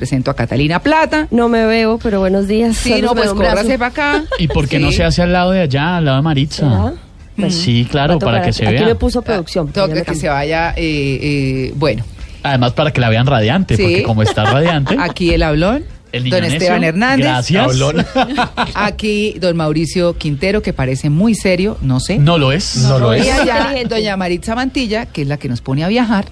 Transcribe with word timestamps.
presento 0.00 0.30
a 0.30 0.34
Catalina 0.34 0.78
Plata. 0.80 1.28
No 1.30 1.50
me 1.50 1.66
veo, 1.66 1.98
pero 2.02 2.20
buenos 2.20 2.48
días. 2.48 2.74
Sí, 2.74 3.02
no, 3.02 3.12
me 3.14 3.20
pues 3.20 3.34
córrase 3.34 3.76
para 3.78 3.90
acá. 3.90 4.24
¿Y 4.38 4.48
por 4.48 4.66
qué 4.66 4.78
no 4.78 4.90
se 4.92 5.04
hace 5.04 5.20
al 5.20 5.30
lado 5.34 5.50
de 5.50 5.60
allá, 5.60 5.98
al 5.98 6.06
lado 6.06 6.16
de 6.16 6.22
Maritza? 6.22 6.56
¿Será? 6.56 6.94
Bueno, 7.36 7.52
Sí, 7.52 7.86
claro, 7.90 8.18
para 8.18 8.40
que 8.40 8.48
aquí. 8.48 8.56
se 8.58 8.66
Aquí 8.66 8.76
vea. 8.76 8.86
me 8.86 8.94
puso 8.94 9.20
producción. 9.20 9.68
pero 9.68 9.88
ya 9.88 9.92
Toca 10.00 10.04
que 10.12 10.18
se 10.18 10.30
vaya, 10.30 10.70
eh, 10.74 11.18
eh, 11.22 11.72
bueno, 11.76 12.02
Además, 12.42 12.72
para 12.72 12.90
que 12.94 13.02
la 13.02 13.10
vean 13.10 13.26
radiante, 13.26 13.76
Sí. 13.76 13.82
porque 13.82 14.02
como 14.04 14.22
está 14.22 14.44
radiante, 14.44 14.96
aquí 14.98 15.34
el 15.34 15.42
hablón, 15.42 15.84
el 16.12 16.30
don 16.30 16.44
Esteban 16.44 16.82
Hernández. 16.82 17.26
Gracias. 17.26 17.76
Aquí 18.74 19.34
don 19.38 19.54
Mauricio 19.58 20.16
Quintero, 20.16 20.62
que 20.62 20.72
parece 20.72 21.10
muy 21.10 21.34
serio, 21.34 21.76
no 21.82 22.00
sé. 22.00 22.18
No 22.18 22.38
lo 22.38 22.52
es. 22.52 22.76
No 22.88 22.98
lo 22.98 23.14
y 23.14 23.20
es. 23.20 23.30
allá 23.30 23.56
Inteligente. 23.58 23.94
doña 23.96 24.16
Maritza 24.16 24.54
Mantilla, 24.54 25.04
que 25.06 25.20
es 25.22 25.28
la 25.28 25.36
que 25.36 25.48
nos 25.50 25.60
pone 25.60 25.84
a 25.84 25.88
viajar, 25.88 26.24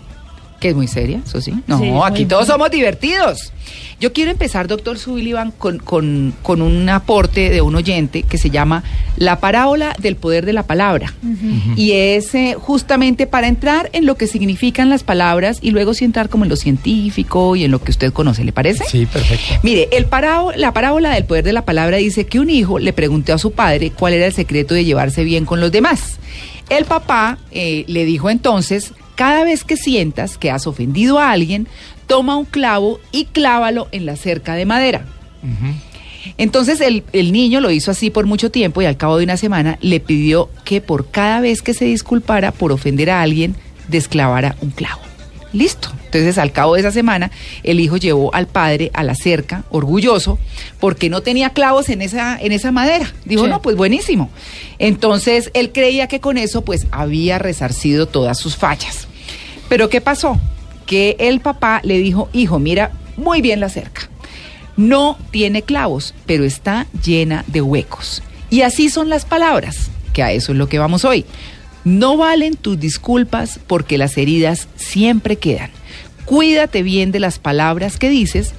que 0.61 0.71
es 0.71 0.75
muy 0.75 0.89
seria, 0.89 1.21
eso 1.27 1.41
sí. 1.41 1.53
No, 1.67 1.79
Sí, 1.79 1.91
aquí 2.05 2.25
todos 2.27 2.47
somos 2.47 2.71
divertidos. 2.71 3.53
Yo 4.01 4.13
quiero 4.13 4.31
empezar, 4.31 4.69
doctor 4.69 4.97
Sullivan, 4.99 5.51
con, 5.51 5.79
con, 5.79 6.33
con 6.43 6.63
un 6.63 6.89
aporte 6.89 7.51
de 7.51 7.61
un 7.63 7.75
oyente 7.75 8.23
que 8.23 8.39
se 8.39 8.49
llama 8.49 8.85
La 9.17 9.41
parábola 9.41 9.93
del 9.99 10.15
poder 10.15 10.47
de 10.47 10.53
la 10.53 10.63
palabra. 10.63 11.13
Y 11.77 11.93
es 11.93 12.33
eh, 12.37 12.55
justamente 12.59 13.27
para 13.27 13.49
entrar 13.49 13.91
en 13.93 14.07
lo 14.07 14.15
que 14.17 14.29
significan 14.29 14.89
las 14.89 15.03
palabras 15.03 15.59
y 15.63 15.73
luego 15.73 15.95
sí 15.95 16.05
entrar 16.05 16.29
como 16.29 16.45
en 16.45 16.49
lo 16.51 16.57
científico 16.57 17.57
y 17.57 17.65
en 17.65 17.73
lo 17.73 17.83
que 17.83 17.91
usted 17.91 18.13
conoce, 18.13 18.45
¿le 18.45 18.53
parece? 18.53 18.85
Sí, 18.89 19.05
perfecto. 19.07 19.45
Mire, 19.65 19.89
el 19.93 20.09
parao- 20.09 20.55
la 20.55 20.73
parábola 20.73 21.13
del 21.15 21.25
poder 21.25 21.45
de 21.45 21.53
la 21.53 21.63
palabra 21.65 21.97
dice 21.97 22.25
que 22.25 22.39
un 22.39 22.51
hijo 22.51 22.79
le 22.79 22.93
preguntó 22.93 23.35
a 23.35 23.39
su 23.39 23.51
padre 23.51 23.91
cuál 23.91 24.13
era 24.15 24.27
el 24.27 24.33
secreto 24.33 24.75
de 24.75 24.85
llevarse 24.85 25.25
bien 25.25 25.45
con 25.45 25.61
los 25.61 25.73
demás. 25.73 26.19
El 26.71 26.85
papá 26.85 27.39
eh, 27.51 27.85
le 27.89 28.05
dijo 28.05 28.31
entonces, 28.31 28.93
cada 29.19 29.43
vez 29.43 29.65
que 29.65 29.77
sientas 29.77 30.39
que 30.39 30.53
has 30.53 30.69
ofendido 30.69 31.19
a 31.19 31.33
alguien, 31.33 31.67
toma 32.07 32.37
un 32.37 32.45
clavo 32.45 33.01
y 33.11 33.25
clávalo 33.25 33.89
en 33.91 34.07
la 34.07 34.15
cerca 34.15 34.55
de 34.55 34.65
madera. 34.65 35.05
Entonces 36.37 36.81
el, 36.81 37.03
el 37.13 37.33
niño 37.33 37.61
lo 37.61 37.73
hizo 37.73 37.91
así 37.91 38.11
por 38.11 38.27
mucho 38.27 38.53
tiempo 38.53 38.81
y 38.81 38.87
al 38.87 38.97
cabo 38.97 39.19
de 39.19 39.25
una 39.25 39.37
semana 39.37 39.77
le 39.81 39.99
pidió 39.99 40.51
que 40.65 40.81
por 40.81 41.11
cada 41.11 41.41
vez 41.41 41.63
que 41.63 41.75
se 41.75 41.85
disculpara 41.87 42.53
por 42.53 42.71
ofender 42.71 43.11
a 43.11 43.21
alguien, 43.23 43.57
desclavara 43.89 44.55
un 44.61 44.71
clavo. 44.71 45.01
Listo. 45.53 45.91
Entonces 46.05 46.39
al 46.39 46.53
cabo 46.53 46.75
de 46.75 46.81
esa 46.81 46.93
semana 46.93 47.31
el 47.65 47.81
hijo 47.81 47.97
llevó 47.97 48.33
al 48.35 48.47
padre 48.47 48.91
a 48.95 49.03
la 49.03 49.15
cerca, 49.15 49.65
orgulloso, 49.71 50.39
porque 50.79 51.09
no 51.11 51.23
tenía 51.23 51.51
clavos 51.51 51.89
en 51.89 52.03
esa, 52.03 52.39
en 52.41 52.53
esa 52.53 52.71
madera. 52.71 53.13
Dijo, 53.25 53.45
Sí. 53.45 53.51
no, 53.51 53.61
pues 53.63 53.75
buenísimo. 53.77 54.31
Entonces 54.79 55.51
él 55.55 55.73
creía 55.73 56.07
que 56.07 56.21
con 56.21 56.39
eso 56.39 56.63
pues 56.63 56.87
había 56.93 57.39
resarcido 57.39 58.07
todas 58.07 58.39
sus 58.39 58.57
fallas. 58.57 59.08
Pero 59.69 59.89
¿qué 59.89 60.01
pasó? 60.01 60.41
Que 60.87 61.17
el 61.19 61.41
papá 61.41 61.81
le 61.85 61.99
dijo, 61.99 62.29
hijo, 62.33 62.59
mira 62.59 62.93
muy 63.17 63.43
bien 63.43 63.61
la 63.61 63.69
cerca. 63.69 64.09
No 64.77 65.19
tiene 65.31 65.63
clavos, 65.63 66.15
pero 66.27 66.45
está 66.45 66.87
llena 67.05 67.45
de 67.49 67.61
huecos. 67.61 68.23
Y 68.51 68.63
así 68.63 68.89
son 68.89 69.09
las 69.09 69.25
palabras, 69.25 69.91
que 70.13 70.23
a 70.23 70.33
eso 70.33 70.53
es 70.53 70.59
lo 70.59 70.69
que 70.69 70.79
vamos 70.79 71.05
hoy. 71.05 71.25
No 71.85 72.17
valen 72.17 72.57
tus 72.57 72.79
disculpas 72.79 73.61
porque 73.67 73.99
las 73.99 74.17
heridas 74.17 74.69
siempre 74.77 75.37
quedan. 75.37 75.71
Cuídate 76.25 76.83
bien 76.83 77.13
de 77.13 77.21
las 77.21 77.39
palabras 77.39 77.99
que 77.99 78.09
dices 78.09 78.55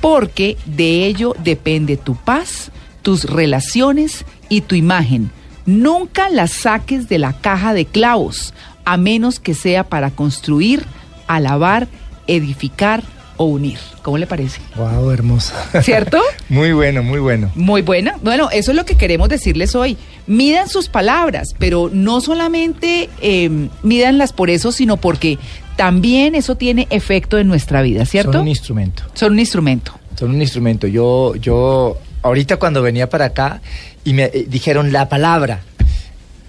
porque 0.00 0.56
de 0.66 1.06
ello 1.06 1.34
depende 1.42 1.96
tu 1.96 2.14
paz, 2.14 2.70
tus 3.02 3.24
relaciones 3.24 4.24
y 4.48 4.62
tu 4.62 4.74
imagen. 4.74 5.30
Nunca 5.66 6.30
las 6.30 6.52
saques 6.52 7.08
de 7.08 7.18
la 7.18 7.34
caja 7.34 7.74
de 7.74 7.84
clavos, 7.84 8.54
a 8.90 8.96
menos 8.96 9.38
que 9.38 9.54
sea 9.54 9.84
para 9.84 10.10
construir, 10.10 10.84
alabar, 11.28 11.86
edificar 12.26 13.04
o 13.36 13.44
unir. 13.44 13.78
¿Cómo 14.02 14.18
le 14.18 14.26
parece? 14.26 14.60
Wow, 14.74 15.12
hermosa. 15.12 15.54
¿Cierto? 15.80 16.20
Muy 16.48 16.72
bueno, 16.72 17.04
muy 17.04 17.20
bueno. 17.20 17.52
Muy 17.54 17.82
buena. 17.82 18.16
Bueno, 18.20 18.50
eso 18.50 18.72
es 18.72 18.76
lo 18.76 18.84
que 18.84 18.96
queremos 18.96 19.28
decirles 19.28 19.76
hoy. 19.76 19.96
Midan 20.26 20.68
sus 20.68 20.88
palabras, 20.88 21.54
pero 21.56 21.88
no 21.92 22.20
solamente 22.20 23.08
eh, 23.22 23.68
mídanlas 23.84 24.32
por 24.32 24.50
eso, 24.50 24.72
sino 24.72 24.96
porque 24.96 25.38
también 25.76 26.34
eso 26.34 26.56
tiene 26.56 26.88
efecto 26.90 27.38
en 27.38 27.46
nuestra 27.46 27.82
vida, 27.82 28.04
¿cierto? 28.06 28.32
Son 28.32 28.42
un 28.42 28.48
instrumento. 28.48 29.04
Son 29.14 29.32
un 29.34 29.38
instrumento. 29.38 29.92
Son 30.18 30.30
un 30.32 30.42
instrumento. 30.42 30.88
Yo, 30.88 31.36
yo, 31.36 31.96
ahorita 32.22 32.56
cuando 32.56 32.82
venía 32.82 33.08
para 33.08 33.26
acá 33.26 33.60
y 34.02 34.14
me 34.14 34.24
eh, 34.24 34.46
dijeron 34.48 34.92
la 34.92 35.08
palabra, 35.08 35.60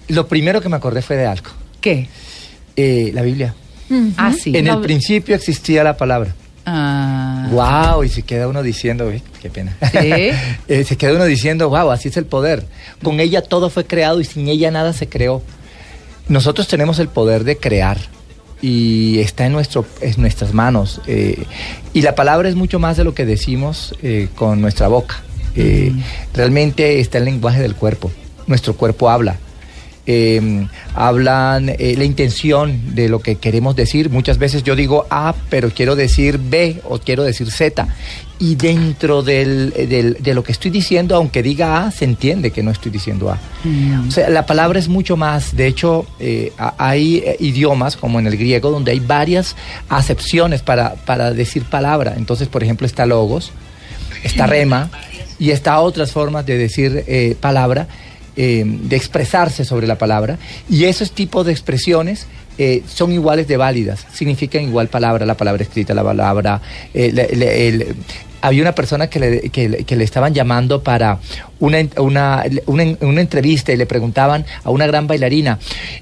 lo 0.08 0.26
primero 0.26 0.60
que 0.60 0.68
me 0.68 0.74
acordé 0.74 1.02
fue 1.02 1.14
de 1.14 1.26
algo. 1.26 1.50
¿Qué? 1.80 2.08
Eh, 2.76 3.10
la 3.14 3.22
Biblia. 3.22 3.54
Ah, 4.16 4.32
sí. 4.32 4.52
En 4.56 4.68
el 4.68 4.80
principio 4.80 5.34
existía 5.34 5.84
la 5.84 5.96
palabra. 5.96 6.34
Ah. 6.64 7.48
Wow, 7.50 8.04
y 8.04 8.08
se 8.08 8.22
queda 8.22 8.48
uno 8.48 8.62
diciendo, 8.62 9.08
uy, 9.08 9.22
qué 9.40 9.50
pena. 9.50 9.76
Sí. 9.90 10.30
Eh, 10.68 10.84
se 10.84 10.96
queda 10.96 11.12
uno 11.14 11.24
diciendo, 11.24 11.68
wow, 11.68 11.90
así 11.90 12.08
es 12.08 12.16
el 12.16 12.24
poder. 12.24 12.64
Con 13.02 13.20
ella 13.20 13.42
todo 13.42 13.68
fue 13.68 13.84
creado 13.84 14.20
y 14.20 14.24
sin 14.24 14.48
ella 14.48 14.70
nada 14.70 14.92
se 14.92 15.08
creó. 15.08 15.42
Nosotros 16.28 16.68
tenemos 16.68 16.98
el 17.00 17.08
poder 17.08 17.44
de 17.44 17.56
crear 17.58 17.98
y 18.62 19.18
está 19.18 19.44
en, 19.44 19.52
nuestro, 19.52 19.84
en 20.00 20.14
nuestras 20.20 20.54
manos. 20.54 21.00
eh, 21.08 21.44
y 21.92 22.02
la 22.02 22.14
palabra 22.14 22.48
es 22.48 22.54
mucho 22.54 22.78
más 22.78 22.96
de 22.96 23.04
lo 23.04 23.12
que 23.12 23.26
decimos 23.26 23.94
eh, 24.02 24.28
con 24.36 24.60
nuestra 24.60 24.86
boca. 24.88 25.20
Eh, 25.56 25.92
Realmente 26.32 27.00
está 27.00 27.18
el 27.18 27.24
lenguaje 27.26 27.60
del 27.60 27.74
cuerpo. 27.74 28.10
Nuestro 28.46 28.74
cuerpo 28.76 29.10
habla. 29.10 29.36
Eh, 30.04 30.66
hablan 30.94 31.68
eh, 31.68 31.94
la 31.96 32.02
intención 32.04 32.94
de 32.96 33.08
lo 33.08 33.20
que 33.20 33.36
queremos 33.36 33.76
decir. 33.76 34.10
Muchas 34.10 34.36
veces 34.38 34.64
yo 34.64 34.74
digo 34.74 35.06
A, 35.10 35.32
pero 35.48 35.70
quiero 35.70 35.94
decir 35.94 36.38
B 36.42 36.80
o 36.88 36.98
quiero 36.98 37.22
decir 37.22 37.50
Z. 37.50 37.86
Y 38.40 38.56
dentro 38.56 39.22
del, 39.22 39.72
eh, 39.76 39.86
del- 39.86 40.14
de 40.20 40.34
lo 40.34 40.42
que 40.42 40.50
estoy 40.50 40.72
diciendo, 40.72 41.14
aunque 41.14 41.40
diga 41.44 41.86
A, 41.86 41.92
se 41.92 42.04
entiende 42.04 42.50
que 42.50 42.64
no 42.64 42.72
estoy 42.72 42.90
diciendo 42.90 43.30
A. 43.30 43.38
Mm. 43.62 44.08
O 44.08 44.10
sea, 44.10 44.28
la 44.28 44.44
palabra 44.44 44.80
es 44.80 44.88
mucho 44.88 45.16
más. 45.16 45.54
De 45.54 45.68
hecho, 45.68 46.04
eh, 46.18 46.52
hay 46.78 47.22
idiomas, 47.38 47.96
como 47.96 48.18
en 48.18 48.26
el 48.26 48.36
griego, 48.36 48.72
donde 48.72 48.90
hay 48.90 48.98
varias 48.98 49.54
acepciones 49.88 50.62
para, 50.62 50.94
para 50.96 51.32
decir 51.32 51.62
palabra. 51.62 52.14
Entonces, 52.16 52.48
por 52.48 52.64
ejemplo, 52.64 52.88
está 52.88 53.06
logos, 53.06 53.52
está 54.24 54.48
rema 54.48 54.90
y 55.38 55.50
está 55.50 55.78
otras 55.80 56.10
formas 56.10 56.44
de 56.44 56.58
decir 56.58 57.36
palabra, 57.40 57.86
eh, 58.36 58.64
de 58.66 58.96
expresarse 58.96 59.64
sobre 59.64 59.86
la 59.86 59.96
palabra. 59.98 60.38
Y 60.68 60.84
esos 60.84 61.12
tipos 61.12 61.46
de 61.46 61.52
expresiones 61.52 62.26
eh, 62.58 62.82
son 62.86 63.12
iguales 63.12 63.48
de 63.48 63.56
válidas, 63.56 64.06
significan 64.12 64.62
igual 64.62 64.88
palabra, 64.88 65.24
la 65.26 65.36
palabra 65.36 65.62
escrita, 65.62 65.94
la 65.94 66.04
palabra... 66.04 66.60
eh, 66.94 67.94
había 68.44 68.62
una 68.62 68.74
persona 68.74 69.06
que 69.08 69.20
le, 69.20 69.40
que, 69.50 69.68
le- 69.68 70.04
estaban 70.04 70.34
llamando 70.34 70.82
para 70.82 71.20
una, 71.60 71.78
una, 71.98 72.44
una, 72.66 72.84
una 73.00 73.20
entrevista 73.20 73.72
y 73.72 73.76
le 73.76 73.86
preguntaban 73.86 74.44
a 74.64 74.70
una 74.70 74.84
gran 74.88 75.06
bailarina, 75.06 75.60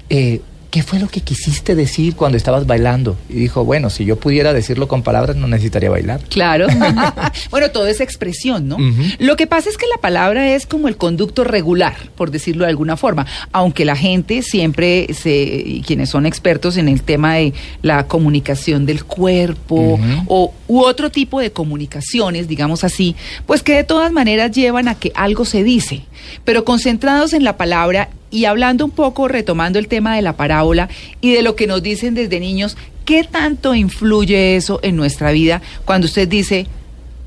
eh, 0.09 0.41
¿qué 0.71 0.83
fue 0.83 0.99
lo 0.99 1.09
que 1.09 1.19
quisiste 1.19 1.75
decir 1.75 2.15
cuando 2.15 2.37
estabas 2.37 2.65
bailando? 2.65 3.17
Y 3.29 3.33
dijo, 3.33 3.65
bueno, 3.65 3.89
si 3.89 4.05
yo 4.05 4.15
pudiera 4.15 4.53
decirlo 4.53 4.87
con 4.87 5.03
palabras 5.03 5.35
no 5.35 5.47
necesitaría 5.47 5.89
bailar. 5.89 6.21
Claro. 6.29 6.67
bueno, 7.51 7.71
todo 7.71 7.87
es 7.87 7.99
expresión, 7.99 8.69
¿no? 8.69 8.77
Lo 9.19 9.35
que 9.35 9.47
pasa 9.47 9.69
es 9.69 9.77
que 9.77 9.85
la 9.93 10.01
palabra 10.01 10.55
es 10.55 10.65
como 10.65 10.87
el 10.87 10.95
conducto 10.95 11.43
regular, 11.43 11.95
por 12.15 12.31
decirlo 12.31 12.63
de 12.63 12.69
alguna 12.69 12.95
forma, 12.95 13.27
aunque 13.51 13.83
la 13.83 13.97
gente 13.97 14.41
siempre, 14.41 15.13
se, 15.13 15.31
y 15.33 15.81
quienes 15.81 16.09
son 16.09 16.25
expertos 16.25 16.77
en 16.77 16.87
el 16.87 17.03
tema 17.03 17.35
de 17.35 17.53
la 17.81 18.07
comunicación 18.07 18.85
del 18.85 19.03
cuerpo 19.03 19.99
o 20.27 20.53
u 20.67 20.79
otro 20.79 21.11
tipo 21.11 21.41
de 21.41 21.51
comunicaciones, 21.51 22.47
digamos 22.47 22.85
así, 22.85 23.17
pues 23.45 23.61
que 23.61 23.75
de 23.75 23.83
todas 23.83 24.13
maneras 24.13 24.51
llevan 24.51 24.87
a 24.87 24.95
que 24.95 25.11
algo 25.15 25.43
se 25.43 25.65
dice, 25.65 26.03
pero 26.45 26.65
concentrados 26.65 27.33
en 27.33 27.43
la 27.43 27.57
palabra 27.57 28.09
y 28.29 28.45
hablando 28.45 28.85
un 28.85 28.91
poco, 28.91 29.27
retomando 29.27 29.77
el 29.77 29.87
tema 29.87 30.15
de 30.15 30.21
la 30.21 30.37
parábola 30.37 30.89
y 31.19 31.33
de 31.33 31.41
lo 31.41 31.55
que 31.55 31.67
nos 31.67 31.83
dicen 31.83 32.15
desde 32.15 32.39
niños, 32.39 32.77
¿qué 33.05 33.23
tanto 33.23 33.75
influye 33.75 34.55
eso 34.55 34.79
en 34.83 34.95
nuestra 34.95 35.31
vida 35.31 35.61
cuando 35.85 36.05
usted 36.05 36.27
dice, 36.27 36.67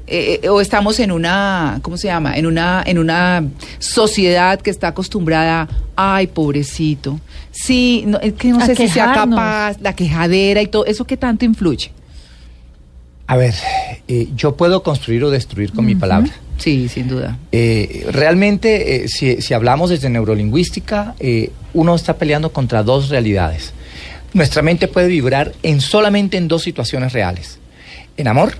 eh, 0.06 0.41
eh, 0.43 0.49
o 0.49 0.60
estamos 0.60 1.01
en 1.01 1.10
una, 1.10 1.78
¿cómo 1.80 1.97
se 1.97 2.09
llama? 2.09 2.36
En 2.36 2.45
una, 2.45 2.83
en 2.84 2.98
una 2.98 3.45
sociedad 3.78 4.60
que 4.60 4.71
está 4.71 4.89
acostumbrada, 4.89 5.68
ay, 5.97 6.27
pobrecito. 6.27 7.21
Sí, 7.51 8.04
no, 8.07 8.18
es 8.21 8.34
que 8.34 8.48
no 8.48 8.60
A 8.60 8.66
sé 8.66 8.77
si 8.77 8.89
sea 8.89 9.15
capaz, 9.15 9.80
la 9.80 9.95
quejadera 9.95 10.60
y 10.60 10.66
todo, 10.66 10.84
¿eso 10.84 11.07
qué 11.07 11.16
tanto 11.16 11.47
influye? 11.47 11.91
A 13.27 13.36
ver, 13.36 13.54
eh, 14.07 14.28
yo 14.36 14.57
puedo 14.57 14.83
construir 14.83 15.24
o 15.24 15.30
destruir 15.30 15.72
con 15.72 15.86
mi 15.86 15.95
palabra. 15.95 16.30
Sí, 16.59 16.89
sin 16.89 17.09
duda. 17.09 17.36
Eh, 17.53 18.06
realmente, 18.10 19.04
eh, 19.04 19.09
si, 19.09 19.42
si 19.42 19.54
hablamos 19.54 19.91
desde 19.91 20.09
neurolingüística, 20.09 21.15
eh, 21.18 21.51
uno 21.74 21.95
está 21.95 22.16
peleando 22.16 22.53
contra 22.53 22.83
dos 22.83 23.09
realidades. 23.09 23.72
Nuestra 24.33 24.62
mente 24.62 24.89
puede 24.89 25.09
vibrar 25.09 25.53
en 25.62 25.80
solamente 25.80 26.36
en 26.36 26.48
dos 26.48 26.62
situaciones 26.62 27.12
reales: 27.12 27.59
en 28.16 28.28
amor 28.28 28.54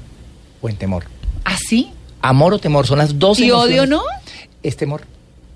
o 0.61 0.69
en 0.69 0.77
temor. 0.77 1.05
¿Así? 1.45 1.91
Amor 2.21 2.55
o 2.55 2.59
temor 2.59 2.87
son 2.87 2.99
las 2.99 3.19
dos 3.19 3.39
¿Y 3.39 3.45
emociones. 3.49 3.71
odio 3.81 3.87
no? 3.87 4.03
Es 4.63 4.77
temor. 4.77 5.03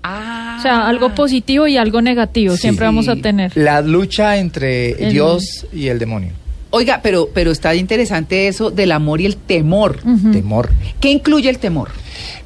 Ah. 0.03 0.55
O 0.59 0.61
sea, 0.61 0.87
algo 0.87 1.13
positivo 1.15 1.67
y 1.67 1.75
algo 1.77 2.01
negativo 2.01 2.55
Sí. 2.55 2.61
siempre 2.61 2.85
vamos 2.85 3.07
a 3.09 3.15
tener. 3.17 3.51
La 3.55 3.81
lucha 3.81 4.37
entre 4.37 4.91
El- 4.91 5.11
Dios 5.13 5.65
y 5.73 5.87
el 5.87 5.99
demonio. 5.99 6.31
Oiga, 6.71 6.99
pero, 7.01 7.29
pero 7.33 7.49
está 7.51 7.73
interesante 7.75 8.47
eso 8.47 8.69
del 8.69 8.91
amor 8.91 9.19
y 9.21 9.25
el 9.25 9.35
temor. 9.37 9.99
Temor. 10.31 10.69
¿Qué 11.01 11.09
incluye 11.09 11.49
el 11.49 11.57
temor? 11.57 11.89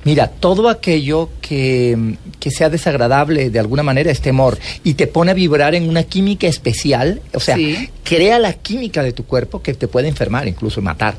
Mira, 0.04 0.28
todo 0.28 0.70
aquello 0.70 1.30
que, 1.42 2.16
que 2.40 2.52
sea 2.52 2.70
desagradable 2.70 3.50
de 3.50 3.60
alguna 3.60 3.84
manera 3.84 4.12
es 4.12 4.22
temor 4.22 4.58
y 4.84 4.94
te 4.96 5.08
pone 5.08 5.31
a 5.31 5.34
vibrar 5.34 5.75
en 5.75 5.88
una 5.90 6.04
química 6.04 6.48
especial, 6.48 7.22
o 7.34 7.40
sea, 7.40 7.56
Sí. 7.56 7.90
crea 8.04 8.40
la 8.40 8.54
química 8.54 9.04
de 9.04 9.14
tu 9.14 9.25
cuerpo 9.25 9.62
que 9.62 9.74
te 9.74 9.88
puede 9.88 10.08
enfermar, 10.08 10.48
incluso 10.48 10.81
matar. 10.81 11.16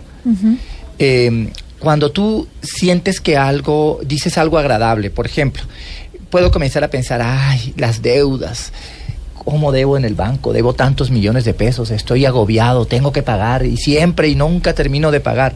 Eh, 0.99 1.49
cuando 1.79 2.11
tú 2.11 2.49
sientes 2.62 3.21
que 3.21 3.37
algo, 3.37 4.01
dices 4.05 4.39
algo 4.39 4.59
agradable, 4.59 5.11
por 5.11 5.27
ejemplo, 5.27 5.62
puedo 6.31 6.50
comenzar 6.50 6.83
a 6.85 6.89
pensar, 6.89 7.21
ay, 7.23 7.75
las 7.77 8.00
deudas. 8.03 8.73
¿Cómo 9.44 9.73
debo 9.73 9.96
en 9.96 10.05
el 10.05 10.14
banco? 10.14 10.52
Debo 10.52 10.73
tantos 10.73 11.11
millones 11.11 11.44
de 11.44 11.52
pesos, 11.52 11.91
estoy 11.91 12.25
agobiado, 12.25 12.87
tengo 12.87 13.12
que 13.12 13.23
pagar 13.23 13.67
y 13.67 13.76
siempre 13.76 14.29
y 14.29 14.35
nunca 14.35 14.73
termino 14.73 15.11
de 15.11 15.20
pagar. 15.20 15.55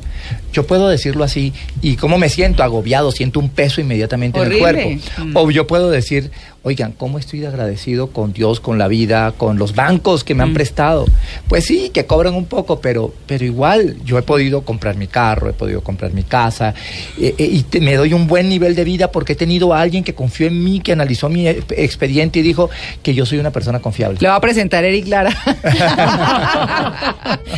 Yo 0.52 0.66
puedo 0.66 0.88
decirlo 0.88 1.24
así 1.24 1.54
y 1.80 1.96
cómo 1.96 2.18
me 2.18 2.28
siento 2.28 2.62
agobiado, 2.62 3.12
siento 3.12 3.40
un 3.40 3.48
peso 3.48 3.80
inmediatamente 3.80 4.40
en 4.40 4.52
el 4.52 4.58
cuerpo. 4.58 4.90
Mm. 5.18 5.36
O 5.36 5.50
yo 5.50 5.66
puedo 5.66 5.90
decir, 5.90 6.30
oigan, 6.68 6.92
¿cómo 6.92 7.18
estoy 7.18 7.44
agradecido 7.46 8.08
con 8.08 8.32
Dios, 8.34 8.60
con 8.60 8.76
la 8.78 8.88
vida, 8.88 9.32
con 9.36 9.58
los 9.58 9.74
bancos 9.74 10.22
que 10.22 10.34
me 10.34 10.42
han 10.42 10.50
Mm. 10.50 10.54
prestado? 10.54 11.06
Pues 11.48 11.64
sí, 11.64 11.90
que 11.94 12.04
cobran 12.04 12.34
un 12.34 12.44
poco, 12.44 12.80
pero, 12.80 13.14
pero 13.26 13.44
igual 13.44 13.96
yo 14.04 14.18
he 14.18 14.22
podido 14.22 14.62
comprar 14.62 14.96
mi 14.96 15.06
carro, 15.06 15.48
he 15.48 15.54
podido 15.54 15.80
comprar 15.82 16.12
mi 16.12 16.24
casa 16.24 16.74
eh, 17.18 17.34
eh, 17.38 17.48
y 17.50 17.62
te- 17.62 17.80
me 17.80 17.94
doy 17.96 18.12
un 18.12 18.26
buen 18.26 18.48
nivel 18.50 18.74
de 18.74 18.84
vida 18.84 19.10
porque 19.10 19.32
he 19.32 19.36
tenido 19.36 19.72
a 19.72 19.80
alguien 19.80 20.04
que 20.04 20.14
confió 20.14 20.46
en 20.46 20.62
mí, 20.62 20.80
que 20.80 20.92
analizó 20.92 21.28
mi 21.30 21.48
eh, 21.48 21.62
expediente 21.70 22.38
y 22.40 22.42
dijo 22.42 22.68
que 23.02 23.14
yo 23.14 23.24
soy 23.24 23.38
una 23.38 23.50
persona 23.50 23.80
confiable. 23.80 24.18
Le 24.20 24.28
va 24.28 24.34
a 24.36 24.40
presentar 24.40 24.84
Eric 24.84 25.06
Lara. 25.08 25.30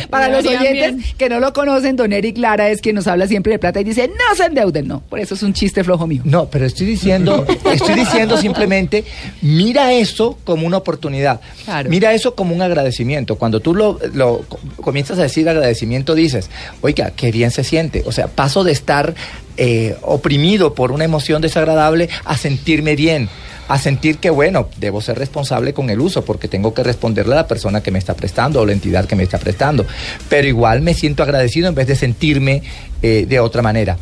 Para 0.09 0.29
los 0.29 0.45
oyentes 0.45 0.71
bien. 0.95 1.03
que 1.17 1.29
no 1.29 1.39
lo 1.39 1.53
conocen, 1.53 1.95
don 1.95 2.13
Eric 2.13 2.37
Lara 2.37 2.69
es 2.69 2.81
quien 2.81 2.95
nos 2.95 3.07
habla 3.07 3.27
siempre 3.27 3.53
de 3.53 3.59
plata 3.59 3.79
y 3.81 3.83
dice, 3.83 4.07
no 4.07 4.35
se 4.35 4.45
endeuden, 4.45 4.87
no. 4.87 5.01
Por 5.01 5.19
eso 5.19 5.35
es 5.35 5.43
un 5.43 5.53
chiste 5.53 5.83
flojo 5.83 6.07
mío. 6.07 6.21
No, 6.25 6.45
pero 6.45 6.65
estoy 6.65 6.87
diciendo, 6.87 7.45
estoy 7.71 7.95
diciendo 7.95 8.37
simplemente, 8.37 9.00
mira 9.41 9.93
eso 9.93 10.37
como 10.43 10.65
una 10.67 10.77
oportunidad. 10.77 11.41
Claro. 11.65 11.89
Mira 11.89 12.13
eso 12.13 12.35
como 12.35 12.53
un 12.55 12.61
agradecimiento. 12.61 13.35
Cuando 13.37 13.59
tú 13.59 13.73
lo, 13.75 13.99
lo 14.13 14.39
co- 14.47 14.59
comienzas 14.81 15.19
a 15.19 15.23
decir 15.23 15.47
agradecimiento, 15.49 16.15
dices, 16.15 16.49
oiga, 16.81 17.11
qué 17.11 17.31
bien 17.31 17.51
se 17.51 17.63
siente. 17.63 18.03
O 18.05 18.11
sea, 18.11 18.27
paso 18.27 18.63
de 18.63 18.71
estar 18.71 19.13
eh, 19.57 19.95
oprimido 20.01 20.73
por 20.73 20.91
una 20.91 21.03
emoción 21.05 21.41
desagradable 21.41 22.09
a 22.25 22.37
sentirme 22.37 22.95
bien. 22.95 23.29
A 23.67 23.77
sentir 23.79 24.17
que, 24.17 24.29
bueno, 24.29 24.67
debo 24.77 24.99
ser 24.99 25.17
responsable 25.17 25.73
con 25.73 25.89
el 25.89 26.01
uso 26.01 26.25
porque 26.25 26.49
tengo 26.49 26.73
que 26.73 26.83
responderle 26.83 27.33
a 27.33 27.37
la 27.37 27.47
persona 27.47 27.81
que 27.81 27.89
me 27.89 27.99
está 27.99 28.15
prestando 28.15 28.59
o 28.59 28.65
la 28.65 28.73
entidad 28.73 29.05
que 29.05 29.15
me 29.15 29.23
está 29.23 29.37
prestando. 29.37 29.85
Pero 30.27 30.45
igual 30.47 30.81
me 30.81 30.93
siento 30.93 31.23
agradecido 31.23 31.69
en 31.69 31.75
vez 31.75 31.87
de 31.87 31.95
sentirme 31.95 32.63
eh, 33.01 33.25
de 33.29 33.39
otra 33.39 33.61
manera. 33.61 33.97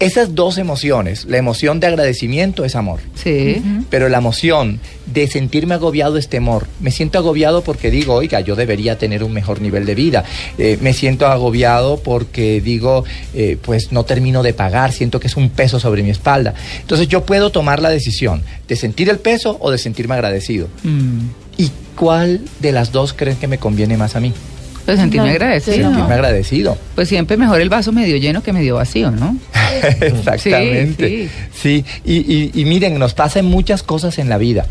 Esas 0.00 0.34
dos 0.34 0.58
emociones, 0.58 1.26
la 1.26 1.36
emoción 1.36 1.78
de 1.78 1.86
agradecimiento 1.86 2.64
es 2.64 2.74
amor, 2.74 2.98
Sí. 3.14 3.62
pero 3.88 4.08
la 4.08 4.18
emoción 4.18 4.80
de 5.06 5.28
sentirme 5.28 5.74
agobiado 5.74 6.16
es 6.18 6.28
temor. 6.28 6.66
Me 6.80 6.90
siento 6.90 7.18
agobiado 7.18 7.62
porque 7.62 7.90
digo, 7.92 8.14
oiga, 8.14 8.40
yo 8.40 8.56
debería 8.56 8.98
tener 8.98 9.22
un 9.22 9.32
mejor 9.32 9.60
nivel 9.60 9.86
de 9.86 9.94
vida. 9.94 10.24
Eh, 10.58 10.76
me 10.80 10.92
siento 10.92 11.26
agobiado 11.28 11.98
porque 11.98 12.60
digo, 12.60 13.04
eh, 13.34 13.56
pues 13.62 13.92
no 13.92 14.04
termino 14.04 14.42
de 14.42 14.52
pagar, 14.54 14.90
siento 14.90 15.20
que 15.20 15.28
es 15.28 15.36
un 15.36 15.50
peso 15.50 15.78
sobre 15.78 16.02
mi 16.02 16.10
espalda. 16.10 16.54
Entonces 16.80 17.06
yo 17.06 17.24
puedo 17.24 17.50
tomar 17.52 17.80
la 17.80 17.90
decisión 17.90 18.42
de 18.66 18.74
sentir 18.74 19.08
el 19.08 19.18
peso 19.20 19.56
o 19.60 19.70
de 19.70 19.78
sentirme 19.78 20.14
agradecido. 20.14 20.66
Mm. 20.82 21.20
¿Y 21.58 21.70
cuál 21.96 22.40
de 22.58 22.72
las 22.72 22.90
dos 22.90 23.12
creen 23.12 23.36
que 23.36 23.46
me 23.46 23.58
conviene 23.58 23.96
más 23.96 24.16
a 24.16 24.20
mí? 24.20 24.32
Pues 24.84 24.98
sentirme 24.98 25.28
No, 25.28 25.32
agradecido. 25.32 25.76
sí, 25.76 25.82
no. 25.82 25.88
Sentirme 25.90 26.14
agradecido. 26.14 26.78
Pues 26.94 27.08
siempre 27.08 27.36
mejor 27.36 27.60
el 27.60 27.68
vaso 27.68 27.92
medio 27.92 28.16
lleno 28.16 28.42
que 28.42 28.52
medio 28.52 28.76
vacío, 28.76 29.10
¿no? 29.10 29.36
Exactamente. 30.00 31.28
Sí, 31.54 31.84
Y, 32.04 32.14
y- 32.16 32.50
y 32.54 32.64
miren, 32.64 32.98
nos 32.98 33.14
pasan 33.14 33.44
muchas 33.46 33.82
cosas 33.82 34.18
en 34.18 34.28
la 34.28 34.38
vida. 34.38 34.66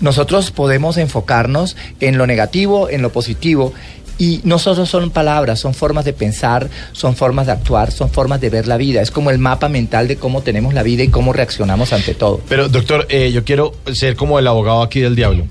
Nosotros 0.00 0.50
podemos 0.50 0.96
enfocarnos 0.96 1.76
en 2.00 2.18
lo 2.18 2.26
negativo, 2.26 2.88
en 2.90 3.02
lo 3.02 3.10
positivo. 3.12 3.72
Y 4.18 4.40
no 4.44 4.58
solo 4.58 4.86
son 4.86 5.10
palabras, 5.10 5.60
son 5.60 5.74
formas 5.74 6.06
de 6.06 6.14
pensar, 6.14 6.70
son 6.92 7.14
formas 7.16 7.44
de 7.46 7.52
actuar, 7.52 7.92
son 7.92 8.08
formas 8.08 8.40
de 8.40 8.48
ver 8.48 8.66
la 8.66 8.78
vida. 8.78 9.02
Es 9.02 9.10
como 9.10 9.30
el 9.30 9.38
mapa 9.38 9.68
mental 9.68 10.08
de 10.08 10.16
cómo 10.16 10.40
tenemos 10.40 10.72
la 10.72 10.82
vida 10.82 11.02
y 11.02 11.08
cómo 11.08 11.34
reaccionamos 11.34 11.92
ante 11.92 12.14
todo. 12.14 12.40
Pero, 12.48 12.70
doctor, 12.70 13.04
eh, 13.10 13.30
yo 13.30 13.44
quiero 13.44 13.74
ser 13.92 14.16
como 14.16 14.38
el 14.38 14.46
abogado 14.46 14.80
aquí 14.82 15.00
del 15.00 15.16
diablo. 15.16 15.44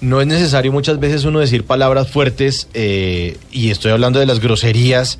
No 0.00 0.20
es 0.20 0.26
necesario 0.26 0.72
muchas 0.72 0.98
veces 0.98 1.24
uno 1.24 1.40
decir 1.40 1.64
palabras 1.64 2.08
fuertes, 2.10 2.68
eh, 2.74 3.36
y 3.52 3.70
estoy 3.70 3.92
hablando 3.92 4.18
de 4.18 4.26
las 4.26 4.40
groserías, 4.40 5.18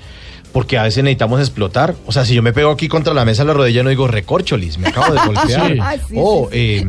porque 0.53 0.79
a 0.79 0.83
veces 0.83 1.05
necesitamos 1.05 1.39
explotar. 1.39 1.95
O 2.07 2.13
sea, 2.13 2.25
si 2.25 2.35
yo 2.35 2.43
me 2.43 2.53
pego 2.53 2.71
aquí 2.73 2.89
contra 2.89 3.15
la 3.15 3.25
mesa 3.25 3.43
de 3.45 3.49
la 3.49 3.53
rodilla, 3.55 3.85
no 3.85 3.91
digo 3.91 4.09
recorcholis, 4.09 4.79
me 4.79 4.89
acabo 4.89 5.13
de 5.15 5.21
golpear. 5.27 5.73
Sí. 5.73 5.79
Ah, 5.81 5.95
sí, 6.09 6.15
Oh, 6.17 6.49
sí, 6.51 6.59
eh, 6.59 6.89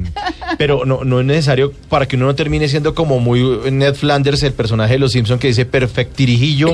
pero 0.58 0.84
no, 0.86 1.04
no 1.04 1.20
es 1.20 1.26
necesario 1.28 1.72
para 1.90 2.08
que 2.08 2.16
uno 2.16 2.26
no 2.28 2.34
termine 2.34 2.68
siendo 2.70 2.96
como 2.96 3.20
muy 3.20 3.44
Ned 3.72 3.94
Flanders, 3.94 4.42
el 4.44 4.54
personaje 4.54 4.94
de 4.94 5.00
los 5.00 5.12
Simpson 5.12 5.38
que 5.38 5.48
dice 5.50 5.66
perfectirijillo 5.66 6.74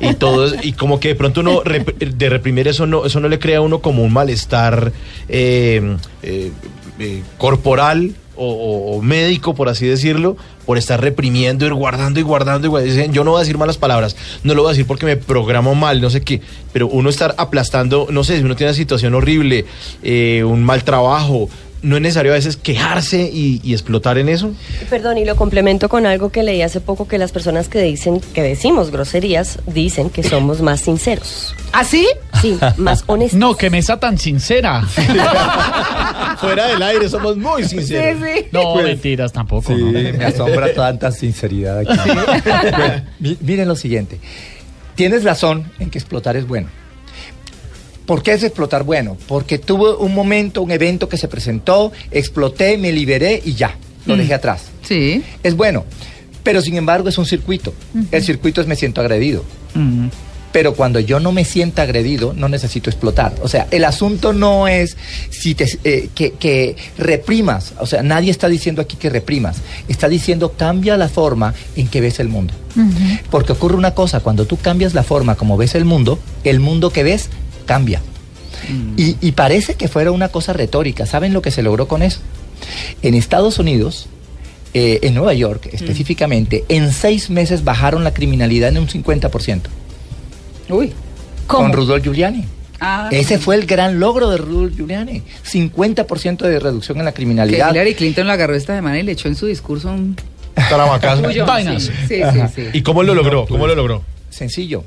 y 0.00 0.14
todo, 0.18 0.46
es- 0.46 0.64
y 0.64 0.72
como 0.72 1.00
que 1.00 1.08
de 1.08 1.14
pronto 1.16 1.40
uno 1.40 1.62
rep- 1.64 1.98
de 1.98 2.28
reprimir 2.30 2.66
eso 2.68 2.86
no, 2.86 3.04
eso 3.04 3.20
no 3.20 3.28
le 3.28 3.38
crea 3.38 3.58
a 3.58 3.60
uno 3.60 3.80
como 3.80 4.02
un 4.02 4.12
malestar 4.12 4.90
eh, 5.28 5.96
eh, 6.22 6.50
eh, 6.98 7.22
corporal 7.36 8.14
o, 8.42 9.02
médico, 9.02 9.54
por 9.54 9.68
así 9.68 9.86
decirlo, 9.86 10.36
por 10.66 10.78
estar 10.78 11.00
reprimiendo, 11.00 11.66
ir 11.66 11.74
guardando 11.74 12.20
y 12.20 12.22
guardando 12.22 12.66
y 12.66 12.70
guardando. 12.70 12.94
Dicen, 12.94 13.12
yo 13.12 13.24
no 13.24 13.32
voy 13.32 13.38
a 13.38 13.42
decir 13.42 13.58
malas 13.58 13.78
palabras, 13.78 14.16
no 14.42 14.54
lo 14.54 14.62
voy 14.62 14.70
a 14.70 14.72
decir 14.72 14.86
porque 14.86 15.06
me 15.06 15.16
programo 15.16 15.74
mal, 15.74 16.00
no 16.00 16.10
sé 16.10 16.22
qué, 16.22 16.40
pero 16.72 16.86
uno 16.88 17.10
estar 17.10 17.34
aplastando, 17.38 18.08
no 18.10 18.24
sé, 18.24 18.38
si 18.38 18.44
uno 18.44 18.56
tiene 18.56 18.70
una 18.70 18.76
situación 18.76 19.14
horrible, 19.14 19.66
eh, 20.02 20.44
un 20.44 20.62
mal 20.62 20.84
trabajo, 20.84 21.48
no 21.82 21.96
es 21.96 22.02
necesario 22.02 22.32
a 22.32 22.36
veces 22.36 22.56
quejarse 22.56 23.28
y, 23.32 23.60
y 23.64 23.72
explotar 23.72 24.16
en 24.18 24.28
eso. 24.28 24.52
Perdón, 24.88 25.18
y 25.18 25.24
lo 25.24 25.36
complemento 25.36 25.88
con 25.88 26.06
algo 26.06 26.30
que 26.30 26.42
leí 26.42 26.62
hace 26.62 26.80
poco 26.80 27.08
que 27.08 27.18
las 27.18 27.32
personas 27.32 27.68
que 27.68 27.80
dicen 27.82 28.20
que 28.34 28.42
decimos 28.42 28.90
groserías 28.90 29.58
dicen 29.66 30.08
que 30.10 30.22
somos 30.22 30.62
más 30.62 30.80
sinceros. 30.80 31.54
¿Así? 31.72 32.06
Sí, 32.40 32.58
más 32.76 33.04
honestos. 33.06 33.38
No, 33.38 33.56
que 33.56 33.68
mesa 33.70 33.98
tan 33.98 34.16
sincera. 34.18 34.82
Fuera 36.38 36.66
del 36.68 36.82
aire 36.82 37.08
somos 37.08 37.36
muy 37.36 37.64
sinceros. 37.64 38.20
sí. 38.22 38.46
No, 38.52 38.74
Pues, 38.74 38.84
mentiras 38.86 39.32
tampoco. 39.32 39.74
Sí, 39.74 39.80
¿no? 39.82 39.92
me 40.18 40.24
asombra 40.24 40.72
tanta 40.74 41.10
sinceridad 41.12 41.78
aquí. 41.78 41.98
Miren 43.40 43.68
lo 43.68 43.76
siguiente. 43.76 44.18
Tienes 44.94 45.24
razón 45.24 45.70
en 45.78 45.90
que 45.90 45.98
explotar 45.98 46.36
es 46.36 46.46
bueno. 46.46 46.68
¿Por 48.06 48.22
qué 48.22 48.32
es 48.32 48.42
explotar 48.42 48.84
bueno? 48.84 49.16
Porque 49.28 49.58
tuve 49.58 49.94
un 49.94 50.14
momento, 50.14 50.62
un 50.62 50.70
evento 50.70 51.08
que 51.08 51.16
se 51.16 51.28
presentó, 51.28 51.92
exploté, 52.10 52.76
me 52.78 52.92
liberé 52.92 53.40
y 53.44 53.54
ya, 53.54 53.76
lo 54.06 54.16
dejé 54.16 54.34
atrás. 54.34 54.64
Sí. 54.82 55.22
Es 55.42 55.56
bueno, 55.56 55.84
pero 56.42 56.60
sin 56.60 56.76
embargo 56.76 57.08
es 57.08 57.18
un 57.18 57.26
circuito. 57.26 57.72
El 58.10 58.22
circuito 58.22 58.60
es 58.60 58.66
me 58.66 58.76
siento 58.76 59.00
agredido. 59.00 59.44
Mm. 59.74 60.08
Pero 60.52 60.74
cuando 60.74 61.00
yo 61.00 61.18
no 61.18 61.32
me 61.32 61.46
siento 61.46 61.80
agredido, 61.80 62.34
no 62.34 62.48
necesito 62.48 62.90
explotar. 62.90 63.34
O 63.42 63.48
sea, 63.48 63.66
el 63.70 63.84
asunto 63.84 64.34
no 64.34 64.68
es 64.68 64.98
si 65.30 65.54
te, 65.54 65.66
eh, 65.84 66.10
que, 66.14 66.32
que 66.32 66.76
reprimas. 66.98 67.72
O 67.80 67.86
sea, 67.86 68.02
nadie 68.02 68.30
está 68.30 68.48
diciendo 68.48 68.82
aquí 68.82 68.96
que 68.96 69.08
reprimas. 69.08 69.56
Está 69.88 70.10
diciendo 70.10 70.52
cambia 70.52 70.98
la 70.98 71.08
forma 71.08 71.54
en 71.74 71.88
que 71.88 72.02
ves 72.02 72.20
el 72.20 72.28
mundo. 72.28 72.52
Porque 73.30 73.52
ocurre 73.52 73.76
una 73.76 73.94
cosa, 73.94 74.20
cuando 74.20 74.46
tú 74.46 74.56
cambias 74.56 74.94
la 74.94 75.02
forma 75.02 75.36
como 75.36 75.56
ves 75.56 75.74
el 75.74 75.84
mundo, 75.84 76.18
el 76.44 76.60
mundo 76.60 76.90
que 76.90 77.02
ves 77.02 77.28
cambia. 77.64 78.00
Y, 78.96 79.16
y 79.20 79.32
parece 79.32 79.74
que 79.74 79.88
fuera 79.88 80.12
una 80.12 80.28
cosa 80.28 80.52
retórica. 80.52 81.04
¿Saben 81.06 81.32
lo 81.32 81.42
que 81.42 81.50
se 81.50 81.62
logró 81.62 81.88
con 81.88 82.02
eso? 82.02 82.20
En 83.02 83.14
Estados 83.14 83.58
Unidos, 83.58 84.06
eh, 84.74 85.00
en 85.02 85.14
Nueva 85.14 85.34
York 85.34 85.68
específicamente, 85.72 86.64
en 86.68 86.92
seis 86.92 87.28
meses 87.28 87.64
bajaron 87.64 88.04
la 88.04 88.14
criminalidad 88.14 88.70
en 88.70 88.78
un 88.78 88.88
50%. 88.88 89.60
Uy. 90.68 90.92
Con 91.46 91.72
Rudolf 91.72 92.02
Giuliani. 92.04 92.44
Ah, 92.80 93.08
Ese 93.12 93.38
fue 93.38 93.56
el 93.56 93.66
gran 93.66 94.00
logro 94.00 94.30
de 94.30 94.38
Rudolf 94.38 94.74
Giuliani. 94.74 95.22
50% 95.50 96.38
de 96.38 96.58
reducción 96.58 96.98
en 96.98 97.04
la 97.04 97.12
que 97.12 97.16
criminalidad. 97.16 97.70
Hillary 97.70 97.94
Clinton 97.94 98.26
lo 98.26 98.32
agarró 98.32 98.54
esta 98.54 98.74
semana 98.74 98.98
y 98.98 99.02
le 99.02 99.12
echó 99.12 99.28
en 99.28 99.36
su 99.36 99.46
discurso 99.46 99.90
un. 99.90 100.16
Vainas. 101.46 101.84
Sí, 101.84 101.92
sí, 102.08 102.22
sí, 102.32 102.40
sí. 102.54 102.62
¿Y 102.72 102.82
cómo 102.82 103.02
lo 103.02 103.14
logró? 103.14 103.46
¿Cómo 103.46 103.66
lo 103.66 103.74
logró? 103.74 104.02
Sencillo. 104.30 104.84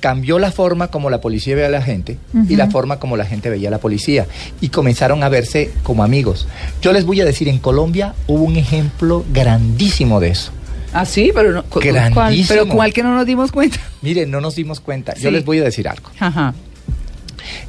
Cambió 0.00 0.38
la 0.38 0.52
forma 0.52 0.88
como 0.88 1.08
la 1.10 1.20
policía 1.20 1.54
veía 1.54 1.68
a 1.68 1.70
la 1.70 1.82
gente 1.82 2.18
y 2.48 2.56
la 2.56 2.68
forma 2.70 2.98
como 2.98 3.16
la 3.16 3.24
gente 3.24 3.48
veía 3.50 3.68
a 3.68 3.70
la 3.70 3.78
policía. 3.78 4.26
Y 4.60 4.68
comenzaron 4.68 5.22
a 5.22 5.28
verse 5.28 5.70
como 5.82 6.04
amigos. 6.04 6.46
Yo 6.82 6.92
les 6.92 7.04
voy 7.06 7.20
a 7.20 7.24
decir, 7.24 7.48
en 7.48 7.58
Colombia 7.58 8.14
hubo 8.26 8.44
un 8.44 8.56
ejemplo 8.56 9.24
grandísimo 9.32 10.20
de 10.20 10.28
eso. 10.28 10.52
Ah, 10.92 11.04
sí, 11.04 11.32
pero 11.34 11.52
no. 11.52 11.62
cu- 11.64 11.80
¿cuál? 11.80 11.92
Grandísimo. 12.12 12.48
Pero 12.48 12.68
¿cuál 12.68 12.92
que 12.92 13.02
no 13.02 13.14
nos 13.14 13.26
dimos 13.26 13.50
cuenta? 13.52 13.78
Miren, 14.02 14.30
no 14.30 14.40
nos 14.40 14.54
dimos 14.54 14.80
cuenta. 14.80 15.14
Sí. 15.16 15.22
Yo 15.22 15.30
les 15.30 15.44
voy 15.44 15.58
a 15.60 15.64
decir 15.64 15.88
algo. 15.88 16.10
Ajá. 16.20 16.54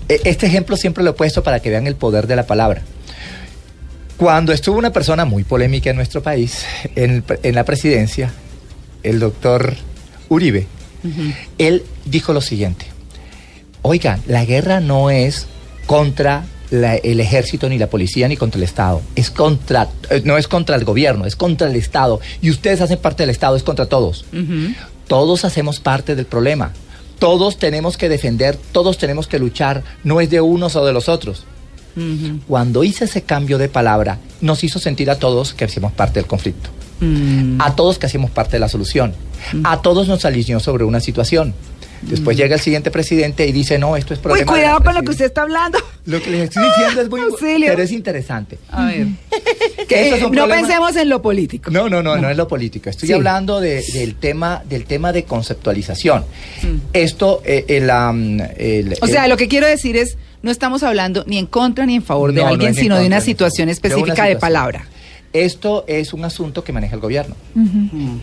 E- 0.09 0.21
Este 0.25 0.45
ejemplo 0.47 0.75
siempre 0.77 1.03
lo 1.03 1.11
he 1.11 1.13
puesto 1.13 1.43
para 1.43 1.59
que 1.61 1.69
vean 1.69 1.87
el 1.87 1.95
poder 1.95 2.27
de 2.27 2.35
la 2.35 2.45
palabra. 2.45 2.81
Cuando 4.17 4.51
estuvo 4.51 4.77
una 4.77 4.91
persona 4.91 5.25
muy 5.25 5.43
polémica 5.43 5.89
en 5.91 5.95
nuestro 5.95 6.23
país, 6.23 6.65
en, 6.95 7.23
en 7.43 7.55
la 7.55 7.63
presidencia, 7.63 8.31
el 9.03 9.19
doctor 9.19 9.75
Uribe, 10.29 10.67
Él 11.57 11.83
dijo 12.05 12.33
lo 12.33 12.41
siguiente, 12.41 12.85
oigan, 13.81 14.21
la 14.27 14.45
guerra 14.45 14.79
no 14.79 15.09
es 15.09 15.47
contra 15.85 16.45
la- 16.69 16.95
el 16.95 17.19
ejército, 17.21 17.69
ni 17.69 17.77
la 17.77 17.87
policía, 17.87 18.27
ni 18.27 18.35
contra 18.35 18.57
el 18.57 18.63
Estado. 18.63 19.01
Es 19.15 19.29
contra, 19.31 19.87
eh, 20.09 20.21
no 20.25 20.37
es 20.37 20.47
contra 20.47 20.75
el 20.75 20.83
gobierno, 20.83 21.25
es 21.25 21.35
contra 21.35 21.69
el 21.69 21.75
Estado. 21.77 22.19
Y 22.41 22.49
ustedes 22.49 22.81
hacen 22.81 22.99
parte 22.99 23.23
del 23.23 23.29
Estado, 23.29 23.55
es 23.55 23.63
contra 23.63 23.85
todos. 23.85 24.25
Todos 25.07 25.45
hacemos 25.45 25.79
parte 25.79 26.15
del 26.15 26.25
problema. 26.25 26.73
Todos 27.19 27.57
tenemos 27.57 27.95
que 27.97 28.09
defender, 28.09 28.57
todos 28.73 28.97
tenemos 28.97 29.27
que 29.27 29.39
luchar. 29.39 29.83
No 30.03 30.19
es 30.19 30.29
de 30.29 30.41
unos 30.41 30.75
o 30.75 30.85
de 30.85 30.91
los 30.93 31.07
otros. 31.07 31.45
Cuando 32.47 32.83
hice 32.83 33.05
ese 33.05 33.21
cambio 33.23 33.57
de 33.57 33.69
palabra, 33.69 34.19
nos 34.41 34.63
hizo 34.63 34.77
sentir 34.77 35.09
a 35.09 35.17
todos 35.17 35.53
que 35.53 35.65
hacíamos 35.65 35.93
parte 35.93 36.19
del 36.19 36.27
conflicto. 36.27 36.69
Mm. 36.99 37.59
A 37.61 37.75
todos 37.75 37.97
que 37.97 38.05
hacíamos 38.07 38.29
parte 38.31 38.53
de 38.57 38.59
la 38.59 38.69
solución. 38.69 39.13
A 39.63 39.81
todos 39.81 40.07
nos 40.07 40.25
alineó 40.25 40.59
sobre 40.59 40.83
una 40.83 40.99
situación. 40.99 41.53
Después 42.03 42.37
llega 42.37 42.53
el 42.53 42.61
siguiente 42.61 42.91
presidente 42.91 43.47
y 43.47 43.51
dice, 43.51 43.79
no, 43.79 43.97
esto 43.97 44.13
es 44.13 44.19
Uy, 44.19 44.23
problema. 44.23 44.39
de 44.39 44.45
la 44.45 44.51
cuidado 44.51 44.83
con 44.83 44.93
lo 44.93 44.99
que 45.01 45.05
presidencia". 45.07 45.11
usted 45.11 45.25
está 45.25 45.41
hablando. 45.41 45.79
Lo 46.05 46.21
que 46.21 46.29
les 46.29 46.41
estoy 46.43 46.63
diciendo 46.63 47.01
es 47.01 47.09
muy... 47.09 47.21
Auxilio. 47.31 47.67
Pero 47.69 47.81
es 47.81 47.91
interesante. 47.91 48.59
A 48.69 48.85
ver. 48.85 49.07
Que 49.87 50.19
no 50.31 50.47
pensemos 50.47 50.95
en 50.97 51.09
lo 51.09 51.21
político. 51.21 51.71
No, 51.71 51.87
no, 51.89 52.03
no, 52.03 52.17
no, 52.17 52.29
es 52.29 52.35
lo 52.37 52.47
político. 52.47 52.89
Estoy 52.89 53.07
Sí. 53.07 53.13
hablando 53.13 53.59
de- 53.61 53.81
del 53.93 54.15
tema 54.15 54.61
del 54.69 54.83
tema 54.85 55.11
de 55.13 55.23
conceptualización. 55.23 56.25
Mm. 56.61 56.67
Esto, 56.93 57.41
eh, 57.45 57.65
el, 57.69 57.89
el- 58.57 58.97
O 59.01 59.07
sea, 59.07 59.23
el- 59.25 59.29
lo 59.31 59.37
que 59.37 59.47
quiero 59.47 59.65
decir 59.65 59.95
es, 59.97 60.17
no 60.43 60.51
estamos 60.51 60.83
hablando 60.83 61.23
ni 61.25 61.37
en 61.37 61.45
contra 61.47 61.85
ni 61.85 61.95
en 61.95 62.03
favor 62.03 62.31
de 62.33 62.41
No, 62.41 62.47
no 62.47 62.53
alguien, 62.53 62.75
sino 62.75 62.97
de 62.99 63.07
una 63.07 63.21
situación. 63.21 63.67
De 63.67 63.71
una 63.71 63.71
específica 63.73 64.05
de, 64.25 64.33
situación. 64.33 64.39
palabra. 64.39 64.87
Esto 65.33 65.83
es 65.87 66.13
un 66.13 66.23
asunto 66.25 66.63
que 66.63 66.73
maneja 66.73 66.95
el 66.95 67.01
gobierno. 67.01 67.35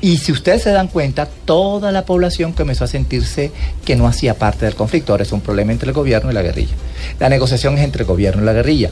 Y 0.00 0.18
si 0.18 0.32
ustedes 0.32 0.62
se 0.62 0.70
dan 0.70 0.88
cuenta, 0.88 1.26
toda 1.26 1.92
la 1.92 2.04
población 2.04 2.52
comenzó 2.52 2.84
a 2.84 2.88
sentirse 2.88 3.52
que 3.84 3.94
no 3.94 4.06
hacía 4.06 4.34
parte 4.34 4.64
del 4.64 4.75
conflicto. 4.75 5.12
Ahora 5.12 5.23
es 5.23 5.32
un 5.32 5.40
problema 5.40 5.73
entre 5.73 5.90
el 5.90 5.94
gobierno 5.94 6.30
y 6.30 6.34
la 6.34 6.42
guerrilla. 6.42 6.75
La 7.20 7.28
negociación 7.28 7.76
es 7.78 7.84
entre 7.84 8.02
el 8.02 8.08
gobierno 8.08 8.42
y 8.42 8.46
la 8.46 8.52
guerrilla. 8.52 8.90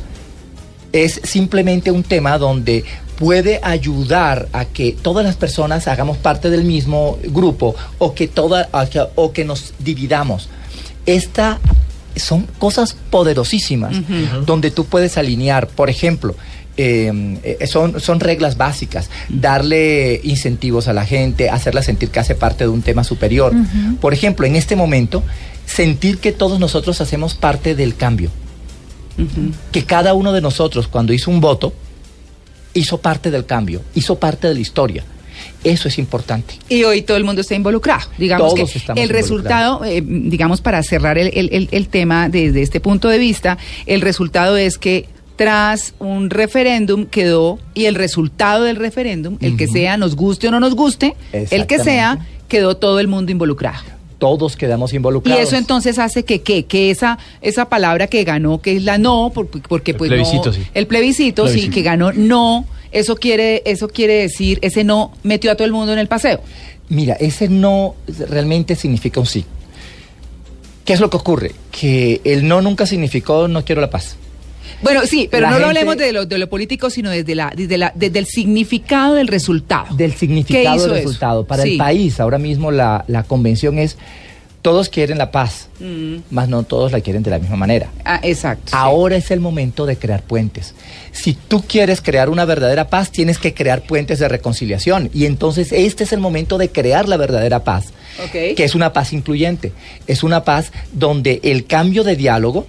Es 0.93 1.21
simplemente 1.25 1.91
un 1.91 2.03
tema 2.03 2.37
donde 2.37 2.85
puede 3.19 3.61
ayudar 3.63 4.49
a 4.53 4.67
que 4.67 4.93
todas 4.93 5.25
las 5.25 5.37
personas 5.37 5.89
hagamos 5.89 6.19
parte 6.19 6.51
del 6.51 6.65
mismo 6.65 7.19
grupo 7.25 7.75
o 7.99 8.15
que, 8.15 8.29
toda, 8.29 8.69
o 9.15 9.33
que 9.33 9.45
nos 9.45 9.73
dividamos. 9.79 10.49
Esta 11.07 11.61
son 12.17 12.47
cosas 12.59 12.95
poderosísimas 13.11 13.97
donde 14.45 14.71
tú 14.71 14.85
puedes 14.85 15.17
alinear, 15.17 15.67
por 15.67 15.89
ejemplo, 15.89 16.35
eh, 16.77 17.57
eh, 17.61 17.67
son, 17.67 18.01
son 18.01 18.21
reglas 18.21 18.57
básicas, 18.57 19.11
darle 19.29 20.21
incentivos 20.25 20.89
a 20.89 20.93
la 20.93 21.05
gente, 21.05 21.51
hacerla 21.51 21.83
sentir 21.83 22.09
que 22.11 22.21
hace 22.21 22.35
parte 22.35 22.65
de 22.65 22.71
un 22.71 22.83
tema 22.83 23.05
superior. 23.05 23.53
Por 24.01 24.15
ejemplo, 24.15 24.47
en 24.47 24.57
este 24.57 24.75
momento, 24.77 25.23
sentir 25.67 26.19
que 26.19 26.33
todos 26.33 26.59
nosotros 26.59 27.01
hacemos 27.01 27.35
parte 27.35 27.75
del 27.75 27.95
cambio, 27.95 28.31
que 29.71 29.85
cada 29.85 30.15
uno 30.15 30.33
de 30.33 30.41
nosotros 30.41 30.89
cuando 30.89 31.13
hizo 31.13 31.31
un 31.31 31.41
voto, 31.41 31.73
hizo 32.75 32.99
parte 32.99 33.31
del 33.31 33.45
cambio, 33.45 33.83
hizo 33.95 34.19
parte 34.19 34.49
de 34.49 34.55
la 34.55 34.61
historia. 34.61 35.05
Eso 35.65 35.89
es 35.89 35.99
importante. 35.99 36.55
Y 36.69 36.85
hoy 36.85 37.03
todo 37.03 37.17
el 37.17 37.25
mundo 37.25 37.41
está 37.41 37.55
involucrado. 37.55 38.03
Digamos 38.17 38.55
Todos 38.55 38.71
que 38.73 38.79
estamos 38.79 39.03
el 39.03 39.09
resultado, 39.11 39.85
eh, 39.85 40.03
digamos, 40.05 40.61
para 40.61 40.83
cerrar 40.83 41.19
el- 41.19 41.31
el- 41.35 41.69
el 41.71 41.89
tema 41.89 42.29
desde 42.29 42.63
este 42.63 42.81
punto 42.81 43.09
de 43.09 43.19
vista, 43.19 43.59
el 43.87 44.01
resultado 44.01 44.57
es 44.57 44.79
que 44.79 45.09
tras 45.37 45.95
un 45.99 46.31
referéndum 46.31 47.07
quedó, 47.07 47.59
y 47.75 47.87
el 47.87 47.95
resultado 47.95 48.65
del 48.65 48.77
referéndum, 48.77 49.39
el 49.41 49.57
que 49.57 49.67
sea, 49.67 49.97
nos 49.97 50.15
guste 50.17 50.49
o 50.49 50.51
no 50.51 50.61
nos 50.61 50.75
guste, 50.75 51.15
el 51.33 51.67
que 51.67 51.79
sea, 51.79 52.19
quedó 52.49 52.77
todo 52.77 53.01
el 53.01 53.09
mundo 53.09 53.33
involucrado. 53.33 53.83
Todos 54.19 54.57
quedamos 54.57 54.93
Y 54.93 54.97
involucrados. 54.97 55.43
eso 55.43 55.57
entonces 55.57 55.99
hace 55.99 56.25
que, 56.25 56.43
que, 56.43 56.65
que 56.67 56.91
esa, 56.93 57.19
esa 57.41 57.69
palabra 57.69 58.07
que 58.07 58.23
ganó, 58.23 58.61
que 58.63 58.77
es 58.77 58.85
la 58.85 58.97
no, 58.99 59.33
por- 59.35 59.49
porque 59.49 59.91
El 59.93 59.97
pues 59.97 60.09
plebiscito, 60.11 60.47
no, 60.47 60.53
sí. 60.53 60.63
el 60.75 60.87
plebiscito, 60.87 61.47
sí, 61.47 61.53
Plebiscito. 61.55 61.75
que 61.75 61.83
ganó 61.83 62.13
no, 62.13 62.65
eso 62.93 63.17
quiere, 63.17 63.63
eso 63.67 63.89
quiere 63.89 64.15
decir, 64.15 64.61
ese 64.63 64.85
no 64.85 65.11
metió 65.25 65.51
a 65.51 65.57
todo 65.57 65.65
el 65.65 65.73
mundo 65.73 65.93
en 65.93 65.99
el 65.99 66.07
paseo. 66.07 66.41
Mira, 66.89 67.15
ese 67.15 67.49
no 67.49 67.97
realmente 68.29 68.77
significa 68.77 69.19
un 69.19 69.27
sí. 69.27 69.45
¿Qué 70.85 70.93
es 70.93 71.01
lo 71.01 71.11
que 71.11 71.17
ocurre? 71.17 71.53
Que 71.73 72.21
el 72.25 72.47
no 72.47 72.61
nunca 72.61 72.87
significó 72.87 73.49
no 73.49 73.65
quiero 73.65 73.81
la 73.81 73.91
paz. 73.91 74.17
Bueno, 74.83 75.03
sí, 75.07 75.29
pero 75.31 75.43
La 75.43 75.51
no 75.53 75.59
lo 75.59 75.67
hablemos 75.67 75.97
de 75.97 76.13
lo, 76.13 76.27
de 76.27 76.39
lo 76.39 76.49
político, 76.49 76.91
sino 76.91 77.11
desde 77.11 77.35
la, 77.35 77.53
desde 77.57 77.79
la, 77.79 77.93
desde 77.95 78.19
el 78.19 78.27
significado 78.27 79.15
del 79.15 79.29
resultado. 79.29 79.95
Del 79.97 80.13
¿Qué 80.13 80.19
significado 80.19 80.77
del 80.83 80.91
eso? 80.91 80.95
resultado. 80.95 81.45
Para 81.47 81.63
Sí. 81.63 81.73
el 81.73 81.79
país, 81.79 82.21
ahora 82.21 82.39
mismo 82.39 82.71
la, 82.71 83.05
la 83.09 83.23
convención 83.23 83.79
es, 83.79 83.97
todos 84.63 84.89
quieren 84.89 85.19
la 85.19 85.33
paz, 85.33 85.69
Mm. 85.81 86.19
mas 86.31 86.49
no 86.49 86.63
todos 86.63 86.93
la 86.93 87.01
quieren 87.01 87.25
de 87.25 87.31
la 87.31 87.41
misma 87.41 87.57
manera. 87.57 87.89
Ah, 88.05 88.21
exacto. 88.23 88.67
sí. 88.71 88.73
Ahora 88.79 89.17
es 89.17 89.33
el 89.33 89.41
momento 89.41 89.87
de 89.87 89.97
crear 89.97 90.23
puentes. 90.23 90.75
Si 91.11 91.35
tú 91.35 91.65
quieres 91.67 92.01
crear 92.01 92.29
una 92.31 92.45
verdadera 92.45 92.89
paz, 92.89 93.11
tienes 93.11 93.39
que 93.39 93.55
crear 93.55 93.83
puentes 93.83 94.21
de 94.21 94.29
reconciliación. 94.29 95.11
Y 95.13 95.27
entonces 95.27 95.73
este 95.73 96.05
es 96.05 96.13
el 96.13 96.21
momento 96.21 96.59
de 96.59 96.69
crear 96.71 97.09
la 97.09 97.17
verdadera 97.17 97.65
paz, 97.65 97.87
que 98.33 98.55
es 98.57 98.77
una 98.77 98.93
paz 98.93 99.13
incluyente. 99.13 99.73
Es 100.07 100.23
una 100.23 100.45
paz 100.45 100.71
donde 100.93 101.41
el 101.43 101.67
cambio 101.67 102.05
de 102.05 102.15
diálogo 102.15 102.65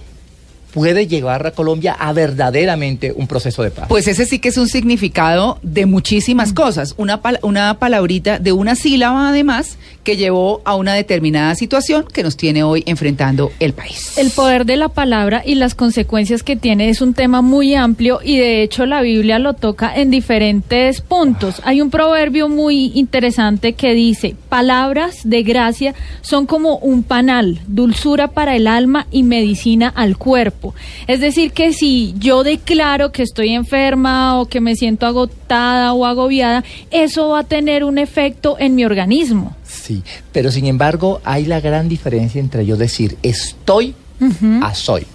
puede 0.74 1.06
llevar 1.06 1.46
a 1.46 1.52
Colombia 1.52 1.92
a 1.98 2.12
verdaderamente 2.12 3.12
un 3.14 3.26
proceso 3.28 3.62
de 3.62 3.70
paz. 3.70 3.86
Pues 3.88 4.08
ese 4.08 4.26
sí 4.26 4.40
que 4.40 4.48
es 4.48 4.56
un 4.58 4.68
significado 4.68 5.58
de 5.62 5.86
muchísimas 5.86 6.52
cosas. 6.52 6.94
Una, 6.98 7.22
pal- 7.22 7.38
una 7.42 7.78
palabrita 7.78 8.38
de 8.40 8.52
una 8.52 8.74
sílaba 8.74 9.28
además 9.28 9.78
que 10.02 10.16
llevó 10.16 10.60
a 10.64 10.74
una 10.74 10.92
determinada 10.92 11.54
situación 11.54 12.04
que 12.12 12.22
nos 12.22 12.36
tiene 12.36 12.62
hoy 12.62 12.82
enfrentando 12.86 13.52
el 13.60 13.72
país. 13.72 14.18
El 14.18 14.30
poder 14.30 14.66
de 14.66 14.76
la 14.76 14.88
palabra 14.88 15.42
y 15.46 15.54
las 15.54 15.74
consecuencias 15.74 16.42
que 16.42 16.56
tiene 16.56 16.90
es 16.90 17.00
un 17.00 17.14
tema 17.14 17.40
muy 17.40 17.74
amplio 17.74 18.20
y 18.22 18.36
de 18.36 18.62
hecho 18.62 18.84
la 18.84 19.00
Biblia 19.00 19.38
lo 19.38 19.54
toca 19.54 19.94
en 19.94 20.10
diferentes 20.10 21.00
puntos. 21.00 21.62
Hay 21.64 21.80
un 21.80 21.90
proverbio 21.90 22.48
muy 22.48 22.92
interesante 22.94 23.74
que 23.74 23.94
dice, 23.94 24.34
palabras 24.48 25.20
de 25.24 25.42
gracia 25.42 25.94
son 26.20 26.46
como 26.46 26.76
un 26.78 27.02
panal, 27.02 27.60
dulzura 27.66 28.28
para 28.28 28.56
el 28.56 28.66
alma 28.66 29.06
y 29.10 29.22
medicina 29.22 29.88
al 29.94 30.16
cuerpo. 30.18 30.63
Es 31.06 31.20
decir, 31.20 31.52
que 31.52 31.72
si 31.72 32.14
yo 32.18 32.44
declaro 32.44 33.12
que 33.12 33.22
estoy 33.22 33.50
enferma 33.50 34.40
o 34.40 34.46
que 34.46 34.60
me 34.60 34.76
siento 34.76 35.06
agotada 35.06 35.92
o 35.92 36.06
agobiada, 36.06 36.64
eso 36.90 37.28
va 37.30 37.40
a 37.40 37.44
tener 37.44 37.84
un 37.84 37.98
efecto 37.98 38.56
en 38.58 38.74
mi 38.74 38.84
organismo. 38.84 39.56
Sí, 39.66 40.02
pero 40.32 40.50
sin 40.50 40.66
embargo 40.66 41.20
hay 41.24 41.44
la 41.46 41.60
gran 41.60 41.88
diferencia 41.88 42.40
entre 42.40 42.64
yo 42.64 42.76
decir 42.76 43.16
estoy 43.22 43.94
a 44.62 44.74
soy. 44.74 45.06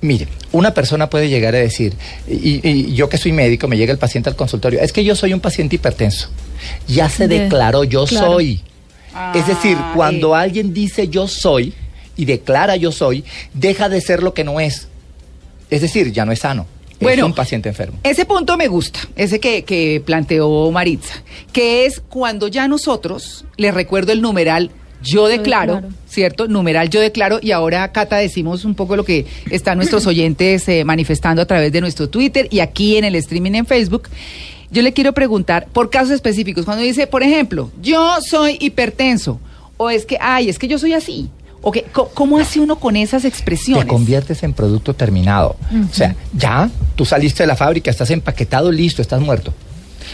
Mire, 0.00 0.28
una 0.52 0.72
persona 0.72 1.10
puede 1.10 1.28
llegar 1.28 1.54
a 1.56 1.58
decir, 1.58 1.92
y, 2.28 2.66
y 2.66 2.94
yo 2.94 3.08
que 3.08 3.18
soy 3.18 3.32
médico, 3.32 3.66
me 3.66 3.76
llega 3.76 3.92
el 3.92 3.98
paciente 3.98 4.30
al 4.30 4.36
consultorio, 4.36 4.80
es 4.80 4.92
que 4.92 5.02
yo 5.04 5.16
soy 5.16 5.34
un 5.34 5.40
paciente 5.40 5.74
hipertenso. 5.74 6.28
Ya 6.86 7.08
se 7.08 7.26
De- 7.26 7.40
declaró 7.40 7.82
yo 7.82 8.04
claro. 8.06 8.34
soy. 8.34 8.60
es 9.34 9.46
decir, 9.46 9.76
Ah, 9.78 9.92
cuando 9.96 10.36
eh. 10.36 10.40
alguien 10.40 10.72
dice 10.72 11.08
yo 11.08 11.26
soy 11.26 11.74
y 12.18 12.26
declara 12.26 12.76
yo 12.76 12.92
soy, 12.92 13.24
deja 13.54 13.88
de 13.88 14.02
ser 14.02 14.22
lo 14.22 14.34
que 14.34 14.44
no 14.44 14.60
es. 14.60 14.88
Es 15.70 15.80
decir, 15.80 16.12
ya 16.12 16.26
no 16.26 16.32
es 16.32 16.40
sano. 16.40 16.66
Bueno, 17.00 17.22
es 17.22 17.26
un 17.26 17.34
paciente 17.34 17.68
enfermo. 17.68 17.98
Ese 18.02 18.26
punto 18.26 18.56
me 18.56 18.66
gusta, 18.66 18.98
ese 19.16 19.38
que, 19.38 19.62
que 19.62 20.02
planteó 20.04 20.70
Maritza, 20.72 21.22
que 21.52 21.86
es 21.86 22.00
cuando 22.00 22.48
ya 22.48 22.66
nosotros, 22.66 23.44
les 23.56 23.72
recuerdo 23.72 24.12
el 24.12 24.20
numeral 24.20 24.72
yo 25.00 25.28
declaro, 25.28 25.76
declaro. 25.76 25.94
¿cierto? 26.08 26.48
Numeral 26.48 26.90
yo 26.90 27.00
declaro 27.00 27.38
y 27.40 27.52
ahora, 27.52 27.92
Cata, 27.92 28.16
decimos 28.16 28.64
un 28.64 28.74
poco 28.74 28.96
lo 28.96 29.04
que 29.04 29.26
están 29.50 29.78
nuestros 29.78 30.06
oyentes 30.08 30.68
eh, 30.68 30.84
manifestando 30.84 31.40
a 31.40 31.46
través 31.46 31.70
de 31.72 31.80
nuestro 31.80 32.08
Twitter 32.08 32.48
y 32.50 32.60
aquí 32.60 32.96
en 32.96 33.04
el 33.04 33.14
streaming 33.14 33.52
en 33.52 33.66
Facebook. 33.66 34.08
Yo 34.70 34.82
le 34.82 34.92
quiero 34.92 35.14
preguntar 35.14 35.68
por 35.72 35.88
casos 35.88 36.10
específicos, 36.10 36.64
cuando 36.64 36.82
dice, 36.82 37.06
por 37.06 37.22
ejemplo, 37.22 37.70
yo 37.80 38.18
soy 38.20 38.58
hipertenso, 38.60 39.40
o 39.78 39.88
es 39.88 40.04
que, 40.04 40.18
ay, 40.20 40.50
es 40.50 40.58
que 40.58 40.68
yo 40.68 40.78
soy 40.78 40.92
así, 40.92 41.30
o 41.62 41.72
que, 41.72 41.84
co- 41.84 42.10
¿cómo 42.14 42.38
hace 42.38 42.60
uno 42.60 42.78
con 42.78 42.96
esas 42.96 43.24
expresiones? 43.24 43.84
Te 43.84 43.88
conviertes 43.88 44.42
en 44.42 44.52
producto 44.52 44.94
terminado. 44.94 45.56
O 45.90 45.94
sea, 45.94 46.14
ya 46.32 46.70
tú 46.96 47.04
saliste 47.04 47.42
de 47.42 47.46
la 47.48 47.56
fábrica, 47.56 47.90
estás 47.90 48.10
empaquetado, 48.10 48.70
listo, 48.70 49.02
estás 49.02 49.20
muerto. 49.20 49.52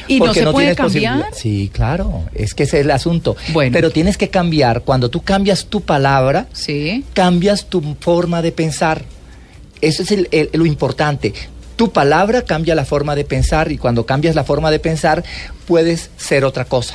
¿Y 0.09 0.19
no 0.19 0.27
Porque 0.27 0.41
se 0.41 0.47
puede 0.51 0.75
tienes 0.75 0.77
cambiar? 0.77 1.13
posibilidad. 1.15 1.39
Sí, 1.41 1.71
claro, 1.73 2.23
es 2.35 2.55
que 2.55 2.65
ese 2.65 2.79
es 2.81 2.85
el 2.85 2.91
asunto. 2.91 3.37
Bueno. 3.53 3.73
Pero 3.73 3.91
tienes 3.91 4.17
que 4.17 4.29
cambiar, 4.29 4.83
cuando 4.83 5.09
tú 5.09 5.23
cambias 5.23 5.67
tu 5.67 5.83
palabra, 5.83 6.47
Sí. 6.53 7.05
cambias 7.15 7.67
tu 7.67 7.95
forma 8.01 8.43
de 8.43 8.51
pensar. 8.53 9.03
Eso 9.81 10.03
es 10.03 10.11
el- 10.11 10.29
el- 10.33 10.51
lo 10.53 10.67
importante. 10.67 11.33
Tu 11.77 11.91
palabra 11.93 12.43
cambia 12.43 12.75
la 12.75 12.85
forma 12.85 13.15
de 13.15 13.25
pensar 13.25 13.71
y 13.71 13.79
cuando 13.79 14.05
cambias 14.07 14.35
la 14.35 14.45
forma 14.45 14.71
de 14.71 14.79
pensar 14.79 15.23
puedes 15.67 16.11
ser 16.17 16.45
otra 16.45 16.65
cosa. 16.65 16.95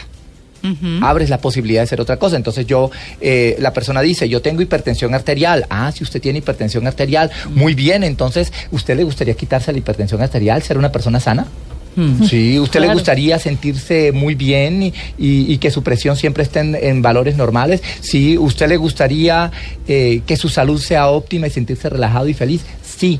Abres 1.02 1.30
la 1.30 1.40
posibilidad 1.40 1.82
de 1.82 1.88
ser 1.88 2.02
otra 2.02 2.18
cosa. 2.18 2.36
Entonces 2.36 2.66
yo, 2.68 2.90
eh, 3.22 3.56
la 3.60 3.74
persona 3.74 4.02
dice, 4.02 4.28
yo 4.30 4.42
tengo 4.42 4.62
hipertensión 4.62 5.14
arterial. 5.14 5.66
Ah, 5.70 5.92
si 5.96 6.04
usted 6.04 6.22
tiene 6.22 6.40
hipertensión 6.40 6.86
arterial, 6.88 7.32
muy 7.56 7.74
bien. 7.74 8.04
Entonces, 8.04 8.52
¿usted 8.72 8.96
le 8.98 9.04
gustaría 9.04 9.34
quitarse 9.36 9.72
la 9.72 9.78
hipertensión 9.80 10.22
arterial, 10.22 10.62
ser 10.64 10.78
una 10.78 10.92
persona 10.92 11.20
sana? 11.20 11.48
Sí, 12.30 12.58
usted 12.60 12.80
le 12.80 12.86
gustaría 12.94 13.40
sentirse 13.40 14.14
muy 14.14 14.34
bien 14.34 14.84
y, 14.84 14.88
y- 15.18 15.52
y 15.54 15.58
que 15.58 15.70
su 15.70 15.84
presión 15.84 16.16
siempre 16.16 16.44
esté 16.44 16.60
en, 16.62 16.76
en 16.76 17.02
valores 17.02 17.36
normales. 17.36 17.82
Sí, 18.00 18.38
usted 18.38 18.70
le 18.70 18.78
gustaría 18.78 19.52
eh, 19.86 20.22
que 20.26 20.38
su 20.38 20.48
salud 20.48 20.80
sea 20.80 21.08
óptima 21.10 21.48
y 21.48 21.50
sentirse 21.50 21.90
relajado 21.90 22.30
y 22.30 22.34
feliz. 22.34 22.62
Sí. 22.84 23.20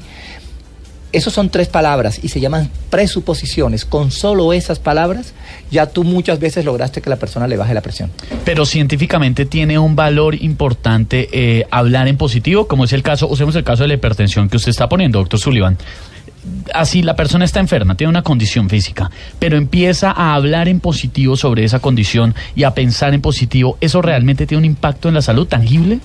Esos 1.12 1.34
son 1.34 1.50
tres 1.50 1.68
palabras 1.68 2.20
y 2.22 2.30
se 2.30 2.40
llaman 2.40 2.70
presuposiciones. 2.92 3.84
Con 3.84 4.12
solo 4.12 4.54
esas 4.54 4.78
palabras 4.78 5.34
ya 5.72 5.88
tú 5.88 6.04
muchas 6.04 6.40
veces 6.40 6.66
lograste 6.66 7.02
que 7.02 7.10
la 7.10 7.16
persona 7.16 7.48
le 7.48 7.58
baje 7.58 7.74
la 7.74 7.82
presión. 7.82 8.12
Pero 8.46 8.66
científicamente 8.66 9.46
tiene 9.46 9.80
un 9.80 9.96
valor 9.96 10.36
importante 10.36 11.30
eh, 11.32 11.66
hablar 11.72 12.08
en 12.08 12.18
positivo, 12.18 12.68
como 12.68 12.86
es 12.86 12.94
el 12.94 13.02
caso, 13.02 13.28
usemos 13.28 13.56
el 13.56 13.64
caso 13.64 13.84
de 13.84 13.88
la 13.88 13.94
hipertensión 13.96 14.50
que 14.50 14.58
usted 14.58 14.70
está 14.70 14.88
poniendo, 14.88 15.20
doctor 15.20 15.40
Sullivan. 15.40 15.78
Así 16.74 17.02
la 17.02 17.16
persona 17.16 17.44
está 17.44 17.60
enferma, 17.60 17.96
tiene 17.96 18.10
una 18.10 18.22
condición 18.22 18.70
física, 18.70 19.10
pero 19.40 19.58
empieza 19.58 20.12
a 20.12 20.36
hablar 20.36 20.68
en 20.68 20.80
positivo 20.80 21.36
sobre 21.36 21.64
esa 21.64 21.80
condición 21.80 22.36
y 22.56 22.64
a 22.64 22.74
pensar 22.74 23.14
en 23.14 23.22
positivo, 23.22 23.78
¿eso 23.82 24.02
realmente 24.02 24.46
tiene 24.46 24.60
un 24.60 24.66
impacto 24.66 25.10
en 25.10 25.16
la 25.16 25.22
salud 25.22 25.48
tangible? 25.48 26.00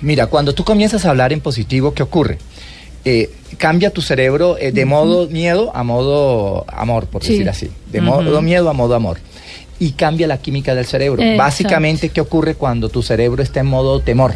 Mira, 0.00 0.26
cuando 0.28 0.54
tú 0.54 0.64
comienzas 0.64 1.04
a 1.04 1.10
hablar 1.10 1.32
en 1.32 1.40
positivo, 1.40 1.92
¿qué 1.92 2.02
ocurre? 2.02 2.38
Eh, 3.04 3.30
cambia 3.58 3.90
tu 3.90 4.00
cerebro 4.00 4.56
eh, 4.58 4.70
de 4.72 4.84
modo 4.84 5.28
miedo 5.28 5.72
a 5.74 5.82
modo 5.82 6.64
amor, 6.68 7.06
por 7.06 7.22
Sí. 7.24 7.32
decir 7.32 7.48
así. 7.48 7.70
De 7.90 8.00
modo 8.00 8.40
miedo 8.42 8.68
a 8.70 8.72
modo 8.72 8.94
amor. 8.94 9.18
Y 9.80 9.92
cambia 9.92 10.28
la 10.28 10.38
química 10.38 10.74
del 10.76 10.86
cerebro. 10.86 11.20
Exacto. 11.20 11.38
Básicamente, 11.42 12.08
¿qué 12.10 12.20
ocurre 12.20 12.54
cuando 12.54 12.88
tu 12.88 13.02
cerebro 13.02 13.42
está 13.42 13.60
en 13.60 13.66
modo 13.66 13.98
temor? 14.00 14.34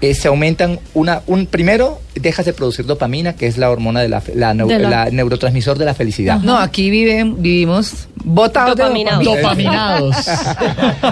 Eh, 0.00 0.14
se 0.14 0.28
aumentan 0.28 0.80
una 0.92 1.22
un 1.26 1.46
primero 1.46 2.00
dejas 2.14 2.44
de 2.46 2.52
producir 2.52 2.84
dopamina 2.84 3.34
que 3.36 3.46
es 3.46 3.56
la 3.58 3.70
hormona 3.70 4.00
de 4.02 4.08
la, 4.08 4.22
la 4.34 4.52
neu- 4.52 4.66
De 4.66 4.78
la- 4.78 4.90
la 4.90 5.10
neurotransmisor 5.10 5.78
de 5.78 5.84
la 5.84 5.94
felicidad 5.94 6.40
No, 6.40 6.58
aquí 6.58 6.90
viven, 6.90 7.40
vivimos 7.40 8.08
botados 8.24 8.76
Dopaminados. 8.76 9.24
dopamina. 9.24 9.96
Dopaminados. 9.98 10.16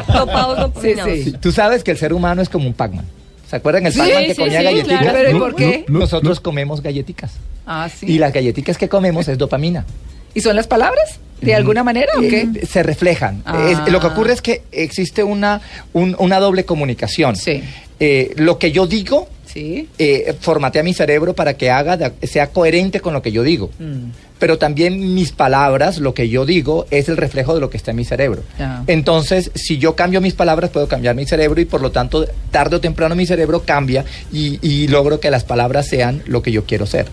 Topados, 0.06 0.58
dopaminados. 0.74 1.12
Sí, 1.14 1.24
sí. 1.24 1.32
Tú 1.40 1.52
sabes 1.52 1.84
que 1.84 1.90
el 1.92 1.96
ser 1.98 2.12
humano 2.12 2.42
es 2.42 2.48
como 2.48 2.66
un 2.66 2.74
Pac-Man. 2.74 3.04
¿Se 3.52 3.56
acuerdan 3.56 3.84
el 3.84 3.92
Sí, 3.92 3.98
Pac-Man 3.98 4.24
que 4.24 4.34
sí, 4.34 4.40
comía 4.40 4.58
sí, 4.60 4.64
galletitas? 4.64 4.98
claro. 5.02 5.18
Pero 5.18 5.36
¿y 5.36 5.38
por 5.38 5.54
qué? 5.54 5.84
Nosotros 5.88 6.40
comemos 6.40 6.80
galletitas. 6.82 7.32
Ah, 7.66 7.86
sí. 7.94 8.06
Y 8.06 8.16
las 8.18 8.32
galletitas 8.32 8.78
que 8.78 8.88
comemos 8.88 9.28
es 9.28 9.36
dopamina. 9.36 9.84
¿Y 10.32 10.40
son 10.40 10.56
las 10.56 10.66
palabras? 10.66 11.18
¿De 11.42 11.54
alguna 11.54 11.84
manera 11.84 12.12
o 12.16 12.20
qué? 12.22 12.48
Eh, 12.54 12.66
se 12.66 12.82
reflejan. 12.82 13.42
Ah. 13.44 13.68
Es- 13.68 13.92
lo 13.92 14.00
que 14.00 14.06
ocurre 14.06 14.32
es 14.32 14.40
que 14.40 14.62
existe 14.72 15.22
una, 15.22 15.60
un- 15.92 16.16
una 16.18 16.40
doble 16.40 16.64
comunicación. 16.64 17.36
Sí. 17.36 17.62
Eh, 18.00 18.32
lo 18.36 18.58
que 18.58 18.72
yo 18.72 18.86
digo 18.86 19.28
Sí. 19.52 19.88
eh, 19.98 20.34
formatea 20.40 20.82
mi 20.82 20.94
cerebro 20.94 21.34
para 21.34 21.54
que 21.56 21.70
haga 21.70 21.96
de- 21.96 22.26
sea 22.26 22.48
coherente 22.48 23.00
con 23.00 23.12
lo 23.12 23.20
que 23.22 23.32
yo 23.32 23.42
digo. 23.42 23.70
Mm. 23.78 24.10
Pero 24.38 24.58
también 24.58 25.14
mis 25.14 25.30
palabras, 25.30 25.98
lo 25.98 26.14
que 26.14 26.28
yo 26.28 26.44
digo, 26.44 26.86
es 26.90 27.08
el 27.08 27.16
reflejo 27.16 27.54
de 27.54 27.60
lo 27.60 27.70
que 27.70 27.76
está 27.76 27.92
en 27.92 27.98
mi 27.98 28.04
cerebro. 28.04 28.42
Entonces, 28.88 29.52
si 29.54 29.78
yo 29.78 29.94
cambio 29.94 30.20
mis 30.20 30.34
palabras, 30.34 30.70
puedo 30.70 30.88
cambiar 30.88 31.14
mi 31.14 31.24
cerebro 31.26 31.60
y 31.60 31.64
por 31.64 31.80
lo 31.80 31.92
tanto, 31.92 32.26
tarde 32.50 32.74
o 32.76 32.80
temprano 32.80 33.14
mi 33.14 33.24
cerebro 33.24 33.62
cambia 33.64 34.04
y, 34.32 34.58
y 34.60 34.88
logro 34.88 35.20
que 35.20 35.30
las 35.30 35.44
palabras 35.44 35.86
sean 35.86 36.22
lo 36.26 36.42
que 36.42 36.50
yo 36.50 36.64
quiero 36.64 36.86
ser. 36.86 37.06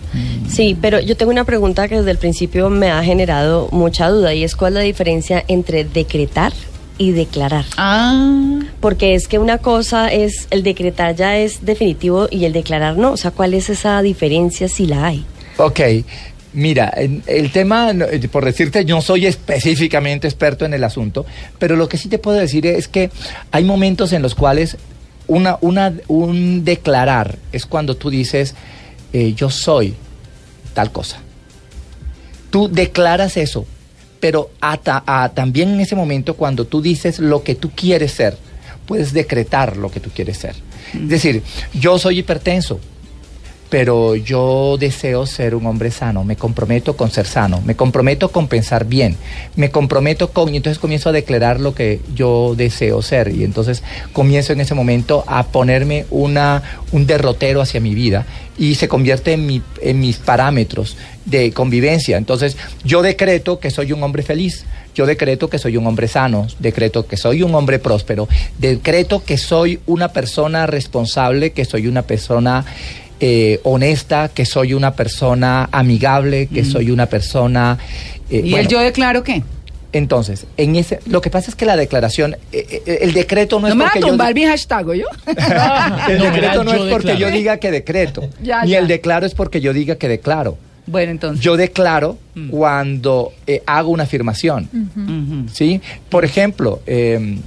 Sí, 0.48 0.76
pero 0.80 0.98
yo 0.98 1.16
tengo 1.16 1.30
una 1.30 1.44
pregunta 1.44 1.86
que 1.86 1.98
desde 1.98 2.10
el 2.10 2.18
principio 2.18 2.68
me 2.68 2.90
ha 2.90 3.04
generado 3.04 3.68
mucha 3.70 4.08
duda 4.08 4.34
y 4.34 4.42
es 4.42 4.56
cuál 4.56 4.72
es 4.72 4.74
la 4.78 4.80
diferencia 4.80 5.44
entre 5.46 5.84
decretar 5.84 6.52
y 7.00 7.12
declarar. 7.12 7.64
Ah. 7.78 8.60
Porque 8.78 9.14
es 9.14 9.26
que 9.26 9.38
una 9.38 9.56
cosa 9.56 10.12
es, 10.12 10.46
el 10.50 10.62
decretar 10.62 11.16
ya 11.16 11.38
es 11.38 11.64
definitivo 11.64 12.28
y 12.30 12.44
el 12.44 12.52
declarar 12.52 12.98
no. 12.98 13.12
O 13.12 13.16
sea, 13.16 13.30
¿cuál 13.30 13.54
es 13.54 13.70
esa 13.70 14.02
diferencia 14.02 14.68
si 14.68 14.84
la 14.84 15.06
hay? 15.06 15.24
Ok, 15.56 15.80
mira, 16.52 16.92
el 17.26 17.50
tema, 17.52 17.94
por 18.30 18.44
decirte, 18.44 18.84
yo 18.84 18.96
no 18.96 19.00
soy 19.00 19.24
específicamente 19.24 20.28
experto 20.28 20.66
en 20.66 20.74
el 20.74 20.84
asunto, 20.84 21.24
pero 21.58 21.74
lo 21.74 21.88
que 21.88 21.96
sí 21.96 22.10
te 22.10 22.18
puedo 22.18 22.36
decir 22.36 22.66
es 22.66 22.86
que 22.86 23.10
hay 23.50 23.64
momentos 23.64 24.12
en 24.12 24.20
los 24.20 24.34
cuales 24.34 24.76
una, 25.26 25.56
una, 25.62 25.94
un 26.06 26.66
declarar 26.66 27.38
es 27.50 27.64
cuando 27.64 27.96
tú 27.96 28.10
dices, 28.10 28.54
eh, 29.14 29.32
yo 29.34 29.48
soy 29.48 29.94
tal 30.74 30.92
cosa. 30.92 31.18
Tú 32.50 32.68
declaras 32.70 33.38
eso, 33.38 33.64
pero 34.20 34.50
a- 34.60 35.30
también 35.34 35.70
en 35.70 35.80
ese 35.80 35.96
momento 35.96 36.34
cuando 36.34 36.66
tú 36.66 36.80
dices 36.82 37.18
lo 37.18 37.42
que 37.42 37.54
tú 37.54 37.70
quieres 37.74 38.12
ser, 38.12 38.36
puedes 38.86 39.12
decretar 39.12 39.76
lo 39.76 39.90
que 39.90 40.00
tú 40.00 40.10
quieres 40.14 40.36
ser. 40.38 40.54
Es 40.94 41.08
decir, 41.08 41.42
yo 41.72 41.98
soy 41.98 42.18
hipertenso, 42.18 42.80
pero 43.70 44.16
yo 44.16 44.76
deseo 44.78 45.26
ser 45.26 45.54
un 45.54 45.64
hombre 45.64 45.92
sano, 45.92 46.24
me 46.24 46.36
comprometo 46.36 46.96
con 46.96 47.10
ser 47.10 47.26
sano, 47.26 47.62
me 47.64 47.76
comprometo 47.76 48.30
con 48.30 48.48
pensar 48.48 48.84
bien, 48.84 49.16
me 49.54 49.70
comprometo 49.70 50.32
con, 50.32 50.52
y 50.52 50.56
entonces 50.56 50.80
comienzo 50.80 51.08
a 51.08 51.12
declarar 51.12 51.60
lo 51.60 51.72
que 51.72 52.00
yo 52.12 52.54
deseo 52.56 53.00
ser, 53.00 53.28
y 53.28 53.44
entonces 53.44 53.84
comienzo 54.12 54.52
en 54.52 54.60
ese 54.60 54.74
momento 54.74 55.22
a 55.28 55.44
ponerme 55.44 56.04
una, 56.10 56.62
un 56.90 57.06
derrotero 57.06 57.60
hacia 57.60 57.80
mi 57.80 57.94
vida 57.94 58.26
y 58.58 58.74
se 58.74 58.88
convierte 58.88 59.32
en, 59.32 59.46
mi, 59.46 59.62
en 59.80 60.00
mis 60.00 60.16
parámetros 60.16 60.96
de 61.24 61.52
convivencia. 61.52 62.18
Entonces 62.18 62.56
yo 62.82 63.02
decreto 63.02 63.60
que 63.60 63.70
soy 63.70 63.92
un 63.92 64.02
hombre 64.02 64.24
feliz, 64.24 64.66
yo 64.96 65.06
decreto 65.06 65.48
que 65.48 65.58
soy 65.58 65.76
un 65.76 65.86
hombre 65.86 66.08
sano, 66.08 66.48
decreto 66.58 67.06
que 67.06 67.16
soy 67.16 67.44
un 67.44 67.54
hombre 67.54 67.78
próspero, 67.78 68.28
decreto 68.58 69.22
que 69.24 69.38
soy 69.38 69.78
una 69.86 70.08
persona 70.08 70.66
responsable, 70.66 71.52
que 71.52 71.64
soy 71.64 71.86
una 71.86 72.02
persona 72.02 72.64
eh, 73.20 73.60
honesta, 73.64 74.28
que 74.32 74.44
soy 74.46 74.72
una 74.74 74.92
persona 74.94 75.68
amigable, 75.72 76.46
que 76.46 76.64
soy 76.64 76.90
una 76.90 77.06
persona... 77.06 77.78
eh, 78.30 78.36
¿Y 78.44 78.50
bueno, 78.50 78.56
el 78.58 78.68
yo 78.68 78.80
declaro 78.80 79.22
qué? 79.22 79.42
Entonces, 79.92 80.46
en 80.56 80.76
ese, 80.76 81.00
lo 81.06 81.20
que 81.20 81.30
pasa 81.30 81.50
es 81.50 81.56
que 81.56 81.66
la 81.66 81.76
declaración, 81.76 82.36
eh, 82.52 82.82
eh, 82.86 82.98
el 83.02 83.12
decreto 83.12 83.56
no, 83.58 83.62
No, 83.62 83.68
es 83.68 83.74
me 83.74 83.82
va 83.84 83.88
a 83.90 83.92
porque 83.92 84.00
yo... 84.06 84.08
tumbar 84.08 84.34
mi 84.34 84.44
hashtag, 84.44 84.88
¿o 84.88 84.94
yo? 84.94 85.06
El 85.26 86.18
No, 86.18 86.24
decreto 86.24 86.62
no 86.64 86.72
es 86.74 86.92
porque 86.92 87.16
yo 87.16 87.28
diga 87.30 87.56
que 87.56 87.70
decreto, 87.72 88.22
Ya, 88.42 88.62
ni 88.62 88.70
ya. 88.70 88.78
el 88.78 88.86
declaro 88.86 89.26
es 89.26 89.34
porque 89.34 89.60
yo 89.60 89.72
diga 89.72 89.96
que 89.96 90.06
declaro. 90.08 90.56
bueno, 90.86 91.10
entonces. 91.10 91.44
Yo 91.44 91.56
declaro 91.56 92.18
Mm. 92.36 92.50
cuando 92.50 93.32
eh, 93.48 93.60
hago 93.66 93.90
una 93.90 94.04
afirmación. 94.04 94.68
¿sí? 95.52 95.80
Por 96.08 96.24
ejemplo, 96.24 96.80
eh, 96.86 97.38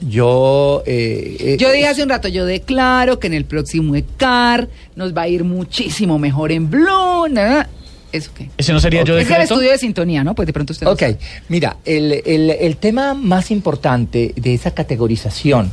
yo... 0.00 0.82
eh, 0.86 1.36
eh, 1.40 1.56
Yo 1.58 1.70
dije 1.72 1.86
hace 1.86 2.02
un 2.02 2.08
rato, 2.08 2.28
yo 2.28 2.44
declaro 2.46 3.18
que 3.18 3.26
en 3.26 3.34
el 3.34 3.44
próximo 3.44 3.94
ECAR 3.96 4.68
nos 4.96 5.16
va 5.16 5.22
a 5.22 5.28
ir 5.28 5.44
muchísimo 5.44 6.18
mejor 6.18 6.52
en 6.52 6.70
Blue. 6.70 7.28
¿no? 7.30 7.64
¿Eso 8.10 8.30
qué? 8.34 8.48
¿Ese 8.56 8.72
no 8.72 8.80
sería 8.80 9.04
yo 9.04 9.18
Es 9.18 9.24
el 9.24 9.28
decreto? 9.28 9.54
estudio 9.54 9.70
de 9.70 9.78
sintonía, 9.78 10.24
¿no? 10.24 10.34
Pues 10.34 10.46
de 10.46 10.52
pronto 10.54 10.72
usted 10.72 10.86
Ok, 10.86 10.98
sabe. 11.00 11.18
mira, 11.48 11.76
el, 11.84 12.22
el- 12.24 12.50
el 12.50 12.76
tema 12.78 13.12
más 13.12 13.50
importante 13.50 14.32
de 14.34 14.54
esa 14.54 14.70
categorización 14.70 15.70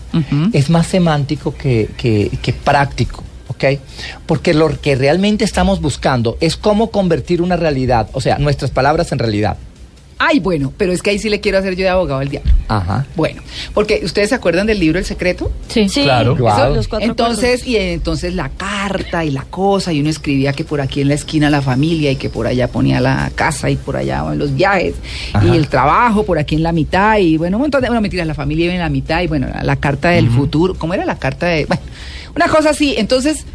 es 0.51 0.69
más 0.69 0.87
semántico 0.87 1.55
que, 1.55 1.89
que- 1.97 2.29
que 2.41 2.51
práctico, 2.51 3.23
¿ok? 3.47 3.79
Porque 4.25 4.53
lo 4.53 4.69
que 4.81 4.95
realmente 4.95 5.45
estamos 5.45 5.79
buscando 5.79 6.37
es 6.41 6.57
cómo 6.57 6.91
convertir 6.91 7.41
una 7.41 7.55
realidad, 7.55 8.09
o 8.11 8.19
sea, 8.19 8.37
nuestras 8.37 8.69
palabras 8.71 9.13
en 9.13 9.19
realidad. 9.19 9.55
Ay, 10.17 10.39
bueno, 10.39 10.71
pero 10.77 10.93
es 10.93 11.01
que 11.01 11.09
ahí 11.09 11.19
sí 11.19 11.29
le 11.29 11.41
quiero 11.41 11.57
hacer 11.57 11.75
yo 11.75 11.83
de 11.83 11.89
abogado 11.89 12.21
al 12.21 12.29
diablo. 12.29 12.49
Ajá. 12.69 13.05
Bueno, 13.17 13.41
porque 13.73 14.01
ustedes 14.03 14.29
se 14.29 14.35
acuerdan 14.35 14.65
del 14.65 14.79
libro 14.79 14.97
El 14.97 15.03
Secreto. 15.03 15.51
Sí. 15.67 15.89
Sí, 15.89 16.03
Claro. 16.03 16.35
Wow. 16.37 16.73
los 16.73 16.87
cuatro 16.87 17.09
Entonces, 17.09 17.67
y 17.67 17.75
entonces 17.75 18.33
la 18.33 18.49
carta 18.49 19.25
y 19.25 19.31
la 19.31 19.43
cosa, 19.43 19.91
y 19.91 19.99
uno 19.99 20.09
escribía 20.09 20.53
que 20.53 20.63
por 20.63 20.79
aquí 20.79 21.01
en 21.01 21.09
la 21.09 21.15
esquina 21.15 21.49
la 21.49 21.61
familia, 21.61 22.11
y 22.11 22.15
que 22.15 22.29
por 22.29 22.47
allá 22.47 22.69
ponía 22.69 23.01
la 23.01 23.29
casa, 23.35 23.69
y 23.69 23.75
por 23.75 23.97
allá 23.97 24.23
van 24.23 24.37
los 24.37 24.55
viajes, 24.55 24.95
Ajá. 25.33 25.45
y 25.45 25.57
el 25.57 25.67
trabajo 25.67 26.23
por 26.23 26.39
aquí 26.39 26.55
en 26.55 26.63
la 26.63 26.71
mitad, 26.71 27.17
y 27.17 27.35
bueno, 27.35 27.57
un 27.57 27.63
montón 27.63 27.81
de, 27.81 27.87
bueno, 27.87 28.01
mentiras, 28.01 28.25
la 28.25 28.33
familia 28.35 28.65
iba 28.65 28.73
en 28.73 28.79
la 28.79 28.89
mitad, 28.89 29.21
y 29.21 29.27
bueno, 29.27 29.47
la, 29.53 29.63
la 29.63 29.75
carta 29.75 30.09
del 30.09 30.29
futuro, 30.29 30.75
¿cómo 30.75 30.93
era 30.93 31.03
la 31.05 31.19
carta 31.19 31.47
de, 31.47 31.65
bueno, 31.65 31.83
una 32.35 32.47
cosa 32.47 32.69
así, 32.69 32.95
entonces, 32.97 33.45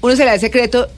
uno 0.00 0.12
se 0.16 0.22
le 0.24 0.26
da 0.26 0.34
el 0.34 0.40
secreto, 0.40 0.88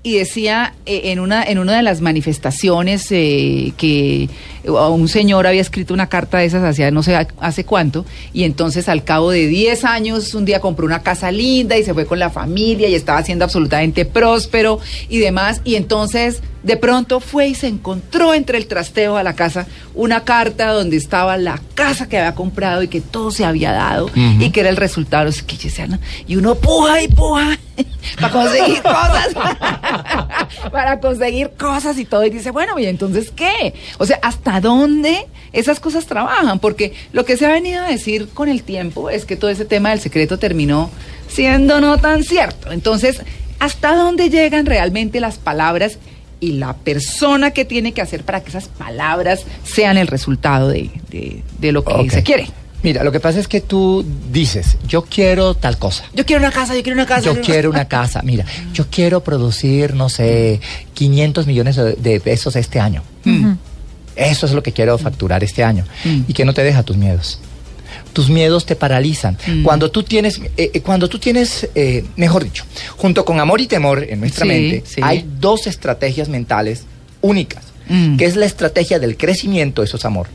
y 0.00 0.14
decía 0.16 0.74
eh, 0.86 1.02
en 1.06 1.18
una 1.18 1.42
en 1.42 1.58
una 1.58 1.76
de 1.76 1.82
las 1.82 2.00
manifestaciones 2.00 3.10
eh, 3.10 3.72
que 3.76 4.28
un 4.68 5.08
señor 5.08 5.46
había 5.46 5.60
escrito 5.60 5.94
una 5.94 6.08
carta 6.08 6.38
de 6.38 6.46
esas 6.46 6.62
hacía 6.62 6.90
no 6.90 7.02
sé 7.02 7.16
hace 7.40 7.64
cuánto 7.64 8.04
y 8.32 8.44
entonces 8.44 8.88
al 8.88 9.04
cabo 9.04 9.30
de 9.30 9.46
10 9.46 9.84
años 9.84 10.34
un 10.34 10.44
día 10.44 10.60
compró 10.60 10.86
una 10.86 11.02
casa 11.02 11.30
linda 11.30 11.76
y 11.76 11.84
se 11.84 11.94
fue 11.94 12.06
con 12.06 12.18
la 12.18 12.30
familia 12.30 12.88
y 12.88 12.94
estaba 12.94 13.22
siendo 13.22 13.44
absolutamente 13.44 14.04
próspero 14.04 14.80
y 15.08 15.18
demás 15.18 15.60
y 15.64 15.76
entonces 15.76 16.42
de 16.62 16.76
pronto 16.76 17.20
fue 17.20 17.48
y 17.48 17.54
se 17.54 17.68
encontró 17.68 18.34
entre 18.34 18.58
el 18.58 18.66
trasteo 18.66 19.16
a 19.16 19.22
la 19.22 19.34
casa 19.34 19.66
una 19.94 20.24
carta 20.24 20.72
donde 20.72 20.96
estaba 20.96 21.36
la 21.36 21.60
casa 21.74 22.08
que 22.08 22.18
había 22.18 22.34
comprado 22.34 22.82
y 22.82 22.88
que 22.88 23.00
todo 23.00 23.30
se 23.30 23.44
había 23.44 23.72
dado 23.72 24.10
y 24.14 24.50
que 24.50 24.60
era 24.60 24.68
el 24.68 24.76
resultado 24.76 25.30
decía, 25.30 25.86
¿no? 25.86 25.98
y 26.26 26.36
uno 26.36 26.54
puja 26.56 27.02
y 27.02 27.08
puja 27.08 27.58
para 28.20 28.32
conseguir 28.32 28.82
cosas 28.82 29.28
para 30.72 31.00
conseguir 31.00 31.50
cosas 31.58 31.98
y 31.98 32.04
todo 32.04 32.24
y 32.24 32.30
dice 32.30 32.50
bueno 32.50 32.78
y 32.78 32.86
entonces 32.86 33.30
qué 33.30 33.74
o 33.98 34.06
sea 34.06 34.18
hasta 34.22 34.57
dónde 34.60 35.26
esas 35.52 35.80
cosas 35.80 36.06
trabajan 36.06 36.58
porque 36.58 36.92
lo 37.12 37.24
que 37.24 37.36
se 37.36 37.46
ha 37.46 37.50
venido 37.50 37.82
a 37.82 37.88
decir 37.88 38.28
con 38.34 38.48
el 38.48 38.62
tiempo 38.62 39.10
es 39.10 39.24
que 39.24 39.36
todo 39.36 39.50
ese 39.50 39.64
tema 39.64 39.90
del 39.90 40.00
secreto 40.00 40.38
terminó 40.38 40.90
siendo 41.28 41.80
no 41.80 41.98
tan 41.98 42.22
cierto 42.24 42.70
entonces 42.72 43.20
hasta 43.58 43.94
dónde 43.96 44.30
llegan 44.30 44.66
realmente 44.66 45.20
las 45.20 45.38
palabras 45.38 45.98
y 46.40 46.52
la 46.52 46.74
persona 46.76 47.50
que 47.50 47.64
tiene 47.64 47.92
que 47.92 48.00
hacer 48.00 48.22
para 48.24 48.42
que 48.42 48.50
esas 48.50 48.68
palabras 48.68 49.40
sean 49.64 49.96
el 49.98 50.06
resultado 50.06 50.68
de, 50.68 50.90
de- 51.10 51.42
de 51.58 51.72
lo 51.72 51.82
que 51.84 51.92
Ok. 51.94 52.10
se 52.10 52.22
quiere. 52.22 52.48
Mira, 52.80 53.02
lo 53.02 53.10
que 53.10 53.18
pasa 53.18 53.40
es 53.40 53.48
que 53.48 53.60
tú 53.60 54.04
dices, 54.30 54.76
yo 54.86 55.02
quiero 55.02 55.54
tal 55.54 55.78
cosa. 55.78 56.04
Yo 56.14 56.24
quiero 56.24 56.40
una 56.40 56.52
casa, 56.52 56.76
yo 56.76 56.82
quiero 56.84 56.94
una 56.96 57.06
casa. 57.06 57.22
Yo 57.22 57.40
quiero 57.40 57.70
una 57.70 57.88
casa. 57.88 58.20
Mira, 58.22 58.44
yo 58.72 58.86
quiero 58.88 59.24
producir, 59.24 59.94
no 59.94 60.08
sé, 60.08 60.60
500 60.94 61.48
millones 61.48 61.74
de, 61.76 62.20
pesos 62.20 62.54
este 62.54 62.78
año. 62.78 63.02
Mm. 63.24 63.54
Eso 64.18 64.46
es 64.46 64.52
lo 64.52 64.62
que 64.62 64.72
quiero 64.72 64.98
facturar 64.98 65.42
este 65.44 65.62
año. 65.64 65.84
Mm. 66.04 66.20
Y 66.28 66.32
que 66.34 66.44
no 66.44 66.52
te 66.52 66.62
deja 66.64 66.82
tus 66.82 66.96
miedos. 66.96 67.38
Tus 68.12 68.28
miedos 68.28 68.66
te 68.66 68.74
paralizan. 68.76 69.38
Mm. 69.46 69.62
Cuando 69.62 69.90
tú 69.90 70.02
tienes, 70.02 70.38
eh, 70.56 70.70
eh, 70.74 70.80
cuando 70.82 71.08
tú 71.08 71.18
tienes, 71.18 71.68
eh, 71.74 72.04
mejor 72.16 72.44
dicho, 72.44 72.64
junto 72.96 73.24
con 73.24 73.38
amor 73.40 73.60
y 73.60 73.66
temor 73.66 74.04
en 74.08 74.20
nuestra 74.20 74.44
Sí, 74.44 74.48
mente, 74.48 74.82
sí. 74.86 75.00
hay 75.04 75.24
dos 75.40 75.66
estrategias 75.66 76.28
mentales 76.28 76.82
únicas, 77.20 77.64
Mm. 77.88 78.16
que 78.16 78.26
es 78.26 78.36
la 78.36 78.44
estrategia 78.44 78.98
del 78.98 79.16
crecimiento, 79.16 79.82
eso 79.82 79.96
es 79.96 80.04
amor, 80.04 80.26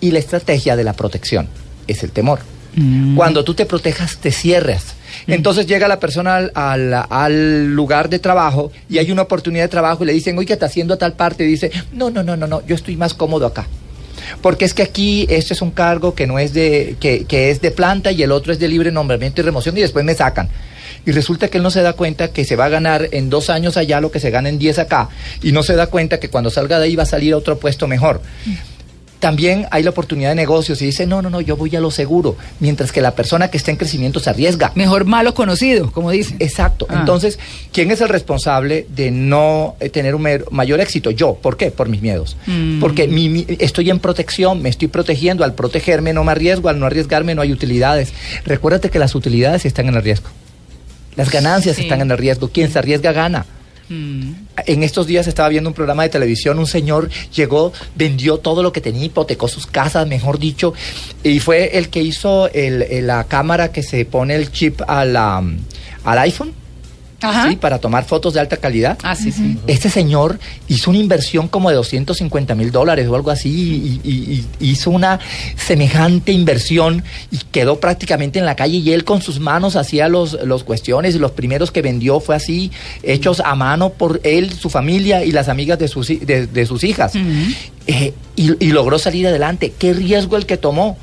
y 0.00 0.10
la 0.10 0.18
estrategia 0.18 0.74
de 0.76 0.82
la 0.84 0.92
protección, 0.94 1.46
es 1.86 2.02
el 2.02 2.10
temor. 2.10 2.40
Cuando 3.16 3.42
tú 3.44 3.54
te 3.54 3.66
protejas, 3.66 4.16
te 4.18 4.30
cierras. 4.30 4.94
Entonces 5.26 5.66
llega 5.66 5.88
la 5.88 6.00
persona 6.00 6.36
al, 6.36 6.52
al- 6.54 7.06
al 7.10 7.66
lugar 7.74 8.08
de 8.08 8.18
trabajo 8.18 8.72
y 8.88 8.98
hay 8.98 9.10
una 9.10 9.22
oportunidad 9.22 9.64
de 9.64 9.68
trabajo 9.68 10.02
y 10.04 10.06
le 10.06 10.12
dicen, 10.12 10.36
oye, 10.38 10.46
¿qué 10.46 10.52
está 10.54 10.66
haciendo 10.66 10.94
a 10.94 10.98
tal 10.98 11.14
parte? 11.14 11.44
Y 11.44 11.48
dice, 11.48 11.70
no, 11.92 12.10
no, 12.10 12.22
no, 12.22 12.36
no, 12.36 12.46
no, 12.46 12.66
yo 12.66 12.74
estoy 12.74 12.96
más 12.96 13.14
cómodo 13.14 13.46
acá. 13.46 13.66
Porque 14.42 14.64
es 14.64 14.74
que 14.74 14.82
aquí 14.82 15.26
este 15.30 15.54
es 15.54 15.62
un 15.62 15.70
cargo 15.70 16.14
que 16.14 16.26
no 16.26 16.38
es 16.38 16.52
de, 16.52 16.96
que, 17.00 17.24
que 17.24 17.50
es 17.50 17.60
de 17.60 17.70
planta 17.70 18.12
y 18.12 18.22
el 18.22 18.32
otro 18.32 18.52
es 18.52 18.58
de 18.58 18.68
libre 18.68 18.92
nombramiento 18.92 19.40
y 19.40 19.44
remoción 19.44 19.76
y 19.76 19.80
después 19.80 20.04
me 20.04 20.14
sacan. 20.14 20.48
Y 21.06 21.12
resulta 21.12 21.48
que 21.48 21.56
él 21.56 21.62
no 21.62 21.70
se 21.70 21.80
da 21.80 21.94
cuenta 21.94 22.28
que 22.28 22.44
se 22.44 22.56
va 22.56 22.66
a 22.66 22.68
ganar 22.68 23.08
en 23.12 23.30
dos 23.30 23.48
años 23.48 23.76
allá 23.78 24.00
lo 24.02 24.10
que 24.10 24.20
se 24.20 24.30
gana 24.30 24.50
en 24.50 24.58
diez 24.58 24.78
acá. 24.78 25.08
Y 25.42 25.52
no 25.52 25.62
se 25.62 25.74
da 25.74 25.86
cuenta 25.86 26.20
que 26.20 26.28
cuando 26.28 26.50
salga 26.50 26.78
de 26.78 26.84
ahí 26.84 26.96
va 26.96 27.04
a 27.04 27.06
salir 27.06 27.32
a 27.32 27.38
otro 27.38 27.58
puesto 27.58 27.86
mejor. 27.88 28.20
También 29.20 29.66
hay 29.70 29.82
la 29.82 29.90
oportunidad 29.90 30.30
de 30.30 30.34
negocios 30.34 30.80
y 30.80 30.86
dice, 30.86 31.06
no, 31.06 31.20
no, 31.20 31.28
no, 31.28 31.42
yo 31.42 31.54
voy 31.56 31.76
a 31.76 31.80
lo 31.80 31.90
seguro. 31.90 32.36
Mientras 32.58 32.90
que 32.90 33.02
la 33.02 33.14
persona 33.14 33.48
que 33.48 33.58
está 33.58 33.70
en 33.70 33.76
crecimiento 33.76 34.18
se 34.18 34.30
arriesga. 34.30 34.72
Mejor 34.74 35.04
malo 35.04 35.34
conocido, 35.34 35.92
como 35.92 36.10
dicen. 36.10 36.36
Exacto. 36.40 36.86
Ah. 36.88 36.96
Entonces, 37.00 37.38
¿quién 37.70 37.90
es 37.90 38.00
el 38.00 38.08
responsable 38.08 38.86
de 38.88 39.10
no 39.10 39.76
eh, 39.78 39.90
tener 39.90 40.14
un 40.14 40.26
mayor 40.50 40.80
éxito? 40.80 41.10
Yo. 41.10 41.34
¿Por 41.34 41.58
qué? 41.58 41.70
Por 41.70 41.90
mis 41.90 42.00
miedos. 42.00 42.38
Mm. 42.46 42.80
Porque 42.80 43.08
mi- 43.08 43.28
mi- 43.28 43.46
estoy 43.58 43.90
en 43.90 43.98
protección, 43.98 44.62
me 44.62 44.70
estoy 44.70 44.88
protegiendo. 44.88 45.44
Al 45.44 45.54
protegerme 45.54 46.14
no 46.14 46.24
me 46.24 46.32
arriesgo, 46.32 46.70
al 46.70 46.80
no 46.80 46.86
arriesgarme 46.86 47.34
no 47.34 47.42
hay 47.42 47.52
utilidades. 47.52 48.14
Recuérdate 48.46 48.88
que 48.88 48.98
las 48.98 49.14
utilidades 49.14 49.66
están 49.66 49.86
en 49.88 49.96
el 49.96 50.02
riesgo. 50.02 50.30
Las 51.16 51.30
ganancias 51.30 51.76
Sí. 51.76 51.82
están 51.82 52.00
en 52.00 52.10
el 52.10 52.16
riesgo. 52.16 52.48
Quien 52.48 52.72
se 52.72 52.78
arriesga 52.78 53.12
gana. 53.12 53.44
Mm. 53.90 54.32
En 54.66 54.82
estos 54.84 55.06
días 55.08 55.26
estaba 55.26 55.48
viendo 55.48 55.68
un 55.68 55.74
programa 55.74 56.04
de 56.04 56.08
televisión, 56.10 56.58
un 56.60 56.66
señor 56.66 57.10
llegó, 57.34 57.72
vendió 57.96 58.38
todo 58.38 58.62
lo 58.62 58.72
que 58.72 58.80
tenía, 58.80 59.04
hipotecó 59.06 59.48
sus 59.48 59.66
casas, 59.66 60.06
mejor 60.06 60.38
dicho, 60.38 60.72
y 61.24 61.40
fue 61.40 61.76
el 61.76 61.88
que 61.88 62.00
hizo 62.00 62.48
el- 62.52 62.82
el- 62.82 63.06
la 63.08 63.24
cámara 63.24 63.72
que 63.72 63.82
se 63.82 64.04
pone 64.04 64.36
el 64.36 64.52
chip 64.52 64.80
la, 64.88 65.42
al 66.04 66.18
iPhone, 66.20 66.52
Ajá. 67.22 67.48
¿sí? 67.50 67.56
para 67.56 67.78
tomar 67.78 68.04
fotos 68.04 68.34
de 68.34 68.40
alta 68.40 68.56
calidad. 68.56 68.98
Ah, 69.02 69.14
sí, 69.14 69.30
sí. 69.32 69.58
Este 69.66 69.90
señor 69.90 70.38
hizo 70.68 70.90
una 70.90 70.98
inversión 70.98 71.48
como 71.48 71.68
de 71.70 71.76
250 71.76 72.54
mil 72.54 72.70
dólares 72.72 73.06
o 73.08 73.14
algo 73.14 73.30
así, 73.30 74.00
y, 74.04 74.08
y- 74.10 74.46
y 74.60 74.70
hizo 74.70 74.90
una 74.90 75.20
semejante 75.56 76.32
inversión 76.32 77.02
y 77.30 77.38
quedó 77.50 77.78
prácticamente 77.80 78.38
en 78.38 78.46
la 78.46 78.56
calle 78.56 78.78
y 78.78 78.92
él 78.92 79.04
con 79.04 79.20
sus 79.22 79.40
manos 79.40 79.76
hacía 79.76 80.08
los, 80.08 80.32
los 80.44 80.64
cuestiones 80.64 81.14
y 81.14 81.18
los 81.18 81.32
primeros 81.32 81.70
que 81.70 81.82
vendió 81.82 82.20
fue 82.20 82.36
así, 82.36 82.70
hechos 83.02 83.40
a 83.40 83.54
mano 83.54 83.90
por 83.90 84.20
él, 84.24 84.52
su 84.52 84.70
familia 84.70 85.24
y 85.24 85.32
las 85.32 85.48
amigas 85.48 85.78
de 85.78 85.88
sus, 85.88 86.08
de, 86.08 86.46
de 86.46 86.66
sus 86.66 86.84
hijas. 86.84 87.12
Eh, 87.86 88.14
y, 88.36 88.64
y 88.64 88.70
logró 88.72 88.98
salir 88.98 89.26
adelante. 89.26 89.72
¿Qué 89.78 89.92
riesgo 89.92 90.36
el 90.36 90.46
que 90.46 90.56
tomó? 90.56 90.96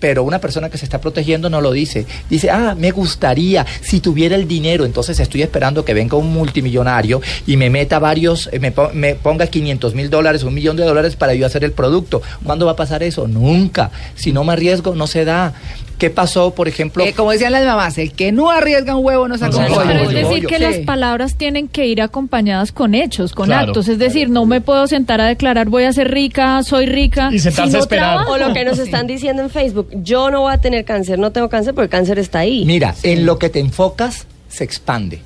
Pero 0.00 0.24
una 0.24 0.40
persona 0.40 0.68
que 0.70 0.78
se 0.78 0.84
está 0.86 1.00
protegiendo 1.00 1.48
no 1.50 1.60
lo 1.60 1.70
dice. 1.72 2.06
Dice, 2.28 2.50
ah, 2.50 2.74
me 2.76 2.90
gustaría, 2.90 3.64
si 3.82 4.00
tuviera 4.00 4.34
el 4.34 4.48
dinero, 4.48 4.84
entonces 4.84 5.20
estoy 5.20 5.42
esperando 5.42 5.84
que 5.84 5.94
venga 5.94 6.16
un 6.16 6.32
multimillonario 6.32 7.20
y 7.46 7.56
me 7.56 7.70
meta 7.70 7.98
varios, 7.98 8.48
eh, 8.52 8.58
me, 8.58 8.72
po- 8.72 8.90
me 8.94 9.14
ponga 9.14 9.46
500 9.46 9.94
mil 9.94 10.10
dólares, 10.10 10.42
un 10.42 10.54
millón 10.54 10.76
de 10.76 10.84
dólares 10.84 11.16
para 11.16 11.34
yo 11.34 11.46
hacer 11.46 11.62
el 11.64 11.72
producto. 11.72 12.22
¿Cuándo 12.42 12.66
va 12.66 12.72
a 12.72 12.76
pasar 12.76 13.02
eso? 13.02 13.28
Nunca. 13.28 13.90
Si 14.14 14.32
no 14.32 14.42
me 14.42 14.54
arriesgo, 14.54 14.94
no 14.94 15.06
se 15.06 15.24
da. 15.24 15.52
¿Qué 16.00 16.10
pasó, 16.10 16.52
por 16.54 16.66
ejemplo? 16.66 17.04
Eh, 17.04 17.12
como 17.12 17.30
decían 17.30 17.52
las 17.52 17.64
mamás, 17.64 17.98
el 17.98 18.10
que 18.12 18.32
no 18.32 18.50
arriesga 18.50 18.96
un 18.96 19.04
huevo 19.04 19.28
no 19.28 19.36
saca 19.38 19.56
un 19.56 19.66
pollo. 19.66 19.82
Pero 19.86 20.00
es 20.00 20.10
decir 20.14 20.46
que 20.46 20.56
Sí. 20.56 20.62
las 20.62 20.76
palabras 20.78 21.36
tienen 21.36 21.68
que 21.68 21.86
ir 21.86 22.00
acompañadas 22.02 22.72
con 22.72 22.94
hechos, 22.94 23.32
con 23.34 23.46
Claro. 23.46 23.68
actos. 23.68 23.86
Es 23.86 23.98
decir, 23.98 24.30
no 24.30 24.46
me 24.46 24.60
puedo 24.62 24.86
sentar 24.86 25.20
a 25.20 25.26
declarar 25.26 25.68
voy 25.68 25.84
a 25.84 25.92
ser 25.92 26.10
rica, 26.10 26.62
soy 26.62 26.86
rica. 26.86 27.28
Y 27.30 27.38
sentarse 27.38 27.70
si 27.70 27.72
no 27.74 27.78
a 27.78 27.82
esperar. 27.82 28.08
trabajo. 28.14 28.32
O 28.32 28.38
lo 28.38 28.52
que 28.54 28.64
nos 28.64 28.78
están 28.78 29.06
diciendo 29.06 29.42
en 29.42 29.50
Facebook, 29.50 29.90
yo 30.02 30.30
no 30.30 30.40
voy 30.40 30.54
a 30.54 30.58
tener 30.58 30.84
cáncer, 30.86 31.18
no 31.18 31.30
tengo 31.32 31.48
cáncer 31.50 31.74
porque 31.74 31.84
el 31.84 31.90
cáncer 31.90 32.18
está 32.18 32.38
ahí. 32.40 32.64
Mira, 32.64 32.94
en 33.02 33.26
lo 33.26 33.38
que 33.38 33.50
te 33.50 33.60
enfocas, 33.60 34.26
se 34.48 34.64
expande. 34.64 35.20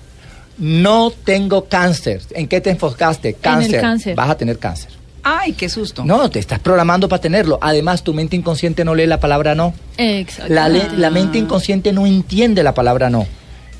No 0.58 1.10
tengo 1.24 1.66
cáncer. 1.66 2.20
¿En 2.30 2.48
qué 2.48 2.60
te 2.60 2.70
enfocaste? 2.70 3.34
Cáncer. 3.34 3.80
cáncer. 3.80 4.14
Vas 4.16 4.30
a 4.30 4.36
tener 4.36 4.58
cáncer. 4.58 4.90
Ay, 5.24 5.54
qué 5.54 5.70
susto. 5.70 6.04
No, 6.04 6.30
te 6.30 6.38
estás 6.38 6.58
programando 6.58 7.08
para 7.08 7.22
tenerlo. 7.22 7.58
Además, 7.62 8.04
tu 8.04 8.12
mente 8.12 8.36
inconsciente 8.36 8.84
no 8.84 8.94
lee 8.94 9.06
la 9.06 9.20
palabra 9.20 9.54
no. 9.54 9.72
Exacto. 9.96 10.52
La, 10.52 11.10
mente 11.10 11.38
inconsciente 11.38 11.92
no 11.92 12.06
entiende 12.06 12.62
la 12.62 12.74
palabra 12.74 13.08
no. 13.08 13.26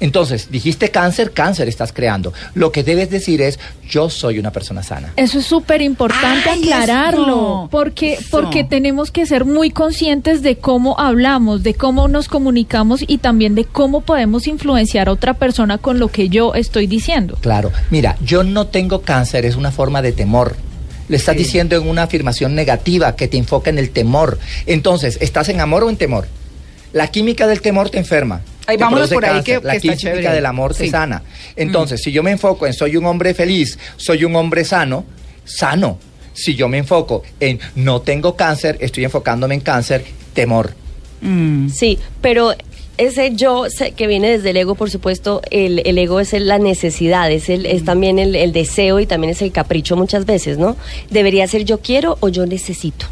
Entonces, 0.01 0.51
dijiste 0.51 0.91
cáncer, 0.91 1.33
cáncer 1.33 1.69
estás 1.69 1.93
creando. 1.93 2.33
Lo 2.55 2.73
que 2.73 2.83
debes 2.83 3.11
decir 3.11 3.41
es, 3.41 3.61
yo 3.89 4.11
soy 4.11 4.39
una 4.39 4.51
persona 4.51 4.83
sana. 4.83 5.13
Eso 5.17 5.39
es 5.39 5.47
súper 5.47 5.83
importante 5.83 6.51
aclararlo, 6.51 7.25
eso. 7.25 7.69
porque 7.71 8.15
Eso. 8.15 8.27
porque 8.31 8.65
tenemos 8.65 9.11
que 9.11 9.25
ser 9.25 9.45
muy 9.45 9.71
conscientes 9.71 10.43
de 10.43 10.57
cómo 10.57 10.99
hablamos, 10.99 11.63
de 11.63 11.75
cómo 11.75 12.09
nos 12.09 12.29
comunicamos 12.29 13.05
y 13.07 13.19
también 13.19 13.55
de 13.55 13.65
cómo 13.65 14.01
podemos 14.01 14.47
influenciar 14.47 15.09
a 15.09 15.13
otra 15.13 15.35
persona 15.35 15.79
con 15.79 15.99
lo 15.99 16.09
que 16.09 16.29
yo 16.29 16.55
estoy 16.55 16.87
diciendo. 16.87 17.39
Claro. 17.41 17.71
Mira, 17.91 18.17
yo 18.25 18.43
no 18.43 18.67
tengo 18.67 19.03
cáncer, 19.03 19.45
es 19.45 19.57
una 19.57 19.71
forma 19.71 20.03
de 20.03 20.13
temor. 20.13 20.57
Le 21.09 21.17
estás 21.17 21.37
Sí. 21.37 21.43
diciendo 21.45 21.77
en 21.77 21.89
una 21.89 22.05
afirmación 22.05 22.55
negativa 22.55 23.15
que 23.17 23.29
te 23.29 23.37
enfoca 23.37 23.71
en 23.71 23.79
el 23.79 23.91
temor. 23.91 24.39
Entonces, 24.67 25.19
¿estás 25.21 25.49
en 25.49 25.61
amor 25.61 25.85
o 25.85 25.91
en 25.91 25.97
temor? 25.97 26.27
La 26.93 27.09
química 27.09 27.47
del 27.47 27.61
temor 27.61 27.91
te 27.91 27.99
enferma. 27.99 28.41
Ay, 28.67 28.79
te 28.79 28.85
vámonos 28.85 29.11
por 29.11 29.25
ahí, 29.25 29.43
que- 29.43 29.55
la 29.63 29.73
que 29.73 29.77
está 29.77 29.81
química 29.81 29.97
chévere. 29.97 30.31
del 30.35 30.47
amor 30.47 30.75
te 30.75 30.85
Sí. 30.85 30.91
sana. 30.91 31.23
Entonces, 31.57 32.01
si 32.03 32.13
yo 32.13 32.23
me 32.23 32.31
enfoco 32.31 32.67
en 32.67 32.73
soy 32.73 32.97
un 32.97 33.05
hombre 33.07 33.35
feliz, 33.35 33.79
soy 33.97 34.25
un 34.25 34.35
hombre 34.37 34.65
sano, 34.65 35.05
sano. 35.45 35.99
Si 36.33 36.55
yo 36.55 36.69
me 36.69 36.79
enfoco 36.79 37.23
en 37.41 37.61
no 37.77 38.01
tengo 38.01 38.35
cáncer, 38.37 38.79
estoy 38.81 39.05
enfocándome 39.05 39.55
en 39.55 39.61
cáncer, 39.61 40.05
temor. 40.33 40.73
Mm. 41.21 41.69
Sí, 41.69 41.99
pero 42.21 42.55
ese 42.99 43.35
yo 43.35 43.65
que 43.97 44.07
viene 44.07 44.31
desde 44.31 44.51
el 44.51 44.57
ego, 44.57 44.75
por 44.75 44.91
supuesto, 44.91 45.43
el, 45.51 45.83
el 45.85 45.99
ego 45.99 46.21
es 46.21 46.33
el- 46.33 46.47
la 46.47 46.59
necesidad, 46.59 47.31
es, 47.31 47.49
el, 47.49 47.67
es 47.67 47.85
también 47.85 48.19
el, 48.19 48.35
el 48.37 48.53
deseo 48.53 49.01
y 49.01 49.07
también 49.07 49.31
es 49.33 49.43
el 49.43 49.53
capricho 49.53 49.97
muchas 49.97 50.27
veces, 50.27 50.59
¿no? 50.59 50.77
Debería 51.11 51.47
ser 51.49 51.65
yo 51.65 51.81
quiero 51.81 52.17
o 52.21 52.29
yo 52.29 52.47
necesito. 52.47 53.07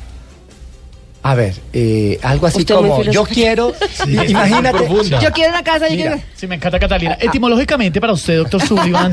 A 1.24 1.36
ver, 1.36 1.54
eh, 1.72 2.18
algo 2.22 2.48
así 2.48 2.58
Usted 2.62 2.74
como 2.74 3.00
yo 3.04 3.22
quiero, 3.24 3.72
imagínate, 4.28 4.76
profunda. 4.76 5.20
Yo 5.20 5.30
quiero 5.30 5.50
una 5.50 5.62
casa, 5.62 5.86
yo 5.88 5.94
Mira, 5.96 6.10
quiero... 6.14 6.26
Sí, 6.34 6.46
me 6.48 6.56
encanta 6.56 6.80
Catalina. 6.80 7.16
Etimológicamente 7.20 8.00
para 8.00 8.12
usted, 8.12 8.38
doctor 8.38 8.60
Sullivan. 8.66 9.12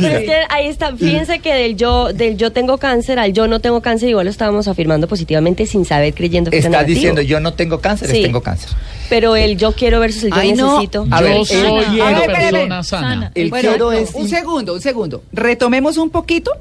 Pero 0.00 0.06
es 0.18 0.24
que 0.24 0.36
ahí 0.48 0.66
está, 0.68 0.94
fíjense 0.96 1.40
que 1.40 1.52
del 1.52 1.76
yo, 1.76 2.12
del 2.12 2.36
yo 2.36 2.52
tengo 2.52 2.78
cáncer 2.78 3.18
al 3.18 3.32
yo 3.32 3.48
no 3.48 3.60
tengo 3.60 3.80
cáncer, 3.82 4.08
igual 4.08 4.26
lo 4.26 4.30
estábamos 4.30 4.68
afirmando 4.68 5.08
positivamente 5.08 5.66
sin 5.66 5.84
saber, 5.84 6.14
creyendo 6.14 6.50
que 6.52 6.58
es 6.58 6.64
estás 6.64 6.70
negativo. 6.82 6.94
diciendo 6.94 7.22
yo 7.22 7.40
no 7.40 7.54
tengo 7.54 7.80
cáncer, 7.80 8.08
Sí. 8.10 8.18
es 8.18 8.22
tengo 8.26 8.40
cáncer. 8.42 8.70
Pero 9.08 9.34
el 9.36 9.56
yo 9.56 9.72
quiero 9.72 9.98
versus 10.00 10.24
el 10.24 10.30
yo 10.30 10.36
Ay, 10.36 10.52
no. 10.52 10.74
necesito. 10.74 11.06
A 11.10 11.20
ver, 11.22 11.38
Yo 11.38 11.44
soy 11.44 11.56
quiero- 11.56 11.74
una 11.74 12.20
persona 12.26 12.82
sana. 12.84 13.08
Sana. 13.10 13.32
El 13.34 13.50
Bueno, 13.50 13.68
quiero 13.68 13.86
no, 13.86 13.92
es 13.98 14.10
un 14.14 14.28
segundo, 14.28 14.74
un 14.74 14.80
segundo. 14.80 15.22
Retomemos 15.32 15.96
un 15.96 16.10
poquito, 16.10 16.52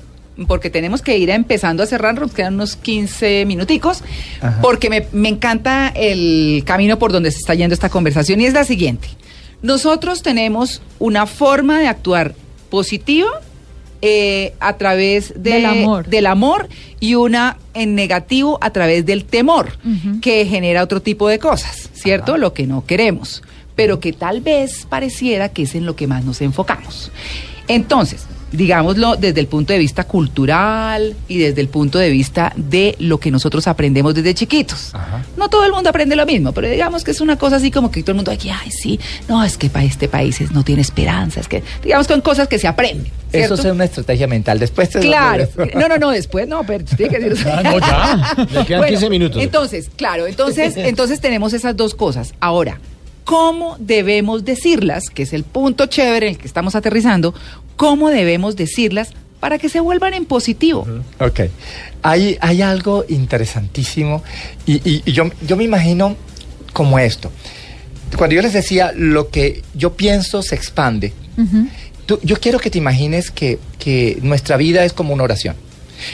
porque 0.47 0.69
tenemos 0.69 1.01
que 1.01 1.17
ir 1.17 1.29
empezando 1.29 1.81
a 1.83 1.85
cerrar, 1.85 2.19
nos 2.19 2.33
quedan 2.33 2.55
unos 2.55 2.75
15 2.75 3.45
minuticos, 3.45 4.03
Ajá. 4.41 4.59
porque 4.61 4.89
me, 4.89 5.07
me 5.13 5.29
encanta 5.29 5.89
el 5.95 6.63
camino 6.65 6.99
por 6.99 7.11
donde 7.11 7.31
se 7.31 7.37
está 7.37 7.53
yendo 7.55 7.73
esta 7.73 7.89
conversación 7.89 8.41
y 8.41 8.45
es 8.45 8.53
la 8.53 8.63
siguiente. 8.65 9.07
Nosotros 9.61 10.21
tenemos 10.21 10.81
una 10.99 11.25
forma 11.25 11.79
de 11.79 11.87
actuar 11.87 12.35
positiva 12.69 13.29
eh, 14.01 14.53
a 14.59 14.77
través 14.77 15.29
de- 15.35 15.51
Del 15.51 15.65
amor. 15.65 16.07
del 16.07 16.25
amor 16.27 16.67
y 16.99 17.15
una 17.15 17.57
en 17.73 17.95
negativo 17.95 18.57
a 18.61 18.69
través 18.71 19.05
del 19.05 19.25
temor, 19.25 19.77
que 20.21 20.45
genera 20.45 20.83
otro 20.83 21.01
tipo 21.01 21.27
de 21.29 21.39
cosas, 21.39 21.89
¿cierto? 21.93 22.33
Ajá. 22.33 22.39
Lo 22.39 22.53
que 22.53 22.67
no 22.67 22.85
queremos, 22.85 23.41
pero 23.75 23.99
que 23.99 24.13
tal 24.13 24.41
vez 24.41 24.85
pareciera 24.87 25.49
que 25.49 25.63
es 25.63 25.73
en 25.75 25.85
lo 25.85 25.95
que 25.95 26.07
más 26.07 26.23
nos 26.25 26.41
enfocamos. 26.41 27.11
Entonces, 27.67 28.25
digámoslo 28.55 29.15
desde 29.15 29.39
el 29.39 29.47
punto 29.47 29.73
de 29.73 29.79
vista 29.79 30.05
cultural 30.05 31.15
y 31.27 31.37
desde 31.37 31.61
el 31.61 31.67
punto 31.67 31.99
de 31.99 32.09
vista 32.09 32.53
de 32.55 32.95
lo 32.99 33.19
que 33.19 33.31
nosotros 33.31 33.67
aprendemos 33.67 34.13
desde 34.15 34.33
chiquitos. 34.33 34.93
Ajá. 34.93 35.23
No 35.37 35.49
todo 35.49 35.65
el 35.65 35.71
mundo 35.71 35.89
aprende 35.89 36.15
lo 36.15 36.25
mismo, 36.25 36.51
pero 36.51 36.69
digamos 36.69 37.03
que 37.03 37.11
es 37.11 37.21
una 37.21 37.37
cosa 37.37 37.57
así 37.57 37.71
como 37.71 37.91
que 37.91 38.01
todo 38.01 38.11
el 38.11 38.17
mundo 38.17 38.31
aquí, 38.31 38.49
ay, 38.49 38.71
sí, 38.71 38.99
no, 39.27 39.43
es 39.43 39.57
que 39.57 39.69
para 39.69 39.85
este 39.85 40.07
país 40.07 40.39
no 40.51 40.63
tiene 40.63 40.81
esperanza, 40.81 41.39
es 41.39 41.47
que, 41.47 41.63
digamos, 41.83 42.07
con 42.07 42.21
cosas 42.21 42.47
que 42.47 42.59
se 42.59 42.67
aprenden, 42.67 43.11
¿cierto? 43.31 43.55
Eso 43.55 43.67
es 43.67 43.73
una 43.73 43.85
estrategia 43.85 44.27
mental. 44.27 44.59
Después 44.59 44.89
te 44.89 44.99
Claro. 44.99 45.47
No, 45.75 45.87
no, 45.87 45.97
no, 45.97 46.11
después 46.11 46.47
no, 46.47 46.63
pero 46.65 46.85
tiene 46.85 47.13
que 47.13 47.19
decir. 47.19 47.47
Ah, 47.55 47.61
no, 47.63 47.79
ya. 48.47 48.47
Le 48.51 48.65
quedan 48.65 48.85
15 48.87 49.09
minutos. 49.09 49.41
Entonces, 49.41 49.89
claro, 49.95 50.27
entonces, 50.27 50.75
entonces 50.77 51.19
tenemos 51.21 51.53
esas 51.53 51.75
dos 51.75 51.93
cosas. 51.95 52.33
Ahora, 52.39 52.79
¿cómo 53.25 53.75
debemos 53.79 54.45
decirlas? 54.45 55.09
Que 55.13 55.23
es 55.23 55.33
el 55.33 55.43
punto 55.43 55.87
chévere 55.87 56.27
en 56.27 56.33
el 56.35 56.39
que 56.39 56.47
estamos 56.47 56.75
aterrizando. 56.75 57.33
¿Cómo 57.75 58.09
debemos 58.09 58.55
decirlas 58.55 59.09
para 59.41 59.57
que 59.57 59.67
se 59.67 59.79
vuelvan 59.81 60.13
en 60.13 60.25
positivo? 60.25 60.87
Ok. 61.19 61.41
Hay, 62.03 62.37
hay 62.39 62.61
algo 62.61 63.03
interesantísimo 63.09 64.23
y, 64.65 64.75
y- 64.89 65.01
y 65.05 65.11
yo, 65.11 65.29
yo 65.45 65.57
me 65.57 65.63
imagino 65.65 66.15
como 66.71 66.97
esto. 66.99 67.31
Cuando 68.17 68.35
yo 68.35 68.41
les 68.41 68.53
decía 68.53 68.93
lo 68.95 69.29
que 69.29 69.61
yo 69.73 69.93
pienso 69.95 70.41
se 70.41 70.55
expande, 70.55 71.13
tú- 72.05 72.19
yo 72.23 72.39
quiero 72.39 72.59
que 72.59 72.69
te 72.69 72.77
imagines 72.77 73.31
que, 73.31 73.59
que 73.79 74.19
nuestra 74.21 74.55
vida 74.57 74.85
es 74.85 74.93
como 74.93 75.13
una 75.13 75.23
oración. 75.23 75.55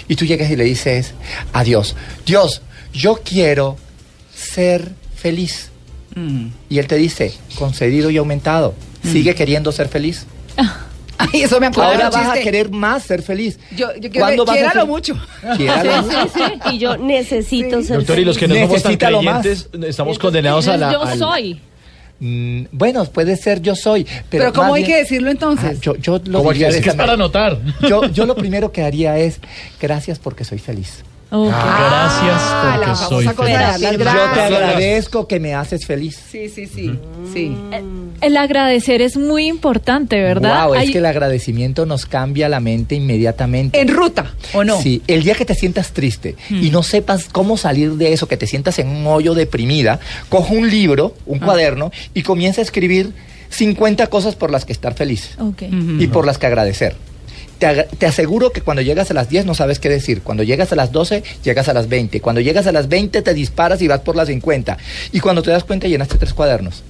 Y 0.08 0.16
tú 0.16 0.26
llegas 0.26 0.50
y 0.50 0.56
le 0.56 0.64
dices 0.64 1.14
a 1.54 1.64
Dios, 1.64 1.96
Dios, 2.26 2.62
yo 2.94 3.20
quiero 3.24 3.78
ser 4.34 4.92
feliz. 5.16 5.71
Mm. 6.16 6.48
Y 6.70 6.80
Él 6.80 6.88
te 6.88 6.96
dice, 6.96 7.34
concedido 7.58 8.10
y 8.10 8.18
aumentado, 8.18 8.74
sigue 9.04 9.34
queriendo 9.36 9.72
ser 9.72 9.88
feliz. 9.88 10.26
Ay, 11.18 11.44
eso 11.44 11.60
me 11.60 11.68
acuerda 11.68 11.92
Ahora 11.92 12.10
vas 12.10 12.36
a 12.38 12.42
querer 12.42 12.72
más 12.72 13.04
ser 13.04 13.22
feliz. 13.22 13.60
Yo, 13.76 13.94
yo 13.94 14.10
quiero 14.10 14.26
¿Cuándo 14.26 14.44
vas 14.46 14.56
a 14.56 14.60
quiéralo 14.60 14.88
mucho. 14.88 15.16
Quiéralo 15.56 16.10
Sí, 16.10 16.16
sí, 16.34 16.42
sí. 16.66 16.70
Y 16.74 16.78
yo 16.80 16.98
necesito 16.98 17.84
ser 17.84 17.98
Doctor, 17.98 18.18
y 18.20 18.26
los 18.26 18.38
que 18.40 18.48
no 18.48 18.56
feliz. 18.56 18.68
somos 18.68 18.82
tan 18.84 18.92
Necesítalo 18.92 19.22
más. 19.22 19.42
creyentes, 19.42 19.70
estamos 19.88 20.18
condenados 20.18 20.68
a 20.68 20.78
la... 20.78 20.92
yo 20.94 21.04
al- 21.04 21.20
soy. 21.20 21.62
Mm, 22.20 22.64
bueno, 22.72 23.06
puede 23.06 23.36
ser 23.38 23.62
yo 23.62 23.76
soy. 23.76 24.04
Pero, 24.04 24.22
Pero, 24.30 24.54
¿cómo 24.54 24.74
hay 24.74 24.84
bien- 24.84 24.96
que 24.96 25.02
decirlo 25.04 25.30
entonces? 25.30 25.78
Ah, 25.78 25.80
yo, 25.82 25.96
yo 25.98 26.22
lo 26.26 26.40
¿Cómo 26.40 26.50
hay 26.50 26.56
diría 26.56 26.70
que 26.70 26.78
Es 26.78 26.84
que 26.84 26.90
es 26.90 26.96
para 26.96 27.14
anotar. 27.14 27.60
yo, 27.88 28.06
yo 28.08 28.26
lo 28.26 28.36
primero 28.36 28.72
que 28.72 28.82
haría 28.84 29.18
es 29.20 29.40
gracias 29.80 30.18
porque 30.18 30.44
soy 30.44 30.58
feliz. 30.58 31.04
Ok. 31.34 31.50
Gracias 31.50 32.42
Ah, 32.42 32.78
la 32.80 32.86
porque 32.88 32.96
soy 33.08 33.28
feliz. 33.28 33.98
Yo 33.98 34.34
te 34.34 34.42
agradezco 34.42 35.28
que 35.28 35.40
me 35.40 35.54
haces 35.56 35.86
feliz. 35.86 36.20
Sí, 36.30 36.50
sí, 36.50 36.68
sí. 36.68 36.92
sí. 37.34 37.56
El 38.22 38.38
agradecer 38.38 39.02
es 39.02 39.16
muy 39.18 39.48
importante, 39.48 40.22
¿verdad? 40.22 40.66
Wow, 40.66 40.76
es 40.76 40.82
Hay- 40.82 40.92
que 40.92 40.98
el 40.98 41.06
agradecimiento 41.06 41.86
nos 41.86 42.06
cambia 42.06 42.50
la 42.50 42.60
mente 42.60 42.96
inmediatamente. 42.96 43.80
¿En 43.80 43.88
ruta 43.88 44.34
o 44.54 44.64
no? 44.64 44.82
Sí, 44.82 45.02
el 45.08 45.24
día 45.24 45.36
que 45.36 45.46
te 45.46 45.56
sientas 45.56 45.92
triste 45.94 46.36
y 46.50 46.70
no 46.70 46.84
sepas 46.84 47.30
cómo 47.32 47.56
salir 47.58 47.94
de 47.94 48.12
eso, 48.14 48.28
que 48.28 48.38
te 48.38 48.46
sientas 48.46 48.78
en 48.80 48.90
un 48.90 49.08
hoyo 49.08 49.34
deprimida, 49.34 50.00
coge 50.30 50.54
un 50.56 50.70
libro, 50.70 51.16
un 51.26 51.40
cuaderno 51.40 51.92
y 52.14 52.24
comienza 52.24 52.62
a 52.62 52.64
escribir 52.64 53.14
50 53.50 54.08
cosas 54.08 54.36
por 54.36 54.52
las 54.52 54.66
que 54.66 54.74
estar 54.74 54.94
feliz 54.94 55.38
y 56.00 56.08
por 56.08 56.26
las 56.26 56.38
que 56.38 56.46
agradecer. 56.48 56.96
Te, 57.62 58.08
aseguro 58.08 58.52
que 58.52 58.62
cuando 58.62 58.82
llegas 58.82 59.12
a 59.12 59.14
las 59.14 59.30
10 59.30 59.46
no 59.46 59.54
sabes 59.54 59.78
qué 59.78 59.88
decir. 59.88 60.24
Cuando 60.24 60.42
llegas 60.42 60.72
a 60.72 60.76
las 60.76 60.92
12, 60.92 61.24
llegas 61.44 61.70
a 61.70 61.74
las 61.74 61.88
20. 61.88 62.20
Cuando 62.20 62.42
llegas 62.42 62.66
a 62.66 62.72
las 62.72 62.90
20, 62.90 63.22
te 63.22 63.34
disparas 63.36 63.84
y 63.84 63.88
vas 63.88 64.00
por 64.00 64.16
las 64.16 64.30
50. 64.30 64.80
Y 65.12 65.20
cuando 65.20 65.44
te 65.44 65.52
das 65.52 65.64
cuenta, 65.64 65.88
llenaste 65.88 66.18
tres 66.18 66.34
cuadernos. 66.34 66.84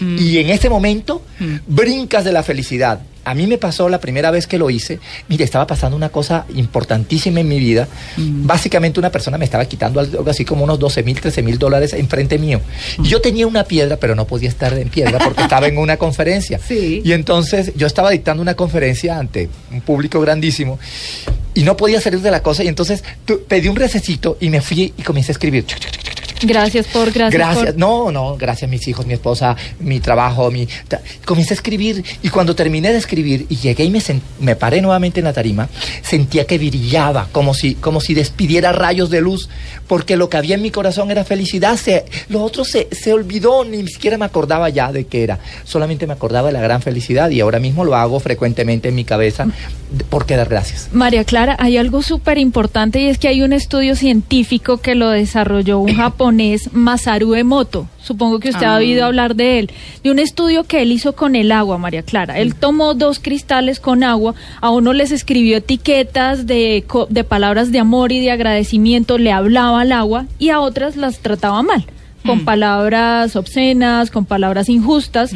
Y 0.00 0.38
en 0.38 0.50
ese 0.50 0.68
momento, 0.68 1.22
brincas 1.66 2.24
de 2.24 2.32
la 2.32 2.42
felicidad. 2.42 3.00
A 3.24 3.34
mí 3.34 3.46
me 3.46 3.58
pasó 3.58 3.90
la 3.90 4.00
primera 4.00 4.30
vez 4.30 4.46
que 4.46 4.56
lo 4.56 4.70
hice. 4.70 5.00
Mire, 5.28 5.44
estaba 5.44 5.66
pasando 5.66 5.94
una 5.94 6.08
cosa 6.08 6.46
importantísima 6.54 7.40
en 7.40 7.48
mi 7.48 7.58
vida. 7.58 7.86
Básicamente, 8.16 8.98
una 8.98 9.10
persona 9.10 9.36
me 9.36 9.44
estaba 9.44 9.66
quitando 9.66 10.00
algo 10.00 10.30
así 10.30 10.46
como 10.46 10.64
unos 10.64 10.78
12 10.78 11.02
mil, 11.02 11.20
13 11.20 11.42
mil 11.42 11.58
dólares 11.58 11.92
enfrente 11.92 12.38
mío. 12.38 12.60
Y 13.02 13.08
yo 13.08 13.20
tenía 13.20 13.46
una 13.46 13.64
piedra, 13.64 13.98
pero 13.98 14.14
no 14.14 14.26
podía 14.26 14.48
estar 14.48 14.72
en 14.78 14.88
piedra 14.88 15.18
porque 15.18 15.42
estaba 15.42 15.66
en 15.66 15.76
una 15.78 15.96
conferencia. 15.96 16.58
Sí. 16.68 17.00
Y 17.02 17.12
entonces 17.12 17.72
yo 17.76 17.86
estaba 17.86 18.10
dictando 18.10 18.42
una 18.42 18.54
conferencia 18.54 19.18
ante 19.18 19.48
un 19.72 19.80
público 19.80 20.20
grandísimo 20.20 20.78
y 21.54 21.62
no 21.62 21.76
podía 21.76 22.00
salir 22.00 22.20
de 22.20 22.30
la 22.30 22.42
cosa. 22.42 22.62
Y 22.62 22.68
entonces 22.68 23.02
pedí 23.48 23.68
un 23.68 23.76
recesito 23.76 24.36
y 24.38 24.50
me 24.50 24.60
fui 24.60 24.92
y 24.96 25.02
comencé 25.02 25.32
a 25.32 25.34
escribir. 25.34 25.64
Gracias 26.42 26.86
por, 26.88 27.10
gracias, 27.12 27.32
Gracias. 27.32 27.66
por. 27.66 27.76
No, 27.78 28.10
no, 28.12 28.36
gracias 28.36 28.70
mis 28.70 28.86
hijos, 28.88 29.06
mi 29.06 29.14
esposa, 29.14 29.56
mi 29.80 30.00
trabajo, 30.00 30.50
mi... 30.50 30.68
Comencé 31.24 31.54
a 31.54 31.56
escribir 31.56 32.04
y 32.22 32.28
cuando 32.28 32.54
terminé 32.54 32.92
de 32.92 32.98
escribir 32.98 33.46
y 33.48 33.56
llegué 33.56 33.84
y 33.84 33.90
me, 33.90 33.98
sen- 34.00 34.20
me 34.40 34.56
paré 34.56 34.80
nuevamente 34.80 35.20
en 35.20 35.24
la 35.24 35.32
tarima, 35.32 35.68
sentía 36.02 36.46
que 36.46 36.58
brillaba, 36.58 37.28
como 37.32 37.54
si, 37.54 37.74
como 37.74 38.00
si 38.00 38.14
despidiera 38.14 38.72
rayos 38.72 39.10
de 39.10 39.20
luz, 39.20 39.48
porque 39.86 40.16
lo 40.16 40.28
que 40.28 40.36
había 40.36 40.54
en 40.54 40.62
mi 40.62 40.70
corazón 40.70 41.10
era 41.10 41.24
felicidad. 41.24 41.76
Se, 41.76 42.04
lo 42.28 42.42
otro 42.42 42.64
se, 42.64 42.88
se 42.92 43.12
olvidó, 43.12 43.64
ni 43.64 43.86
siquiera 43.88 44.18
me 44.18 44.24
acordaba 44.24 44.68
ya 44.68 44.92
de 44.92 45.06
qué 45.06 45.22
era. 45.24 45.38
Solamente 45.64 46.06
me 46.06 46.12
acordaba 46.12 46.48
de 46.48 46.52
la 46.52 46.60
gran 46.60 46.82
felicidad 46.82 47.30
y 47.30 47.40
ahora 47.40 47.58
mismo 47.58 47.84
lo 47.84 47.94
hago 47.96 48.20
frecuentemente 48.20 48.88
en 48.88 48.94
mi 48.94 49.04
cabeza 49.04 49.46
de- 49.90 50.04
por 50.04 50.26
quedar 50.26 50.48
gracias. 50.48 50.88
María 50.92 51.24
Clara, 51.24 51.56
hay 51.58 51.76
algo 51.78 52.02
súper 52.02 52.38
importante 52.38 53.00
y 53.00 53.06
es 53.06 53.18
que 53.18 53.28
hay 53.28 53.42
un 53.42 53.52
estudio 53.52 53.96
científico 53.96 54.78
que 54.78 54.94
lo 54.94 55.10
desarrolló 55.10 55.78
un 55.78 55.94
japonés, 55.96 56.27
Masaru 56.72 57.34
Emoto. 57.34 57.88
Supongo 58.02 58.38
que 58.40 58.50
usted 58.50 58.64
ha 58.66 58.74
Ah. 58.74 58.78
oído 58.78 59.04
hablar 59.04 59.34
de 59.34 59.58
él. 59.58 59.70
De 60.02 60.10
un 60.10 60.18
estudio 60.18 60.64
que 60.64 60.82
él 60.82 60.92
hizo 60.92 61.14
con 61.14 61.34
el 61.36 61.52
agua, 61.52 61.78
María 61.78 62.02
Clara. 62.02 62.38
Él 62.38 62.54
tomó 62.54 62.94
dos 62.94 63.18
cristales 63.18 63.80
con 63.80 64.02
agua, 64.04 64.34
a 64.60 64.70
uno 64.70 64.92
les 64.92 65.10
escribió 65.10 65.56
etiquetas 65.58 66.46
de, 66.46 66.84
de 67.08 67.24
palabras 67.24 67.72
de 67.72 67.78
amor 67.80 68.12
y 68.12 68.20
de 68.20 68.30
agradecimiento, 68.30 69.18
le 69.18 69.32
hablaba 69.32 69.80
al 69.82 69.92
agua 69.92 70.26
y 70.38 70.50
a 70.50 70.60
otras 70.60 70.96
las 70.96 71.18
trataba 71.20 71.62
mal. 71.62 71.84
Con 72.24 72.44
palabras 72.44 73.36
obscenas, 73.36 74.10
con 74.10 74.24
palabras 74.26 74.68
injustas. 74.68 75.32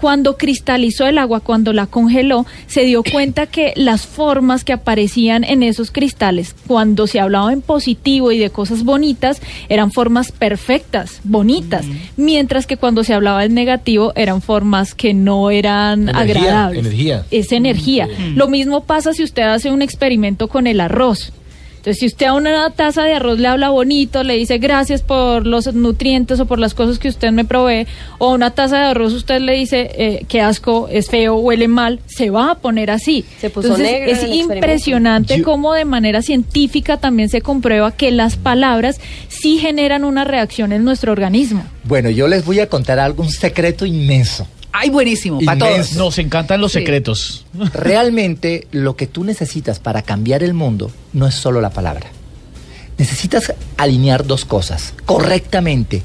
Cuando 0.00 0.38
cristalizó 0.38 1.06
el 1.06 1.18
agua, 1.18 1.40
cuando 1.40 1.74
la 1.74 1.86
congeló, 1.86 2.46
se 2.66 2.84
dio 2.84 3.02
cuenta 3.02 3.46
que 3.46 3.74
las 3.76 4.06
formas 4.06 4.64
que 4.64 4.72
aparecían 4.72 5.44
en 5.44 5.62
esos 5.62 5.90
cristales, 5.90 6.54
cuando 6.66 7.06
se 7.06 7.20
hablaba 7.20 7.52
en 7.52 7.60
positivo 7.60 8.32
y 8.32 8.38
de 8.38 8.48
cosas 8.48 8.84
bonitas, 8.84 9.42
eran 9.68 9.92
formas 9.92 10.32
perfectas, 10.32 11.20
bonitas, 11.24 11.84
mientras 12.16 12.66
que 12.66 12.78
cuando 12.78 13.04
se 13.04 13.12
hablaba 13.12 13.44
en 13.44 13.52
negativo 13.52 14.12
eran 14.16 14.40
formas 14.40 14.94
que 14.94 15.12
no 15.12 15.50
eran 15.50 16.08
Energía, 16.08 16.20
agradables. 16.22 16.80
energía. 16.86 17.26
Es 17.30 17.52
energía. 17.52 18.08
Lo 18.34 18.48
mismo 18.48 18.84
pasa 18.84 19.12
si 19.12 19.22
usted 19.22 19.42
hace 19.42 19.70
un 19.70 19.82
experimento 19.82 20.48
con 20.48 20.66
el 20.66 20.80
arroz. 20.80 21.32
Entonces, 21.80 21.98
si 22.00 22.06
usted 22.06 22.26
a 22.26 22.34
una 22.34 22.68
taza 22.68 23.04
de 23.04 23.14
arroz 23.14 23.38
le 23.38 23.48
habla 23.48 23.70
bonito, 23.70 24.22
le 24.22 24.36
dice 24.36 24.58
gracias 24.58 25.00
por 25.00 25.46
los 25.46 25.72
nutrientes 25.72 26.38
o 26.38 26.44
por 26.44 26.58
las 26.58 26.74
cosas 26.74 26.98
que 26.98 27.08
usted 27.08 27.30
me 27.32 27.46
provee, 27.46 27.86
o 28.18 28.32
a 28.32 28.34
una 28.34 28.50
taza 28.50 28.76
de 28.76 28.84
arroz 28.84 29.14
usted 29.14 29.40
le 29.40 29.54
dice 29.54 29.90
eh, 29.94 30.26
qué 30.28 30.42
asco, 30.42 30.88
es 30.92 31.08
feo, 31.08 31.36
huele 31.36 31.68
mal, 31.68 32.00
se 32.04 32.28
va 32.28 32.50
a 32.50 32.54
poner 32.56 32.90
así. 32.90 33.24
Se 33.40 33.48
puso 33.48 33.68
Entonces, 33.68 33.92
negro 33.92 34.12
es 34.12 34.22
impresionante 34.24 35.38
Yo- 35.38 35.44
cómo 35.44 35.72
de 35.72 35.86
manera 35.86 36.20
científica 36.20 36.98
también 36.98 37.30
se 37.30 37.40
comprueba 37.40 37.92
que 37.92 38.10
las 38.10 38.36
palabras 38.36 39.00
sí 39.28 39.56
generan 39.56 40.04
una 40.04 40.24
reacción 40.24 40.72
en 40.72 40.84
nuestro 40.84 41.12
organismo. 41.12 41.64
Bueno, 41.84 42.10
yo 42.10 42.28
les 42.28 42.44
voy 42.44 42.60
a 42.60 42.68
contar 42.68 42.98
algo, 42.98 43.22
un 43.22 43.30
secreto 43.30 43.86
inmenso. 43.86 44.46
Ay, 44.72 44.90
buenísimo, 44.90 45.40
para 45.44 45.58
todos. 45.58 45.94
Nos 45.94 46.18
encantan 46.18 46.60
los 46.60 46.72
Sí. 46.72 46.78
secretos. 46.80 47.44
Realmente 47.72 48.66
lo 48.72 48.96
que 48.96 49.06
tú 49.06 49.24
necesitas 49.24 49.78
para 49.80 50.02
cambiar 50.02 50.42
el 50.42 50.54
mundo 50.54 50.90
no 51.12 51.26
es 51.26 51.34
solo 51.34 51.60
la 51.60 51.70
palabra. 51.70 52.06
Necesitas 52.98 53.52
alinear 53.76 54.26
dos 54.26 54.44
cosas 54.44 54.94
correctamente. 55.06 56.02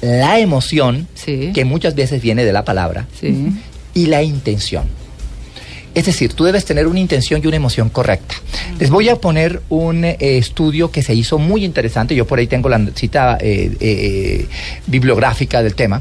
La 0.00 0.38
emoción, 0.38 1.06
Sí. 1.14 1.50
que 1.54 1.64
muchas 1.64 1.94
veces 1.94 2.22
viene 2.22 2.44
de 2.44 2.52
la 2.52 2.64
palabra, 2.64 3.06
Sí. 3.20 3.50
y 3.94 4.06
la 4.06 4.22
intención. 4.22 4.84
Es 5.94 6.06
decir, 6.06 6.32
tú 6.34 6.44
debes 6.44 6.64
tener 6.64 6.86
una 6.86 7.00
intención 7.00 7.40
y 7.42 7.46
una 7.48 7.56
emoción 7.56 7.88
correcta. 7.90 8.36
Les 8.78 8.90
voy 8.90 9.08
a 9.08 9.16
poner 9.16 9.60
un 9.68 10.04
eh, 10.04 10.16
estudio 10.20 10.90
que 10.92 11.02
se 11.02 11.14
hizo 11.14 11.36
muy 11.38 11.64
interesante, 11.64 12.14
yo 12.14 12.26
por 12.26 12.38
ahí 12.38 12.46
tengo 12.46 12.68
la 12.68 12.80
cita 12.94 13.36
eh, 13.40 13.76
eh, 13.80 14.46
bibliográfica 14.86 15.62
del 15.64 15.74
tema, 15.74 16.00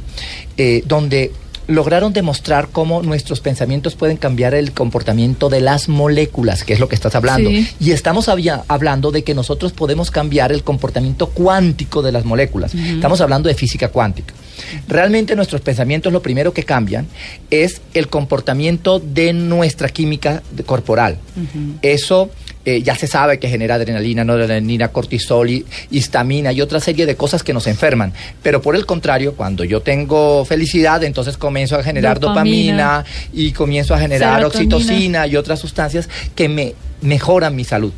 eh, 0.57 0.83
donde 0.85 1.31
lograron 1.69 2.13
demostrar 2.13 2.69
cómo 2.71 3.03
nuestros 3.03 3.39
pensamientos 3.41 3.95
pueden 3.95 4.17
cambiar 4.17 4.53
el 4.55 4.71
comportamiento 4.71 5.49
de 5.49 5.61
las 5.61 5.87
moléculas, 5.87 6.63
que 6.63 6.73
es 6.73 6.79
lo 6.79 6.89
que 6.89 6.95
estás 6.95 7.13
hablando. 7.15 7.49
Sí. 7.49 7.67
Y 7.79 7.91
estamos 7.91 8.27
había- 8.27 8.63
hablando 8.67 9.11
de 9.11 9.23
que 9.23 9.35
nosotros 9.35 9.71
podemos 9.71 10.09
cambiar 10.09 10.51
el 10.51 10.63
comportamiento 10.63 11.27
cuántico 11.29 12.01
de 12.01 12.11
las 12.11 12.25
moléculas. 12.25 12.73
Estamos 12.73 13.21
hablando 13.21 13.47
de 13.49 13.55
física 13.55 13.89
cuántica. 13.89 14.33
Realmente 14.87 15.35
nuestros 15.35 15.61
pensamientos 15.61 16.11
lo 16.11 16.21
primero 16.21 16.53
que 16.53 16.63
cambian 16.63 17.07
es 17.51 17.81
el 17.93 18.07
comportamiento 18.07 18.99
de 18.99 19.31
nuestra 19.33 19.89
química 19.89 20.41
corporal. 20.65 21.17
Eso 21.83 22.29
eh, 22.77 22.81
ya 22.83 22.95
se 22.95 23.07
sabe 23.07 23.39
que 23.39 23.49
genera 23.49 23.75
adrenalina, 23.75 24.23
noradrenalina, 24.23 24.89
cortisol, 24.89 25.49
y- 25.49 25.65
histamina 25.91 26.51
y 26.51 26.61
otra 26.61 26.79
serie 26.79 27.05
de 27.05 27.15
cosas 27.15 27.43
que 27.43 27.53
nos 27.53 27.67
enferman. 27.67 28.13
Pero 28.43 28.61
por 28.61 28.75
el 28.75 28.85
contrario, 28.85 29.33
cuando 29.35 29.63
yo 29.63 29.81
tengo 29.81 30.45
felicidad, 30.45 31.03
entonces 31.03 31.37
comienzo 31.37 31.75
a 31.77 31.83
generar 31.83 32.19
Dopamina. 32.19 33.03
dopamina, 33.03 33.05
y 33.33 33.51
comienzo 33.51 33.93
a 33.93 33.99
generar 33.99 34.39
Serotonina. 34.41 34.75
oxitocina 34.75 35.27
y 35.27 35.35
otras 35.35 35.59
sustancias 35.59 36.09
que 36.35 36.49
me 36.49 36.73
mejoran 37.01 37.55
mi 37.55 37.63
salud. 37.63 37.93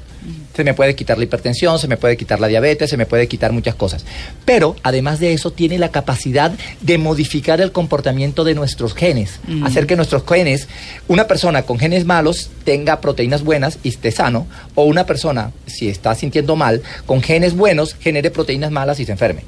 Se 0.55 0.63
me 0.63 0.73
puede 0.73 0.95
quitar 0.95 1.17
la 1.17 1.23
hipertensión, 1.23 1.79
se 1.79 1.87
me 1.87 1.97
puede 1.97 2.17
quitar 2.17 2.39
la 2.39 2.47
diabetes, 2.47 2.89
se 2.89 2.97
me 2.97 3.05
puede 3.05 3.27
quitar 3.27 3.51
muchas 3.53 3.75
cosas. 3.75 4.05
Pero 4.45 4.75
además 4.83 5.19
de 5.19 5.33
eso 5.33 5.51
tiene 5.51 5.77
la 5.79 5.89
capacidad 5.89 6.51
de 6.81 6.97
modificar 6.97 7.61
el 7.61 7.71
comportamiento 7.71 8.43
de 8.43 8.53
nuestros 8.55 8.93
genes, 8.93 9.39
hacer 9.63 9.87
que 9.87 9.95
nuestros 9.95 10.23
genes, 10.27 10.67
una 11.07 11.27
persona 11.27 11.61
con 11.63 11.79
genes 11.79 12.05
malos 12.05 12.49
tenga 12.65 12.99
proteínas 13.01 13.43
buenas 13.43 13.79
y 13.83 13.89
esté 13.89 14.11
sano, 14.11 14.45
o 14.75 14.83
una 14.83 15.05
persona, 15.05 15.51
si 15.67 15.87
está 15.89 16.13
sintiendo 16.15 16.55
mal, 16.55 16.81
con 17.05 17.21
genes 17.21 17.55
buenos, 17.55 17.93
genere 17.95 18.29
proteínas 18.31 18.71
malas 18.71 18.99
y 18.99 19.05
se 19.05 19.13
enferme. 19.13 19.43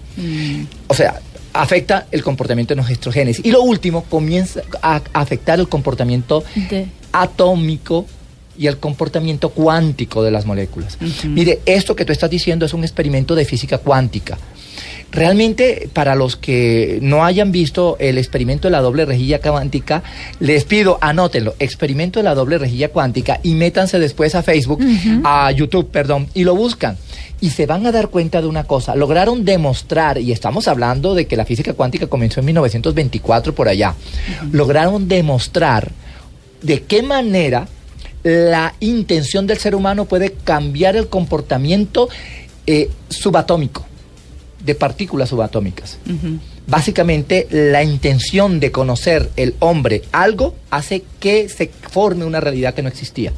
O 0.87 0.93
sea, 0.93 1.19
afecta 1.53 2.07
el 2.11 2.23
comportamiento 2.23 2.73
de 2.75 2.81
nuestros 2.81 3.13
genes. 3.13 3.39
Y 3.43 3.51
lo 3.51 3.61
último, 3.61 4.05
comienza 4.05 4.61
a 4.81 5.01
afectar 5.13 5.59
el 5.59 5.67
comportamiento 5.67 6.43
De- 6.69 6.87
atómico 7.11 8.05
y 8.57 8.67
el 8.67 8.77
comportamiento 8.77 9.49
cuántico 9.49 10.23
de 10.23 10.31
las 10.31 10.45
moléculas. 10.45 10.97
Mire, 11.23 11.61
esto 11.65 11.95
que 11.95 12.05
tú 12.05 12.11
estás 12.11 12.29
diciendo 12.29 12.65
es 12.65 12.73
un 12.73 12.83
experimento 12.83 13.35
de 13.35 13.45
física 13.45 13.77
cuántica. 13.77 14.37
Realmente, 15.13 15.89
para 15.93 16.15
los 16.15 16.35
que 16.35 16.97
no 17.03 17.23
hayan 17.23 17.51
visto 17.51 17.97
el 17.99 18.17
experimento 18.17 18.67
de 18.67 18.71
la 18.71 18.81
doble 18.81 19.05
rejilla 19.05 19.39
cuántica, 19.39 20.01
les 20.39 20.63
pido, 20.63 20.97
anótenlo, 21.01 21.53
experimento 21.59 22.19
de 22.19 22.23
la 22.23 22.33
doble 22.33 22.57
rejilla 22.57 22.89
cuántica 22.89 23.39
y 23.43 23.53
métanse 23.53 23.99
después 23.99 24.33
a 24.33 24.41
Facebook, 24.41 24.79
a 25.23 25.51
YouTube, 25.51 25.89
perdón, 25.89 26.29
y 26.33 26.43
lo 26.43 26.55
buscan. 26.55 26.97
Y 27.41 27.51
se 27.51 27.67
van 27.67 27.85
a 27.85 27.91
dar 27.91 28.09
cuenta 28.09 28.41
de 28.41 28.47
una 28.47 28.63
cosa, 28.63 28.95
lograron 28.95 29.45
demostrar, 29.45 30.17
y 30.17 30.31
estamos 30.31 30.67
hablando 30.67 31.13
de 31.13 31.27
que 31.27 31.37
la 31.37 31.45
física 31.45 31.73
cuántica 31.73 32.07
comenzó 32.07 32.39
en 32.39 32.47
1924 32.47 33.53
por 33.53 33.67
allá, 33.67 33.93
lograron 34.51 35.07
demostrar 35.07 35.91
de 36.63 36.81
qué 36.81 37.03
manera 37.03 37.67
la 38.23 38.73
intención 38.79 39.47
del 39.47 39.57
ser 39.57 39.75
humano 39.75 40.05
puede 40.05 40.31
cambiar 40.31 40.95
el 40.95 41.07
comportamiento 41.07 42.09
eh, 42.65 42.89
subatómico, 43.09 43.86
de 44.63 44.75
partículas 44.75 45.29
subatómicas. 45.29 45.97
Básicamente, 46.65 47.47
la 47.51 47.83
intención 47.83 48.62
de 48.62 48.71
conocer 48.71 49.29
el 49.36 49.55
hombre 49.59 50.03
algo 50.13 50.55
hace 50.69 51.03
que 51.19 51.49
se 51.49 51.67
forme 51.67 52.23
una 52.23 52.39
realidad 52.39 52.73
que 52.73 52.81
no 52.81 52.89
existía. 52.89 53.33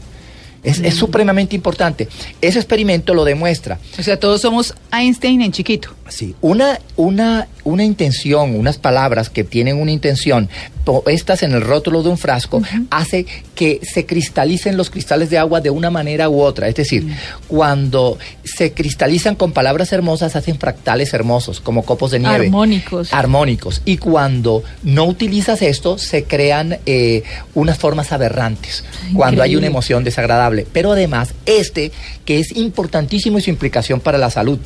Es, 0.66 0.80
es 0.80 0.96
supremamente 0.96 1.56
importante. 1.56 2.08
Ese 2.42 2.60
experimento 2.60 3.14
lo 3.14 3.24
demuestra. 3.24 3.80
O 3.98 4.04
sea, 4.04 4.20
todos 4.20 4.42
somos 4.42 4.74
Einstein 4.92 5.42
en 5.42 5.52
chiquito. 5.52 5.90
Sí, 6.08 6.36
una, 6.42 6.80
una, 6.98 7.48
una 7.64 7.84
intención, 7.84 8.56
unas 8.56 8.78
palabras 8.78 9.30
que 9.30 9.44
tienen 9.44 9.80
una 9.80 9.92
intención 9.92 10.50
puestas 10.86 11.44
en 11.44 11.54
el 11.54 11.62
rótulo 11.62 12.04
de 12.04 12.10
un 12.10 12.18
frasco, 12.18 12.62
hace 12.92 13.26
que 13.56 13.82
se 13.84 14.06
cristalicen 14.06 14.78
los 14.78 14.90
cristales 14.90 15.30
de 15.30 15.38
agua 15.38 15.60
de 15.60 15.72
una 15.72 15.90
manera 15.90 16.30
u 16.30 16.42
otra. 16.42 16.68
Es 16.68 16.76
decir, 16.76 17.08
cuando 17.48 18.18
se 18.44 18.74
cristalizan 18.74 19.36
con 19.36 19.52
palabras 19.52 19.92
hermosas, 19.92 20.36
hacen 20.36 20.60
fractales 20.60 21.14
hermosos, 21.14 21.60
como 21.60 21.84
copos 21.84 22.12
de 22.12 22.20
nieve. 22.20 22.46
Armónicos. 22.46 23.12
Armónicos. 23.12 23.82
Y 23.84 23.98
cuando 23.98 24.64
no 24.84 25.06
utilizas 25.06 25.62
esto, 25.62 25.98
se 25.98 26.24
crean 26.26 26.78
eh, 26.86 27.24
unas 27.56 27.78
formas 27.80 28.12
aberrantes, 28.12 28.84
cuando 29.14 29.42
hay 29.42 29.56
una 29.56 29.68
emoción 29.68 30.04
desagradable. 30.04 30.55
Pero 30.64 30.94
además, 30.94 31.34
este, 31.46 31.92
que 32.24 32.40
es 32.40 32.56
importantísimo 32.56 33.38
y 33.38 33.42
su 33.42 33.50
implicación 33.50 34.00
para 34.00 34.18
la 34.18 34.30
salud. 34.30 34.60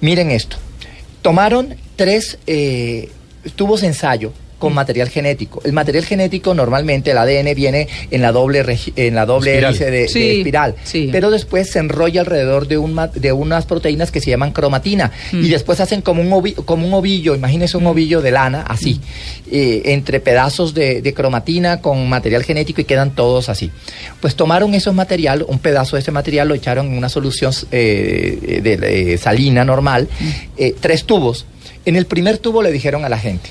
Miren 0.00 0.30
esto. 0.30 0.56
Tomaron 1.22 1.76
tres 1.96 2.38
eh, 2.46 3.10
tubos 3.56 3.82
ensayo 3.82 4.32
con 4.62 4.74
material 4.74 5.08
genético. 5.08 5.60
El 5.64 5.72
material 5.72 6.04
genético 6.04 6.54
normalmente 6.54 7.10
el 7.10 7.18
ADN 7.18 7.54
viene 7.54 7.88
en 8.10 8.22
la 8.22 8.30
doble 8.32 8.64
en 8.96 9.14
la 9.14 9.26
doble 9.26 9.50
Espiral. 9.50 9.70
hélice 9.74 9.90
de, 9.90 10.04
espiral, 10.38 10.74
sí. 10.84 11.08
pero 11.10 11.30
después 11.30 11.68
se 11.70 11.80
enrolla 11.80 12.20
alrededor 12.20 12.68
de 12.68 12.78
un 12.78 12.98
de 13.14 13.32
unas 13.32 13.66
proteínas 13.66 14.10
que 14.12 14.20
se 14.20 14.30
llaman 14.30 14.52
cromatina 14.52 15.10
y 15.32 15.48
después 15.48 15.80
hacen 15.80 16.00
como 16.00 16.22
un 16.22 16.30
ovi- 16.30 16.54
como 16.54 16.86
un 16.86 16.94
ovillo, 16.94 17.34
imagínense 17.34 17.76
un 17.76 17.86
ovillo 17.86 18.22
de 18.22 18.30
lana 18.30 18.62
así, 18.68 19.00
eh, 19.50 19.82
entre 19.86 20.20
pedazos 20.20 20.74
de, 20.74 21.02
de 21.02 21.12
cromatina 21.12 21.80
con 21.80 22.08
material 22.08 22.44
genético 22.44 22.80
y 22.80 22.84
quedan 22.84 23.14
todos 23.14 23.48
así. 23.48 23.70
Pues 24.20 24.36
tomaron 24.36 24.74
esos 24.74 24.94
material, 24.94 25.44
un 25.48 25.58
pedazo 25.58 25.96
de 25.96 26.02
ese 26.02 26.12
material 26.12 26.46
lo 26.48 26.54
echaron 26.54 26.86
en 26.86 26.96
una 26.98 27.08
solución 27.08 27.52
eh, 27.72 28.60
de, 28.62 28.76
de 28.76 29.18
salina 29.18 29.64
normal, 29.64 30.08
eh, 30.56 30.74
tres 30.78 31.04
tubos. 31.04 31.46
En 31.84 31.96
el 31.96 32.06
primer 32.06 32.38
tubo 32.38 32.62
le 32.62 32.70
dijeron 32.70 33.04
a 33.04 33.08
la 33.08 33.18
gente, 33.18 33.50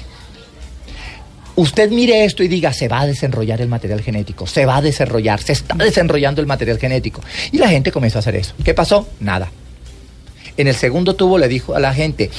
Usted 1.55 1.91
mire 1.91 2.23
esto 2.23 2.43
y 2.43 2.47
diga, 2.47 2.73
se 2.73 2.87
va 2.87 3.01
a 3.01 3.07
desenrollar 3.07 3.61
el 3.61 3.67
material 3.67 4.01
genético, 4.01 4.47
se 4.47 4.65
va 4.65 4.77
a 4.77 4.81
desenrollar, 4.81 5.41
se 5.41 5.53
está 5.53 5.75
desenrollando 5.75 6.41
el 6.41 6.47
material 6.47 6.79
genético. 6.79 7.21
Y 7.51 7.57
la 7.57 7.69
gente 7.69 7.91
comenzó 7.91 8.17
a 8.17 8.19
hacer 8.19 8.35
eso. 8.35 8.53
¿Qué 8.63 8.73
pasó? 8.73 9.07
Nada. 9.19 9.51
En 10.57 10.67
el 10.67 10.75
segundo 10.75 11.15
tubo 11.15 11.37
le 11.37 11.47
dijo 11.47 11.75
a 11.75 11.79
la 11.79 11.93
gente, 11.93 12.29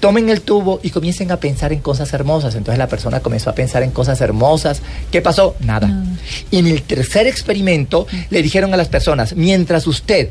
tomen 0.00 0.28
el 0.28 0.42
tubo 0.42 0.80
y 0.82 0.90
comiencen 0.90 1.30
a 1.30 1.38
pensar 1.38 1.72
en 1.72 1.80
cosas 1.80 2.12
hermosas. 2.12 2.54
Entonces 2.54 2.78
la 2.78 2.88
persona 2.88 3.20
comenzó 3.20 3.50
a 3.50 3.54
pensar 3.54 3.82
en 3.82 3.90
cosas 3.90 4.20
hermosas. 4.20 4.82
¿Qué 5.10 5.20
pasó? 5.20 5.56
Nada. 5.60 6.04
Y 6.50 6.58
en 6.58 6.66
el 6.66 6.82
tercer 6.82 7.26
experimento 7.26 8.06
le 8.30 8.42
dijeron 8.42 8.72
a 8.74 8.76
las 8.76 8.88
personas, 8.88 9.34
mientras 9.34 9.86
usted 9.86 10.30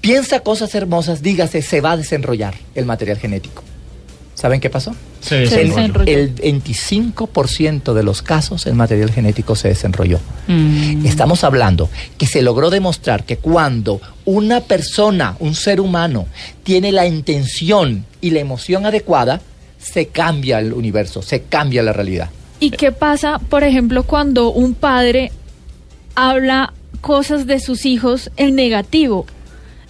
piensa 0.00 0.40
cosas 0.40 0.74
hermosas, 0.74 1.22
dígase, 1.22 1.62
se 1.62 1.80
va 1.80 1.92
a 1.92 1.96
desenrollar 1.96 2.54
el 2.74 2.84
material 2.84 3.18
genético. 3.18 3.62
¿Saben 4.38 4.60
qué 4.60 4.70
pasó? 4.70 4.94
Se 5.20 5.48
Se 5.48 5.62
En 5.62 5.70
desenrolló. 5.70 6.12
el 6.12 6.32
25% 6.36 7.92
de 7.92 8.04
los 8.04 8.22
casos 8.22 8.66
el 8.66 8.74
material 8.74 9.10
genético 9.10 9.56
se 9.56 9.66
desenrolló. 9.66 10.20
Estamos 11.04 11.42
hablando 11.42 11.90
que 12.16 12.26
se 12.28 12.40
logró 12.42 12.70
demostrar 12.70 13.24
que 13.24 13.38
cuando 13.38 14.00
una 14.24 14.60
persona, 14.60 15.34
un 15.40 15.56
ser 15.56 15.80
humano, 15.80 16.28
tiene 16.62 16.92
la 16.92 17.04
intención 17.04 18.04
y 18.20 18.30
la 18.30 18.38
emoción 18.38 18.86
adecuada, 18.86 19.40
se 19.76 20.06
cambia 20.06 20.60
el 20.60 20.72
universo, 20.72 21.20
se 21.20 21.42
cambia 21.42 21.82
la 21.82 21.92
realidad. 21.92 22.30
¿Y 22.60 22.70
qué 22.70 22.92
pasa, 22.92 23.40
por 23.40 23.64
ejemplo, 23.64 24.04
cuando 24.04 24.52
un 24.52 24.74
padre 24.74 25.32
habla 26.14 26.74
cosas 27.00 27.48
de 27.48 27.58
sus 27.58 27.86
hijos 27.86 28.30
en 28.36 28.54
negativo? 28.54 29.26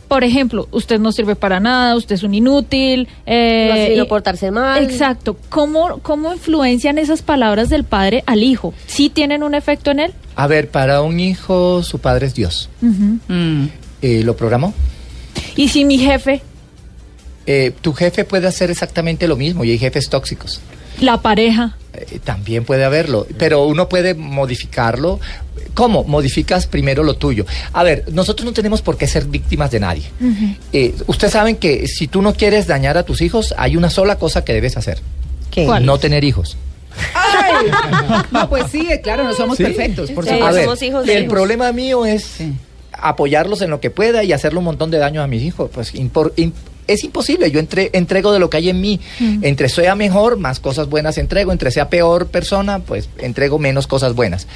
Por 0.08 0.24
ejemplo, 0.24 0.66
usted 0.70 0.98
no 0.98 1.12
sirve 1.12 1.36
para 1.36 1.60
nada, 1.60 1.94
usted 1.94 2.14
es 2.14 2.22
un 2.22 2.32
inútil. 2.34 3.08
Eh, 3.26 3.94
No 3.96 4.04
y- 4.04 4.08
portarse 4.08 4.50
mal. 4.50 4.82
Exacto. 4.82 5.36
¿Cómo, 5.50 5.98
¿Cómo 6.00 6.32
influencian 6.32 6.96
esas 6.98 7.20
palabras 7.22 7.68
del 7.68 7.84
padre 7.84 8.24
al 8.26 8.42
hijo? 8.42 8.72
¿Sí 8.86 9.10
tienen 9.10 9.42
un 9.42 9.54
efecto 9.54 9.90
en 9.90 10.00
él? 10.00 10.14
A 10.34 10.46
ver, 10.46 10.70
para 10.70 11.02
un 11.02 11.20
hijo 11.20 11.82
su 11.82 11.98
padre 11.98 12.26
es 12.26 12.34
Dios. 12.34 12.70
Mm. 12.80 13.66
Eh, 14.00 14.22
¿Lo 14.24 14.34
programó? 14.36 14.72
¿Y 15.56 15.68
si 15.68 15.84
mi 15.84 15.98
jefe, 15.98 16.40
Eh, 17.46 17.72
tu 17.80 17.92
jefe 17.94 18.24
puede 18.24 18.46
hacer 18.46 18.70
exactamente 18.70 19.26
lo 19.28 19.36
mismo 19.36 19.64
y 19.64 19.70
hay 19.72 19.78
jefes 19.78 20.08
tóxicos. 20.10 20.60
la 21.00 21.20
pareja? 21.22 21.76
Eh, 21.94 22.18
también 22.22 22.64
puede 22.64 22.84
haberlo, 22.84 23.26
pero 23.38 23.64
uno 23.66 23.88
puede 23.88 24.14
modificarlo. 24.14 25.18
¿Cómo? 25.74 26.04
Modificas 26.04 26.66
primero 26.66 27.02
lo 27.02 27.14
tuyo. 27.14 27.44
A 27.72 27.82
ver, 27.84 28.04
nosotros 28.12 28.44
no 28.44 28.52
tenemos 28.52 28.82
por 28.82 28.96
qué 28.96 29.06
ser 29.06 29.26
víctimas 29.26 29.70
de 29.70 29.80
nadie. 29.80 30.04
Eh, 30.72 30.94
ustedes 31.06 31.32
saben 31.32 31.56
que 31.56 31.86
si 31.86 32.08
tú 32.08 32.22
no 32.22 32.34
quieres 32.34 32.66
dañar 32.66 32.98
a 32.98 33.02
tus 33.04 33.20
hijos, 33.20 33.54
hay 33.56 33.76
una 33.76 33.90
sola 33.90 34.16
cosa 34.16 34.44
que 34.44 34.52
debes 34.52 34.76
hacer. 34.76 34.98
¿Qué? 35.50 35.64
¿Cuál? 35.66 35.86
No 35.86 35.98
tener 35.98 36.24
hijos. 36.24 36.56
¡Ay! 37.14 37.66
No, 38.32 38.48
pues 38.48 38.64
sí, 38.72 38.86
claro, 39.02 39.24
no 39.24 39.34
somos 39.34 39.56
Sí. 39.56 39.62
perfectos, 39.64 40.10
por 40.10 40.24
Sí. 40.24 40.30
A 40.30 40.34
supuesto. 40.34 40.54
ver, 40.56 40.64
somos 40.64 40.82
hijos 40.82 41.06
de 41.06 41.16
el 41.16 41.22
hijos. 41.24 41.32
problema 41.32 41.72
mío 41.72 42.04
es 42.06 42.24
Sí. 42.24 42.52
apoyarlos 42.92 43.62
en 43.62 43.70
lo 43.70 43.80
que 43.80 43.90
pueda 43.90 44.24
y 44.24 44.32
hacerle 44.32 44.58
un 44.58 44.64
montón 44.64 44.90
de 44.90 44.98
daño 44.98 45.22
a 45.22 45.26
mis 45.28 45.42
hijos. 45.42 45.70
Pues 45.72 45.94
impor- 45.94 46.32
es 46.88 47.04
imposible. 47.04 47.50
Yo 47.50 47.60
entre- 47.60 47.90
entrego 47.92 48.32
de 48.32 48.38
lo 48.40 48.50
que 48.50 48.56
hay 48.56 48.70
en 48.70 48.80
mí. 48.80 48.98
Entre 49.42 49.68
sea 49.68 49.94
mejor, 49.94 50.38
más 50.38 50.58
cosas 50.58 50.88
buenas 50.88 51.18
entrego. 51.18 51.52
Entre 51.52 51.70
sea 51.70 51.88
peor 51.88 52.26
persona, 52.26 52.80
pues 52.80 53.08
entrego 53.18 53.58
menos 53.58 53.86
cosas 53.86 54.14
buenas. 54.14 54.46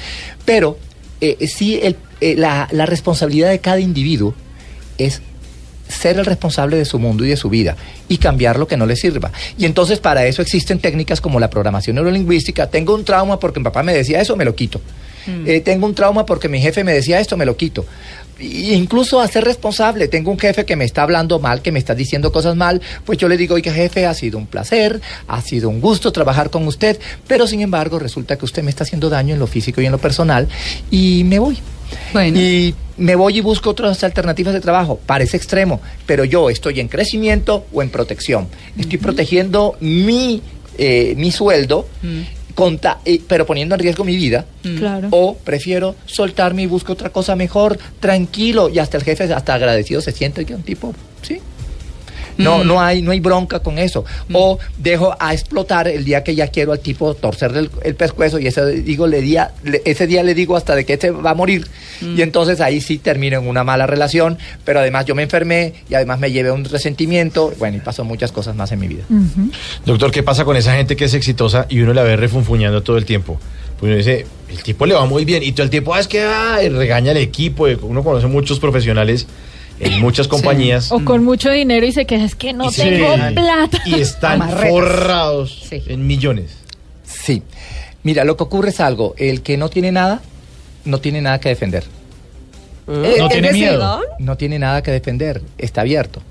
Pero 0.43 0.77
eh, 1.39 1.47
sí, 1.47 1.79
el- 1.81 1.95
eh, 2.21 2.35
la, 2.37 2.67
la 2.71 2.85
responsabilidad 2.85 3.49
de 3.49 3.59
cada 3.59 3.79
individuo 3.79 4.33
es 4.97 5.21
ser 5.87 6.17
el 6.17 6.25
responsable 6.25 6.77
de 6.77 6.85
su 6.85 6.97
mundo 6.99 7.25
y 7.25 7.29
de 7.29 7.37
su 7.37 7.49
vida 7.49 7.75
y 8.07 8.17
cambiar 8.17 8.57
lo 8.57 8.67
que 8.67 8.77
no 8.77 8.85
le 8.85 8.95
sirva. 8.95 9.31
Y 9.57 9.65
entonces 9.65 9.99
para 9.99 10.25
eso 10.25 10.41
existen 10.41 10.79
técnicas 10.79 11.21
como 11.21 11.39
la 11.39 11.49
programación 11.49 11.95
neurolingüística. 11.95 12.67
Tengo 12.69 12.95
un 12.95 13.03
trauma 13.03 13.39
porque 13.39 13.59
mi 13.59 13.65
papá 13.65 13.83
me 13.83 13.93
decía 13.93 14.21
eso, 14.21 14.35
me 14.35 14.45
lo 14.45 14.55
quito. 14.55 14.81
Eh, 15.45 15.61
tengo 15.61 15.85
un 15.85 15.95
trauma 15.95 16.25
porque 16.25 16.49
mi 16.49 16.59
jefe 16.59 16.83
me 16.83 16.93
decía 16.93 17.19
esto, 17.19 17.37
me 17.37 17.45
lo 17.45 17.55
quito. 17.55 17.85
Incluso 18.39 19.21
a 19.21 19.27
ser 19.27 19.43
responsable. 19.43 20.07
Tengo 20.07 20.31
un 20.31 20.39
jefe 20.39 20.65
que 20.65 20.75
me 20.75 20.85
está 20.85 21.03
hablando 21.03 21.39
mal, 21.39 21.61
que 21.61 21.71
me 21.71 21.79
está 21.79 21.95
diciendo 21.95 22.31
cosas 22.31 22.55
mal, 22.55 22.81
pues 23.05 23.17
yo 23.17 23.27
le 23.27 23.37
digo, 23.37 23.55
oiga 23.55 23.71
jefe, 23.73 24.05
ha 24.05 24.13
sido 24.13 24.37
un 24.37 24.47
placer, 24.47 24.99
ha 25.27 25.41
sido 25.41 25.69
un 25.69 25.79
gusto 25.79 26.11
trabajar 26.11 26.49
con 26.49 26.67
usted, 26.67 26.99
pero 27.27 27.47
sin 27.47 27.61
embargo 27.61 27.99
resulta 27.99 28.37
que 28.37 28.45
usted 28.45 28.63
me 28.63 28.69
está 28.69 28.83
haciendo 28.83 29.09
daño 29.09 29.33
en 29.33 29.39
lo 29.39 29.47
físico 29.47 29.81
y 29.81 29.85
en 29.85 29.91
lo 29.91 29.99
personal 29.99 30.47
y 30.91 31.23
me 31.25 31.39
voy. 31.39 31.57
Bueno. 32.11 32.39
Y 32.39 32.75
me 32.97 33.15
voy 33.15 33.37
y 33.37 33.41
busco 33.41 33.69
otras 33.69 34.03
alternativas 34.03 34.53
de 34.53 34.61
trabajo. 34.61 34.99
Parece 35.05 35.37
extremo, 35.37 35.81
pero 36.05 36.25
yo 36.25 36.49
estoy 36.49 36.79
en 36.79 36.87
crecimiento 36.87 37.65
o 37.73 37.81
en 37.81 37.89
protección. 37.89 38.47
Estoy 38.77 38.97
protegiendo 38.97 39.75
mi, 39.79 40.41
eh, 40.77 41.13
mi 41.17 41.31
sueldo, 41.31 41.87
conta- 42.55 42.99
eh, 43.05 43.21
pero 43.27 43.45
poniendo 43.45 43.75
en 43.75 43.81
riesgo 43.81 44.03
mi 44.03 44.15
vida. 44.15 44.45
Claro. 44.77 45.07
O 45.11 45.35
prefiero 45.37 45.95
soltarme 46.05 46.63
y 46.63 46.65
busco 46.67 46.93
otra 46.93 47.09
cosa 47.09 47.35
mejor, 47.35 47.77
tranquilo, 47.99 48.69
y 48.69 48.79
hasta 48.79 48.97
el 48.97 49.03
jefe, 49.03 49.23
hasta 49.33 49.53
agradecido 49.53 50.01
se 50.01 50.11
siente 50.11 50.45
que 50.45 50.53
un 50.55 50.63
tipo, 50.63 50.93
sí. 51.21 51.39
No, 52.37 52.59
Mm. 52.63 52.67
no 52.67 52.81
hay, 52.81 53.01
no 53.01 53.11
hay 53.11 53.19
bronca 53.19 53.59
con 53.59 53.77
eso. 53.77 54.05
O 54.33 54.59
dejo 54.77 55.15
a 55.19 55.33
explotar 55.33 55.87
el 55.87 56.03
día 56.05 56.23
que 56.23 56.35
ya 56.35 56.47
quiero 56.47 56.71
al 56.71 56.79
tipo 56.79 57.13
torcerle 57.13 57.59
el, 57.59 57.69
el 57.83 57.95
pescuezo 57.95 58.39
y 58.39 58.47
ese 58.47 58.65
digo 58.81 59.07
le 59.07 59.21
día, 59.21 59.51
le- 59.63 59.81
ese 59.85 60.07
día 60.07 60.23
le 60.23 60.33
digo 60.33 60.55
hasta 60.57 60.75
de 60.75 60.85
que 60.85 60.93
este 60.93 61.11
va 61.11 61.31
a 61.31 61.35
morir. 61.35 61.67
Mm. 62.01 62.17
Y 62.17 62.21
entonces 62.21 62.59
ahí 62.61 62.81
sí 62.81 62.97
termino 62.97 63.39
en 63.39 63.47
una 63.47 63.63
mala 63.63 63.85
relación, 63.87 64.37
pero 64.65 64.79
además 64.79 65.05
yo 65.05 65.15
me 65.15 65.23
enfermé 65.23 65.73
y 65.89 65.93
además 65.95 66.19
me 66.19 66.31
llevé 66.31 66.51
un 66.51 66.65
resentimiento. 66.65 67.53
Bueno, 67.59 67.77
y 67.77 67.79
pasó 67.79 68.03
muchas 68.03 68.31
cosas 68.31 68.55
más 68.55 68.71
en 68.71 68.79
mi 68.79 68.87
vida. 68.87 69.03
Doctor, 69.85 70.11
¿qué 70.11 70.23
pasa 70.23 70.45
con 70.45 70.55
esa 70.57 70.75
gente 70.75 70.95
que 70.95 71.05
es 71.05 71.13
exitosa 71.13 71.65
y 71.69 71.81
uno 71.81 71.93
la 71.93 72.03
ve 72.03 72.15
refunfuñando 72.15 72.83
todo 72.83 72.97
el 72.97 73.05
tiempo? 73.05 73.39
Pues 73.79 73.89
uno 73.89 73.97
dice, 73.97 74.25
el 74.49 74.63
tipo 74.63 74.85
le 74.85 74.93
va 74.93 75.05
muy 75.05 75.25
bien 75.25 75.43
y 75.43 75.51
todo 75.51 75.63
el 75.63 75.69
tiempo, 75.69 75.93
ah, 75.93 75.99
es 75.99 76.07
que 76.07 76.21
ah, 76.21 76.57
regaña 76.71 77.11
al 77.11 77.17
equipo. 77.17 77.67
y 77.67 77.77
Uno 77.81 78.03
conoce 78.03 78.27
muchos 78.27 78.59
profesionales 78.59 79.27
en 79.85 80.01
muchas 80.01 80.27
compañías. 80.27 80.91
O 80.91 81.03
con 81.05 81.23
mucho 81.23 81.49
dinero 81.51 81.85
y 81.85 81.91
se 81.91 82.05
queja, 82.05 82.25
es 82.25 82.35
que 82.35 82.53
no 82.53 82.69
y 82.69 82.73
tengo 82.73 83.13
plata. 83.33 83.81
Y 83.85 83.95
están 83.95 84.41
Amarretas. 84.41 84.69
forrados 84.69 85.63
Sí. 85.69 85.81
en 85.87 86.05
millones. 86.07 86.57
Sí. 87.05 87.43
Mira, 88.03 88.23
lo 88.25 88.35
que 88.37 88.43
ocurre 88.43 88.69
es 88.69 88.79
algo. 88.79 89.13
El 89.17 89.41
que 89.41 89.57
no 89.57 89.69
tiene 89.69 89.91
nada, 89.91 90.21
no 90.85 90.99
tiene 90.99 91.21
nada 91.21 91.39
que 91.39 91.49
defender. 91.49 91.83
Eh, 92.87 93.15
No 93.19 93.29
tiene 93.29 93.53
miedo. 93.53 94.01
No 94.19 94.35
tiene 94.35 94.59
nada 94.59 94.83
que 94.83 94.91
defender. 94.91 95.41
Está 95.57 95.81
abierto. 95.81 96.21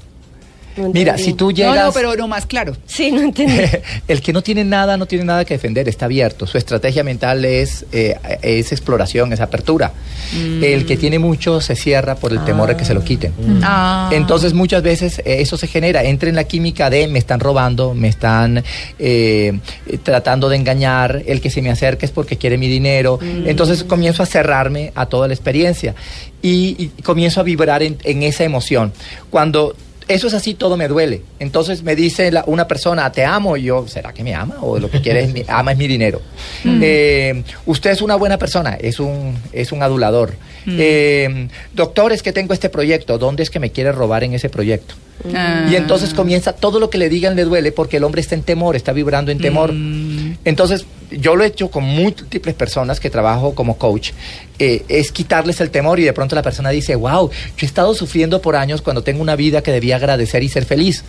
No 0.77 0.91
Mira, 0.91 1.19
si 1.19 1.35
tú 1.35 1.47
No, 1.47 1.51
llegas... 1.53 1.87
no, 1.87 1.93
pero 1.93 2.15
no 2.17 2.29
más 2.29 2.47
claro. 2.47 2.77
Sí, 2.87 3.11
no 3.11 3.21
entendí. 3.21 3.61
el 4.09 4.21
que 4.21 4.33
no 4.33 4.43
tiene 4.43 4.65
nada, 4.65 4.97
no 4.97 5.07
tiene 5.07 5.25
nada 5.25 5.45
que 5.45 5.55
defender, 5.55 5.89
está 5.89 6.07
abierto. 6.07 6.47
Su 6.47 6.59
estrategia 6.59 7.05
mental 7.05 7.45
es, 7.45 7.85
eh, 7.93 8.17
es 8.43 8.73
exploración, 8.73 9.33
es 9.33 9.41
apertura. 9.41 9.93
El 10.35 10.87
que 10.87 10.97
tiene 10.97 11.19
mucho 11.19 11.61
se 11.61 11.77
cierra 11.77 12.15
por 12.15 12.33
el 12.33 12.43
temor 12.45 12.69
de 12.71 12.77
que 12.77 12.85
se 12.85 12.95
lo 12.95 13.05
quiten. 13.05 13.33
Ah. 13.63 14.09
Entonces 14.13 14.55
muchas 14.55 14.83
veces 14.83 15.19
eh, 15.19 15.41
eso 15.41 15.57
se 15.59 15.67
genera, 15.67 16.05
entra 16.05 16.29
en 16.31 16.37
la 16.37 16.45
química 16.45 16.89
de 16.89 17.07
me 17.07 17.19
están 17.19 17.39
robando, 17.41 17.93
me 17.95 18.09
están 18.09 18.63
eh, 18.99 19.59
tratando 20.03 20.49
de 20.49 20.57
engañar, 20.57 21.23
el 21.27 21.41
que 21.41 21.51
se 21.51 21.61
me 21.61 21.71
acerca 21.71 22.07
es 22.07 22.13
porque 22.13 22.39
quiere 22.39 22.57
mi 22.57 22.69
dinero. 22.69 23.19
Entonces 23.23 23.85
comienzo 23.85 24.23
a 24.23 24.27
cerrarme 24.27 24.93
a 24.95 25.07
toda 25.07 25.29
la 25.29 25.35
experiencia 25.35 25.95
y, 26.41 26.77
y 26.79 27.03
comienzo 27.03 27.41
a 27.41 27.43
vibrar 27.45 27.83
en, 27.83 27.99
en 28.05 28.23
esa 28.23 28.45
emoción. 28.45 28.93
Cuando 29.31 29.75
eso 30.15 30.27
es 30.29 30.35
así, 30.35 30.55
todo 30.55 30.77
me 30.77 30.89
duele. 30.89 31.23
Entonces 31.39 31.83
me 31.83 31.95
dice 31.97 32.31
la- 32.31 32.45
una 32.47 32.67
persona, 32.69 33.11
te 33.13 33.25
amo, 33.25 33.57
y 33.57 33.65
yo, 33.65 33.87
¿será 33.89 34.13
que 34.13 34.23
me 34.25 34.35
ama? 34.35 34.57
O 34.61 34.79
lo 34.79 34.91
que 34.91 35.01
quiere 35.01 35.25
es 35.25 35.33
mi, 35.33 35.45
ama 35.49 35.73
es 35.73 35.79
mi 35.79 35.87
dinero. 35.89 36.21
Eh, 36.65 37.43
usted 37.67 37.91
es 37.91 38.03
una 38.03 38.17
buena 38.17 38.39
persona, 38.39 38.77
es 38.81 39.01
un, 39.01 39.37
es 39.53 39.73
un 39.73 39.83
adulador. 39.83 40.35
Eh, 40.67 41.49
doctor, 41.75 42.13
es 42.13 42.23
que 42.23 42.33
tengo 42.33 42.55
este 42.55 42.69
proyecto, 42.69 43.19
¿dónde 43.19 43.43
es 43.43 43.51
que 43.51 43.59
me 43.59 43.71
quiere 43.71 43.93
robar 43.93 44.25
en 44.25 44.35
ese 44.35 44.49
proyecto? 44.49 44.95
Ah. 45.35 45.69
Y 45.71 45.77
entonces 45.77 46.15
comienza, 46.15 46.53
todo 46.53 46.81
lo 46.81 46.91
que 46.91 46.99
le 46.99 47.09
digan 47.09 47.37
le 47.37 47.45
duele 47.45 47.73
porque 47.73 47.99
el 47.99 48.05
hombre 48.05 48.21
está 48.21 48.35
en 48.35 48.43
temor, 48.43 48.77
está 48.77 48.93
vibrando 48.93 49.31
en 49.31 49.39
temor. 49.39 49.73
Mm. 49.73 50.39
Entonces, 50.45 50.87
yo 51.11 51.37
lo 51.37 51.45
he 51.45 51.49
hecho 51.49 51.71
con 51.71 51.85
múltiples 51.85 52.55
personas 52.55 52.99
que 52.99 53.11
trabajo 53.11 53.55
como 53.55 53.79
coach, 53.79 54.11
eh, 54.59 54.85
es 54.89 55.13
quitarles 55.13 55.61
el 55.61 55.71
temor 55.71 56.01
y 56.01 56.05
de 56.05 56.13
pronto 56.13 56.35
la 56.35 56.43
persona 56.43 56.71
dice, 56.71 56.97
wow, 56.97 57.31
yo 57.31 57.63
he 57.63 57.67
estado 57.67 57.95
sufriendo 57.95 58.41
por 58.41 58.57
años 58.57 58.83
cuando 58.83 59.03
tengo 59.03 59.23
una 59.23 59.37
vida 59.37 59.63
que 59.63 59.73
debía 59.73 59.97
agradecer 59.97 60.43
y 60.43 60.49
ser 60.49 60.65
feliz. 60.65 61.05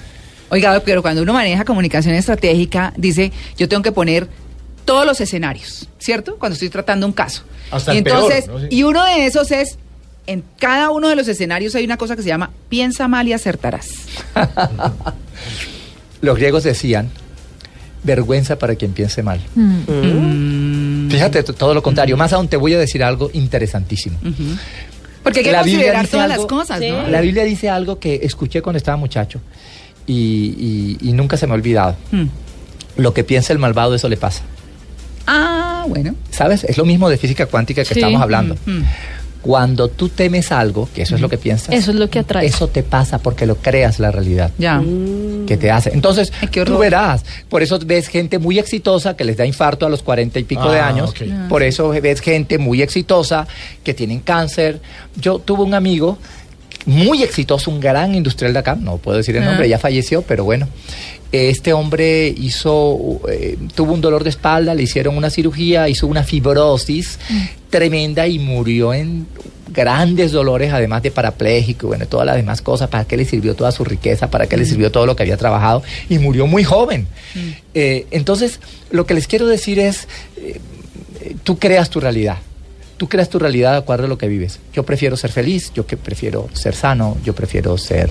Oiga, 0.49 0.79
pero 0.85 1.01
cuando 1.01 1.23
uno 1.23 1.33
maneja 1.33 1.65
comunicación 1.65 2.13
estratégica, 2.13 2.93
dice, 2.95 3.31
yo 3.57 3.67
tengo 3.67 3.81
que 3.81 3.91
poner 3.91 4.27
todos 4.85 5.05
los 5.05 5.19
escenarios, 5.21 5.87
¿cierto? 5.99 6.35
Cuando 6.37 6.53
estoy 6.53 6.69
tratando 6.69 7.05
un 7.05 7.13
caso. 7.13 7.43
Hasta 7.71 7.93
y 7.93 7.97
el 7.99 8.03
peor, 8.03 8.23
entonces, 8.31 8.47
¿no? 8.47 8.59
Sí. 8.59 8.67
y 8.69 8.83
uno 8.83 9.03
de 9.05 9.25
esos 9.25 9.51
es, 9.51 9.77
en 10.27 10.43
cada 10.59 10.89
uno 10.91 11.09
de 11.09 11.15
los 11.15 11.27
escenarios 11.27 11.75
hay 11.75 11.83
una 11.85 11.97
cosa 11.97 12.15
que 12.15 12.21
se 12.21 12.29
llama 12.29 12.51
piensa 12.69 13.07
mal 13.07 13.27
y 13.27 13.33
acertarás. 13.33 13.89
Los 16.21 16.37
griegos 16.37 16.63
decían, 16.63 17.09
vergüenza 18.03 18.57
para 18.57 18.75
quien 18.75 18.91
piense 18.93 19.23
mal. 19.23 19.41
Mm. 19.55 21.09
Fíjate, 21.09 21.43
t- 21.43 21.53
todo 21.53 21.73
lo 21.73 21.83
contrario. 21.83 22.15
Más 22.17 22.31
aún 22.33 22.47
te 22.47 22.57
voy 22.57 22.73
a 22.73 22.79
decir 22.79 23.03
algo 23.03 23.29
interesantísimo. 23.33 24.17
Porque 25.21 25.39
hay 25.39 25.45
que 25.45 25.51
La 25.51 25.59
considerar 25.59 26.07
todas 26.07 26.31
algo- 26.31 26.43
las 26.43 26.49
cosas, 26.49 26.79
Sí. 26.79 26.89
¿no? 26.91 27.07
La 27.09 27.21
Biblia 27.21 27.43
dice 27.43 27.69
algo 27.69 27.99
que 27.99 28.21
escuché 28.23 28.61
cuando 28.61 28.77
estaba 28.77 28.97
muchacho 28.97 29.41
y, 30.07 30.97
y- 31.01 31.09
y 31.09 31.13
nunca 31.13 31.35
se 31.37 31.45
me 31.47 31.53
ha 31.53 31.55
olvidado. 31.55 31.95
Mm. 32.11 32.23
Lo 32.97 33.13
que 33.13 33.23
piensa 33.23 33.51
el 33.53 33.59
malvado, 33.59 33.95
eso 33.95 34.07
le 34.07 34.17
pasa. 34.17 34.43
Ah, 35.27 35.85
bueno. 35.87 36.15
¿Sabes? 36.31 36.63
Es 36.63 36.77
lo 36.77 36.85
mismo 36.85 37.09
de 37.09 37.17
física 37.17 37.45
cuántica 37.45 37.83
que 37.83 37.93
Sí. 37.93 37.99
estamos 37.99 38.21
hablando. 38.21 38.55
Mm. 38.65 38.81
Cuando 39.41 39.89
tú 39.89 40.07
temes 40.07 40.53
algo, 40.53 40.87
que 40.95 41.01
eso 41.01 41.15
es 41.15 41.21
lo 41.21 41.27
que 41.27 41.37
piensas, 41.37 41.75
Eso 41.75 41.91
es 41.91 41.97
lo 41.97 42.09
que 42.09 42.19
atrae. 42.19 42.45
eso 42.45 42.69
te 42.69 42.81
pasa 42.81 43.19
porque 43.19 43.45
lo 43.45 43.57
creas 43.57 43.99
la 43.99 44.09
realidad. 44.09 44.51
Ya. 44.57 44.81
que 45.45 45.57
te 45.57 45.69
hace. 45.69 45.91
Entonces, 45.93 46.31
Ay, 46.39 46.47
tú 46.63 46.77
verás. 46.77 47.25
Por 47.49 47.61
eso 47.61 47.77
ves 47.85 48.07
gente 48.07 48.39
muy 48.39 48.57
exitosa 48.57 49.17
que 49.17 49.25
les 49.25 49.35
da 49.35 49.45
infarto 49.45 49.85
a 49.85 49.89
los 49.89 50.01
cuarenta 50.01 50.39
y 50.39 50.45
pico 50.45 50.71
de 50.71 50.79
Ah, 50.79 50.87
años. 50.87 51.13
Por 51.49 51.61
eso 51.63 51.89
ves 51.89 52.21
gente 52.21 52.57
muy 52.57 52.81
exitosa 52.81 53.45
que 53.83 53.93
tienen 53.93 54.21
cáncer. 54.21 54.79
Yo 55.17 55.39
tuve 55.39 55.63
un 55.63 55.73
amigo 55.73 56.17
muy 56.85 57.23
exitoso, 57.23 57.69
un 57.69 57.81
gran 57.81 58.15
industrial 58.15 58.53
de 58.53 58.59
acá, 58.59 58.75
no 58.75 58.95
puedo 58.97 59.17
decir 59.17 59.35
el 59.35 59.43
Ah. 59.43 59.47
nombre, 59.47 59.67
ya 59.67 59.77
falleció, 59.77 60.21
pero 60.21 60.45
bueno. 60.45 60.69
Este 61.33 61.73
hombre 61.73 62.27
hizo, 62.27 63.19
eh, 63.27 63.57
tuvo 63.75 63.93
un 63.93 64.01
dolor 64.01 64.23
de 64.23 64.29
espalda, 64.29 64.73
le 64.73 64.83
hicieron 64.83 65.17
una 65.17 65.29
cirugía, 65.29 65.89
hizo 65.89 66.07
una 66.07 66.23
fibrosis 66.23 67.19
tremenda 67.69 68.27
y 68.27 68.37
murió 68.37 68.93
en 68.93 69.25
grandes 69.73 70.31
dolores, 70.31 70.71
además 70.71 71.01
de 71.03 71.11
parapléjico 71.11 71.87
y 71.87 71.89
bueno, 71.89 72.05
todas 72.05 72.25
las 72.25 72.35
demás 72.35 72.61
cosas. 72.61 72.89
¿Para 72.89 73.05
qué 73.05 73.17
le 73.17 73.25
sirvió 73.25 73.55
toda 73.55 73.71
su 73.71 73.83
riqueza? 73.83 74.29
¿Para 74.29 74.47
qué 74.47 74.55
le 74.55 74.65
sirvió 74.65 74.91
todo 74.91 75.05
lo 75.05 75.15
que 75.15 75.23
había 75.23 75.37
trabajado? 75.37 75.83
Y 76.07 76.19
murió 76.19 76.47
muy 76.47 76.63
joven. 76.63 77.07
Eh, 77.73 78.05
entonces, 78.11 78.59
lo 78.91 79.05
que 79.05 79.15
les 79.15 79.27
quiero 79.27 79.47
decir 79.47 79.79
es, 79.79 80.07
eh, 80.37 80.59
eh, 81.21 81.35
tú 81.43 81.57
creas 81.57 81.89
tu 81.89 81.99
realidad. 81.99 82.37
Tú 82.97 83.09
creas 83.09 83.27
tu 83.27 83.39
realidad 83.39 83.71
de 83.71 83.77
acuerdo 83.79 84.05
a 84.05 84.07
lo 84.07 84.17
que 84.17 84.27
vives. 84.27 84.59
Yo 84.73 84.83
prefiero 84.83 85.17
ser 85.17 85.31
feliz, 85.31 85.71
yo 85.73 85.85
que 85.85 85.97
prefiero 85.97 86.47
ser 86.53 86.75
sano, 86.75 87.17
yo 87.25 87.33
prefiero 87.33 87.77
ser, 87.77 88.09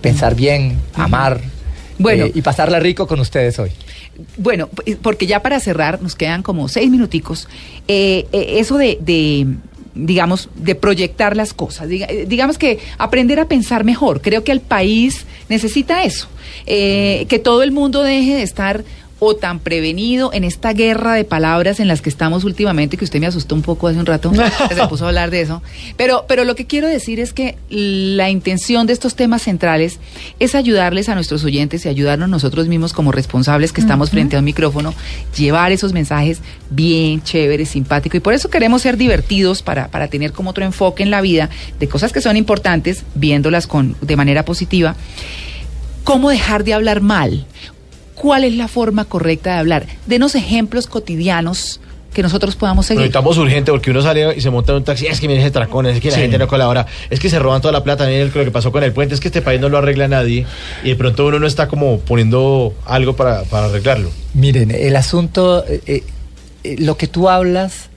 pensar 0.00 0.34
bien, 0.34 0.80
amar. 0.94 1.40
Bueno. 2.02 2.26
eh, 2.26 2.32
y 2.34 2.42
pasarla 2.42 2.80
rico 2.80 3.06
con 3.06 3.20
ustedes 3.20 3.58
hoy. 3.58 3.70
Bueno, 4.36 4.68
porque 5.00 5.26
ya 5.26 5.40
para 5.40 5.58
cerrar 5.60 6.02
nos 6.02 6.14
quedan 6.16 6.42
como 6.42 6.68
seis 6.68 6.90
minuticos. 6.90 7.48
Eh, 7.88 8.26
eh, 8.32 8.54
eso 8.58 8.76
de, 8.76 8.98
de, 9.00 9.46
digamos, 9.94 10.48
de 10.54 10.74
proyectar 10.74 11.36
las 11.36 11.54
cosas. 11.54 11.88
Diga- 11.88 12.08
digamos 12.26 12.58
que 12.58 12.78
aprender 12.98 13.40
a 13.40 13.46
pensar 13.48 13.84
mejor. 13.84 14.20
Creo 14.20 14.44
que 14.44 14.52
el 14.52 14.60
país 14.60 15.24
necesita 15.48 16.04
eso. 16.04 16.28
Eh, 16.66 17.26
que 17.28 17.38
todo 17.38 17.62
el 17.62 17.72
mundo 17.72 18.02
deje 18.02 18.34
de 18.34 18.42
estar 18.42 18.84
o 19.24 19.36
tan 19.36 19.60
prevenido 19.60 20.32
en 20.32 20.42
esta 20.42 20.72
guerra 20.72 21.14
de 21.14 21.22
palabras 21.22 21.78
en 21.78 21.86
las 21.86 22.02
que 22.02 22.10
estamos 22.10 22.42
últimamente, 22.42 22.96
que 22.96 23.04
usted 23.04 23.20
me 23.20 23.28
asustó 23.28 23.54
un 23.54 23.62
poco 23.62 23.86
hace 23.86 24.00
un 24.00 24.04
rato, 24.04 24.32
que 24.68 24.74
se 24.74 24.86
puso 24.88 25.04
a 25.04 25.08
hablar 25.10 25.30
de 25.30 25.42
eso. 25.42 25.62
Pero, 25.96 26.24
pero 26.26 26.42
lo 26.42 26.56
que 26.56 26.66
quiero 26.66 26.88
decir 26.88 27.20
es 27.20 27.32
que 27.32 27.56
la 27.70 28.30
intención 28.30 28.88
de 28.88 28.92
estos 28.92 29.14
temas 29.14 29.42
centrales 29.42 30.00
es 30.40 30.56
ayudarles 30.56 31.08
a 31.08 31.14
nuestros 31.14 31.44
oyentes 31.44 31.86
y 31.86 31.88
ayudarnos 31.88 32.28
nosotros 32.28 32.66
mismos 32.66 32.92
como 32.92 33.12
responsables 33.12 33.72
que 33.72 33.80
estamos 33.80 34.10
frente 34.10 34.34
a 34.34 34.40
un 34.40 34.44
micrófono, 34.44 34.92
llevar 35.38 35.70
esos 35.70 35.92
mensajes 35.92 36.40
bien 36.70 37.22
chéveres, 37.22 37.68
simpáticos. 37.68 38.16
Y 38.16 38.20
por 38.20 38.34
eso 38.34 38.50
queremos 38.50 38.82
ser 38.82 38.96
divertidos 38.96 39.62
para, 39.62 39.86
para 39.86 40.08
tener 40.08 40.32
como 40.32 40.50
otro 40.50 40.64
enfoque 40.64 41.04
en 41.04 41.12
la 41.12 41.20
vida 41.20 41.48
de 41.78 41.86
cosas 41.86 42.12
que 42.12 42.20
son 42.20 42.36
importantes, 42.36 43.04
viéndolas 43.14 43.68
con, 43.68 43.94
de 44.00 44.16
manera 44.16 44.44
positiva. 44.44 44.96
¿Cómo 46.02 46.28
dejar 46.28 46.64
de 46.64 46.74
hablar 46.74 47.00
mal? 47.02 47.46
¿Cuál 48.22 48.44
es 48.44 48.54
la 48.54 48.68
forma 48.68 49.04
correcta 49.04 49.54
de 49.54 49.58
hablar? 49.58 49.86
Denos 50.06 50.36
ejemplos 50.36 50.86
cotidianos 50.86 51.80
que 52.14 52.22
nosotros 52.22 52.54
podamos 52.54 52.86
seguir. 52.86 53.00
necesitamos 53.00 53.36
urgente 53.36 53.72
porque 53.72 53.90
uno 53.90 54.00
sale 54.00 54.36
y 54.36 54.40
se 54.40 54.48
monta 54.48 54.70
en 54.70 54.78
un 54.78 54.84
taxi. 54.84 55.08
Es 55.08 55.18
que 55.18 55.26
mire 55.26 55.40
ese 55.40 55.50
tracón, 55.50 55.86
es 55.86 55.98
que 55.98 56.10
la 56.10 56.14
Sí. 56.14 56.20
gente 56.20 56.38
no 56.38 56.46
colabora. 56.46 56.86
Es 57.10 57.18
que 57.18 57.28
se 57.28 57.40
roban 57.40 57.60
toda 57.60 57.72
la 57.72 57.82
plata. 57.82 58.06
Miren 58.06 58.30
lo 58.32 58.44
que 58.44 58.50
pasó 58.52 58.70
con 58.70 58.84
el 58.84 58.92
puente. 58.92 59.14
Es 59.16 59.20
que 59.20 59.26
este 59.26 59.42
país 59.42 59.60
no 59.60 59.68
lo 59.68 59.78
arregla 59.78 60.06
nadie. 60.06 60.46
Y 60.84 60.90
de 60.90 60.94
pronto 60.94 61.26
uno 61.26 61.40
no 61.40 61.48
está 61.48 61.66
como 61.66 61.98
poniendo 61.98 62.74
algo 62.86 63.16
para, 63.16 63.42
para 63.42 63.66
arreglarlo. 63.66 64.10
Miren, 64.34 64.70
el 64.70 64.94
asunto, 64.94 65.64
eh, 65.66 65.80
eh, 65.86 66.04
eh, 66.62 66.76
lo 66.78 66.96
que 66.96 67.08
tú 67.08 67.28
hablas, 67.28 67.88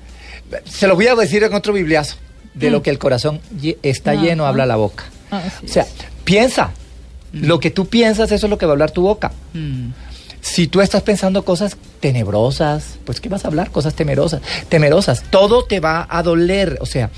se 0.63 0.87
lo 0.87 0.95
voy 0.95 1.05
a 1.05 1.13
decir 1.13 1.43
en 1.43 1.53
otro 1.53 1.71
bibliazo, 1.71 2.15
de 2.55 2.71
lo 2.71 2.81
que 2.81 2.89
el 2.89 2.97
corazón 2.97 3.41
está 3.83 4.11
Ajá. 4.13 4.21
lleno, 4.23 4.47
habla 4.47 4.65
la 4.65 4.77
boca. 4.77 5.03
Así 5.29 5.65
O 5.65 5.67
sea, 5.67 5.85
piensa, 6.23 6.71
lo 7.31 7.59
que 7.59 7.69
tú 7.69 7.85
piensas, 7.87 8.31
eso 8.31 8.47
es 8.47 8.49
lo 8.49 8.57
que 8.57 8.65
va 8.65 8.71
a 8.71 8.73
hablar 8.75 8.89
tu 8.91 9.01
boca. 9.03 9.31
Mm. 9.53 9.89
Si 10.47 10.67
tú 10.67 10.79
estás 10.81 11.01
pensando 11.01 11.43
cosas 11.43 11.75
tenebrosas, 11.99 12.99
pues 13.03 13.19
¿qué 13.19 13.29
vas 13.29 13.45
a 13.45 13.47
hablar? 13.47 13.71
Cosas 13.71 13.95
temerosas. 13.95 14.41
Temerosas. 14.69 15.23
Todo 15.31 15.65
te 15.65 15.79
va 15.79 16.05
a 16.07 16.21
doler. 16.21 16.77
O 16.81 16.85
sea, 16.85 17.09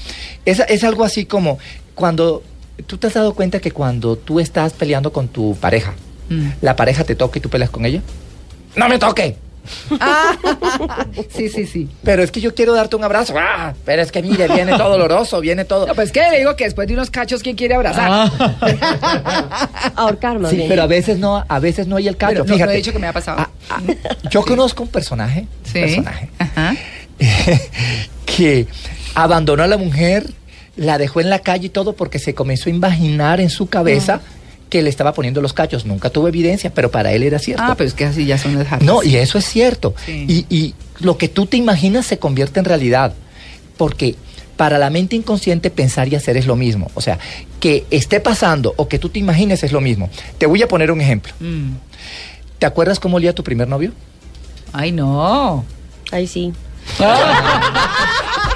es, 0.46 0.62
es 0.70 0.84
algo 0.86 1.04
así 1.04 1.26
como 1.26 1.60
cuando 1.94 2.42
tú 2.86 2.98
te 2.98 3.08
has 3.08 3.14
dado 3.16 3.34
cuenta 3.36 3.60
que 3.60 3.72
cuando 3.72 4.16
tú 4.16 4.40
estás 4.40 4.72
peleando 4.72 5.12
con 5.12 5.28
tu 5.28 5.56
pareja, 5.58 5.94
Mm. 6.30 6.52
la 6.62 6.76
pareja 6.76 7.04
te 7.06 7.16
toca 7.16 7.40
y 7.40 7.42
tú 7.42 7.50
peleas 7.50 7.70
con 7.70 7.86
ella. 7.86 8.02
No 8.76 8.88
me 8.90 8.98
toque. 9.00 9.38
Ah, 10.00 10.36
sí, 11.36 11.50
sí, 11.50 11.66
sí. 11.66 11.90
Pero 12.04 12.24
es 12.24 12.32
que 12.32 12.42
yo 12.42 12.54
quiero 12.56 12.74
darte 12.74 12.96
un 12.96 13.04
abrazo. 13.04 13.34
Ah, 13.38 13.74
pero 13.86 14.02
es 14.02 14.12
que 14.12 14.22
mire, 14.22 14.48
viene 14.48 14.78
todo 14.78 14.90
doloroso, 14.90 15.40
viene 15.42 15.66
todo. 15.66 15.88
No, 15.88 15.96
pues 15.96 16.12
que 16.12 16.22
le 16.32 16.40
digo 16.40 16.56
que 16.56 16.66
después 16.66 16.88
de 16.88 16.94
unos 16.94 17.10
cachos, 17.10 17.42
¿quién 17.44 17.56
quiere 17.56 17.76
abrazar? 17.76 18.10
Ah. 18.12 19.92
Ahorcar 19.96 20.38
Sí, 20.50 20.56
bien. 20.58 20.70
pero 20.70 20.84
a 20.84 20.88
veces 20.88 21.18
no, 21.18 21.44
a 21.48 21.60
veces 21.60 21.88
no 21.88 21.96
hay 21.98 22.08
el 22.08 22.18
cacho. 22.18 22.44
Fíjate. 22.44 22.66
no 22.66 22.72
he 22.72 22.76
dicho 22.76 22.92
que 22.94 23.00
me 23.00 23.08
ha 23.08 23.14
pasado. 23.14 23.40
Ah, 23.40 23.50
ah, 23.70 23.82
yo 24.30 24.42
conozco 24.44 24.84
un 24.84 24.90
personaje, 24.90 25.42
un 25.42 25.66
Sí. 25.72 25.80
personaje 25.80 26.30
Ajá. 26.40 26.76
que 28.26 28.68
abandonó 29.16 29.64
a 29.64 29.68
la 29.68 29.78
mujer, 29.78 30.28
la 30.76 30.98
dejó 30.98 31.22
en 31.22 31.30
la 31.30 31.40
calle 31.40 31.68
y 31.68 31.70
todo 31.70 31.94
porque 31.94 32.20
se 32.20 32.34
comenzó 32.36 32.70
a 32.70 32.74
imaginar 32.74 33.40
en 33.42 33.50
su 33.50 33.68
cabeza 33.68 34.22
que 34.70 34.82
le 34.82 34.90
estaba 34.90 35.14
poniendo 35.14 35.42
los 35.42 35.54
cachos. 35.54 35.86
Nunca 35.86 36.10
tuvo 36.10 36.28
evidencia, 36.28 36.72
pero 36.74 36.92
para 36.92 37.12
él 37.14 37.24
era 37.24 37.40
cierto. 37.40 37.64
Ah, 37.66 37.76
pero 37.78 37.88
es 37.88 37.94
que 37.94 38.06
así 38.06 38.26
ya 38.26 38.38
son 38.38 38.56
las 38.58 38.68
jarras. 38.68 38.86
No, 38.86 39.02
y 39.04 39.16
eso 39.16 39.38
es 39.38 39.46
cierto. 39.46 39.94
Sí. 40.06 40.26
Y, 40.28 40.46
y 40.56 40.76
lo 41.00 41.18
que 41.18 41.28
tú 41.30 41.46
te 41.46 41.58
imaginas 41.58 42.06
se 42.06 42.20
convierte 42.20 42.60
en 42.60 42.66
realidad. 42.66 43.14
Porque 43.78 44.16
para 44.58 44.78
la 44.80 44.90
mente 44.90 45.16
inconsciente 45.16 45.70
pensar 45.70 46.08
y 46.08 46.16
hacer 46.16 46.36
es 46.36 46.48
lo 46.48 46.56
mismo. 46.56 46.90
O 46.96 47.02
sea, 47.02 47.20
que 47.60 47.86
esté 47.92 48.20
pasando 48.20 48.74
o 48.78 48.88
que 48.88 48.98
tú 49.00 49.10
te 49.10 49.20
imagines 49.20 49.64
es 49.64 49.72
lo 49.72 49.82
mismo. 49.82 50.10
Te 50.38 50.46
voy 50.48 50.62
a 50.64 50.68
poner 50.68 50.92
un 50.92 51.00
ejemplo. 51.00 51.32
Mm. 51.40 51.74
¿Te 52.60 52.66
acuerdas 52.66 53.00
cómo 53.00 53.18
olía 53.18 53.34
tu 53.36 53.44
primer 53.44 53.68
novio? 53.68 53.92
Ay, 54.74 54.92
no. 54.92 55.64
Ahí 56.12 56.26
sí. 56.28 56.52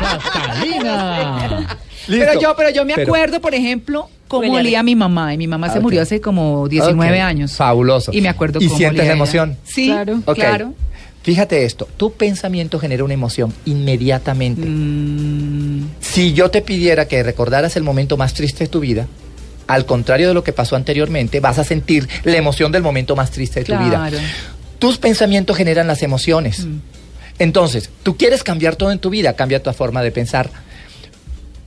Catalina. 0.01 1.78
Pero 2.07 2.39
yo, 2.39 2.55
pero 2.55 2.70
yo 2.72 2.86
me 2.86 2.95
Pero- 2.95 3.07
acuerdo, 3.12 3.39
por 3.41 3.53
ejemplo, 3.53 4.09
cómo 4.32 4.53
olía 4.53 4.82
mi 4.84 4.95
mamá. 4.95 5.34
Y 5.34 5.38
mi 5.38 5.47
mamá 5.47 5.67
Ah, 5.67 5.73
se 5.73 5.77
ok. 5.79 5.84
murió 5.84 6.01
hace 6.01 6.21
como 6.21 6.67
19 6.67 7.17
Ok, 7.17 7.23
años. 7.23 7.53
Fabuloso. 7.53 8.11
Y 8.13 8.21
me 8.21 8.29
acuerdo 8.29 8.59
¿Y 8.61 8.65
cómo 8.67 8.77
sientes 8.77 8.99
olía 9.01 9.03
ella. 9.11 9.13
emoción? 9.13 9.57
Sí, 9.63 9.88
Claro. 9.88 10.21
Claro. 10.34 10.73
Fíjate 11.23 11.65
esto, 11.65 11.88
tu 11.97 12.13
pensamiento 12.13 12.79
genera 12.79 13.03
una 13.03 13.13
emoción 13.13 13.53
inmediatamente. 13.65 14.65
Mm, 14.65 15.88
Si 15.99 16.34
yo 16.34 16.49
te 16.49 16.61
pidiera 16.63 17.07
que 17.07 17.21
recordaras 17.21 17.75
el 17.75 17.84
momento 17.84 18.17
más 18.17 18.34
triste 18.34 18.63
de 18.63 18.67
tu 18.69 18.79
vida, 18.79 19.05
al 19.67 19.86
contrario 19.86 20.27
de 20.29 20.34
lo 20.34 20.43
que 20.43 20.51
pasó 20.51 20.75
anteriormente, 20.75 21.39
vas 21.39 21.59
a 21.59 21.63
sentir 21.63 22.09
la 22.23 22.38
emoción 22.38 22.71
del 22.71 22.82
momento 22.82 23.15
más 23.15 23.29
triste 23.29 23.59
de 23.59 23.65
tu 23.67 23.73
vida. 23.77 23.97
claro. 24.09 24.17
Tus 24.79 24.97
pensamientos 24.97 25.55
generan 25.57 25.86
las 25.86 26.01
emociones. 26.01 26.65
Mm. 26.65 26.79
Entonces, 27.38 27.91
tú 28.01 28.17
quieres 28.17 28.43
cambiar 28.43 28.75
todo 28.75 28.91
en 28.91 28.97
tu 28.97 29.11
vida, 29.11 29.34
cambia 29.34 29.61
tu 29.61 29.71
forma 29.73 30.01
de 30.01 30.11
pensar. 30.11 30.49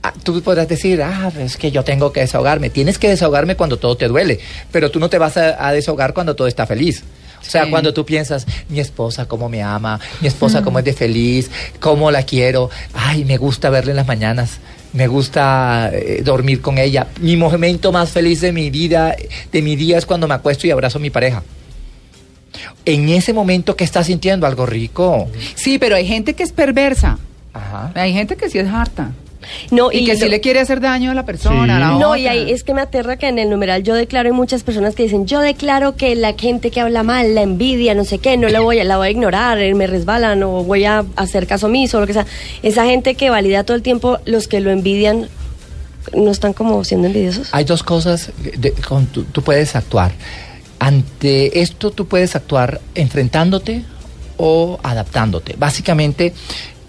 Ah, 0.07 0.13
Tú 0.23 0.41
podrás 0.41 0.67
decir, 0.67 1.01
ah, 1.01 1.31
es 1.39 1.57
que 1.57 1.71
yo 1.71 1.83
tengo 1.83 2.11
que 2.11 2.19
desahogarme. 2.21 2.69
Tienes 2.69 2.97
que 2.99 3.09
desahogarme 3.09 3.55
cuando 3.55 3.77
todo 3.77 3.95
te 3.97 4.07
duele, 4.07 4.39
pero 4.71 4.91
tú 4.91 4.99
no 4.99 5.09
te 5.09 5.17
vas 5.17 5.37
a, 5.37 5.67
a 5.67 5.71
desahogar 5.73 6.13
cuando 6.13 6.35
todo 6.35 6.47
está 6.47 6.65
feliz. 6.67 7.03
O 7.41 7.47
sea, 7.47 7.65
Sí. 7.65 7.69
cuando 7.71 7.93
tú 7.93 8.05
piensas, 8.05 8.45
mi 8.69 8.79
esposa 8.79 9.27
cómo 9.27 9.49
me 9.49 9.61
ama, 9.61 9.99
mi 10.21 10.27
esposa 10.27 10.63
cómo 10.63 10.79
es 10.79 10.85
de 10.85 10.93
feliz, 10.93 11.51
cómo 11.79 12.09
la 12.09 12.23
quiero, 12.23 12.71
ay, 12.93 13.23
me 13.23 13.37
gusta 13.37 13.69
verla 13.69 13.91
en 13.91 13.97
las 13.97 14.07
mañanas, 14.07 14.57
me 14.93 15.05
gusta 15.07 15.91
eh, 15.93 16.21
dormir 16.23 16.61
con 16.61 16.79
ella. 16.79 17.05
Mi 17.21 17.37
momento 17.37 17.91
más 17.91 18.09
feliz 18.09 18.41
de 18.41 18.51
mi 18.51 18.71
vida, 18.71 19.15
de 19.51 19.61
mi 19.61 19.75
día 19.75 19.97
es 19.99 20.05
cuando 20.07 20.27
me 20.27 20.33
acuesto 20.33 20.65
y 20.65 20.71
abrazo 20.71 20.97
a 20.97 21.01
mi 21.01 21.11
pareja. 21.11 21.43
En 22.85 23.09
ese 23.09 23.33
momento 23.33 23.75
que 23.75 23.83
estás 23.83 24.07
sintiendo 24.07 24.47
algo 24.47 24.65
rico. 24.65 25.27
Sí, 25.55 25.77
pero 25.77 25.95
hay 25.95 26.07
gente 26.07 26.33
que 26.33 26.43
es 26.43 26.51
perversa. 26.51 27.19
Ajá. 27.53 27.91
Hay 27.95 28.13
gente 28.13 28.35
que 28.37 28.49
sí 28.49 28.57
es 28.59 28.67
harta. 28.67 29.11
No, 29.71 29.91
Y, 29.91 30.05
que 30.05 30.13
lo- 30.13 30.19
sí 30.19 30.29
le 30.29 30.41
quiere 30.41 30.59
hacer 30.59 30.79
daño 30.81 31.11
a 31.11 31.13
la 31.13 31.25
persona. 31.25 31.77
a 31.77 31.79
la 31.79 31.87
No, 31.91 32.09
otra. 32.09 32.19
y 32.19 32.27
ahí 32.27 32.51
es 32.51 32.63
que 32.63 32.73
me 32.73 32.81
aterra 32.81 33.17
que 33.17 33.27
en 33.27 33.39
el 33.39 33.49
numeral 33.49 33.83
yo 33.83 33.93
declaro, 33.95 34.29
hay 34.29 34.35
muchas 34.35 34.63
personas 34.63 34.95
que 34.95 35.03
dicen, 35.03 35.25
yo 35.25 35.39
declaro 35.39 35.95
que 35.95 36.15
la 36.15 36.33
gente 36.33 36.71
que 36.71 36.81
habla 36.81 37.03
mal, 37.03 37.35
la 37.35 37.41
envidia, 37.41 37.93
no 37.95 38.05
sé 38.05 38.19
qué, 38.19 38.37
no 38.37 38.47
la 38.49 38.59
voy 38.61 38.79
a, 38.79 38.83
la 38.83 38.97
voy 38.97 39.07
a 39.07 39.11
ignorar, 39.11 39.59
eh, 39.59 39.73
me 39.75 39.87
resbalan 39.87 40.41
o 40.43 40.63
voy 40.63 40.85
a 40.85 41.05
hacer 41.15 41.47
caso 41.47 41.67
omiso 41.67 41.97
o 41.97 42.01
lo 42.01 42.07
que 42.07 42.13
sea. 42.13 42.25
Esa 42.63 42.85
gente 42.85 43.15
que 43.15 43.29
valida 43.29 43.63
todo 43.63 43.75
el 43.77 43.83
tiempo, 43.83 44.19
los 44.25 44.47
que 44.47 44.59
lo 44.59 44.71
envidian, 44.71 45.27
no 46.13 46.29
están 46.31 46.53
como 46.53 46.83
siendo 46.83 47.07
envidiosos. 47.07 47.49
Hay 47.51 47.63
dos 47.65 47.81
cosas 47.83 48.31
de- 48.57 48.71
con 48.73 49.07
tú, 49.07 49.23
tú 49.23 49.41
puedes 49.41 49.75
actuar. 49.75 50.11
Ante 50.79 51.61
esto 51.61 51.91
tú 51.91 52.05
puedes 52.07 52.35
actuar 52.35 52.81
enfrentándote 52.95 53.83
o 54.37 54.77
adaptándote. 54.83 55.55
Básicamente 55.57 56.33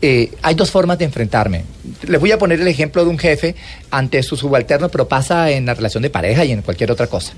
eh, 0.08 0.30
hay 0.42 0.54
dos 0.54 0.70
formas 0.70 0.98
de 0.98 1.04
enfrentarme. 1.04 1.64
Les 2.06 2.20
voy 2.20 2.30
a 2.30 2.38
poner 2.38 2.60
el 2.60 2.68
ejemplo 2.68 3.02
de 3.04 3.10
un 3.10 3.18
jefe 3.18 3.56
ante 3.90 4.22
su 4.22 4.36
subalterno, 4.36 4.88
pero 4.88 5.08
pasa 5.08 5.50
en 5.50 5.66
la 5.66 5.74
relación 5.74 6.02
de 6.02 6.10
pareja 6.10 6.44
y 6.44 6.52
en 6.52 6.62
cualquier 6.62 6.92
otra 6.92 7.08
cosa. 7.08 7.32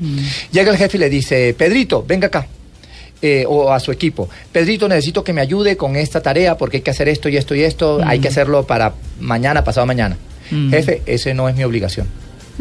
Llega 0.52 0.70
el 0.70 0.76
jefe 0.76 0.98
y 0.98 1.00
le 1.00 1.08
dice, 1.08 1.54
Pedrito, 1.56 2.04
venga 2.06 2.26
acá. 2.26 2.46
eh, 3.22 3.44
o 3.48 3.72
a 3.72 3.80
su 3.80 3.90
equipo. 3.90 4.28
Pedrito, 4.52 4.86
necesito 4.88 5.24
que 5.24 5.32
me 5.32 5.40
ayude 5.40 5.76
con 5.76 5.96
esta 5.96 6.20
tarea 6.20 6.56
porque 6.56 6.76
hay 6.76 6.82
que 6.82 6.90
hacer 6.92 7.08
esto 7.08 7.28
y 7.28 7.36
esto 7.36 7.54
y 7.54 7.62
esto. 7.62 8.00
Hay 8.04 8.20
que 8.20 8.28
hacerlo 8.28 8.64
para 8.66 8.92
mañana, 9.18 9.64
pasado 9.64 9.86
mañana. 9.86 10.16
Mm. 10.50 10.70
Jefe, 10.70 11.02
ese 11.06 11.32
no 11.34 11.48
es 11.48 11.56
mi 11.56 11.64
obligación. 11.64 12.06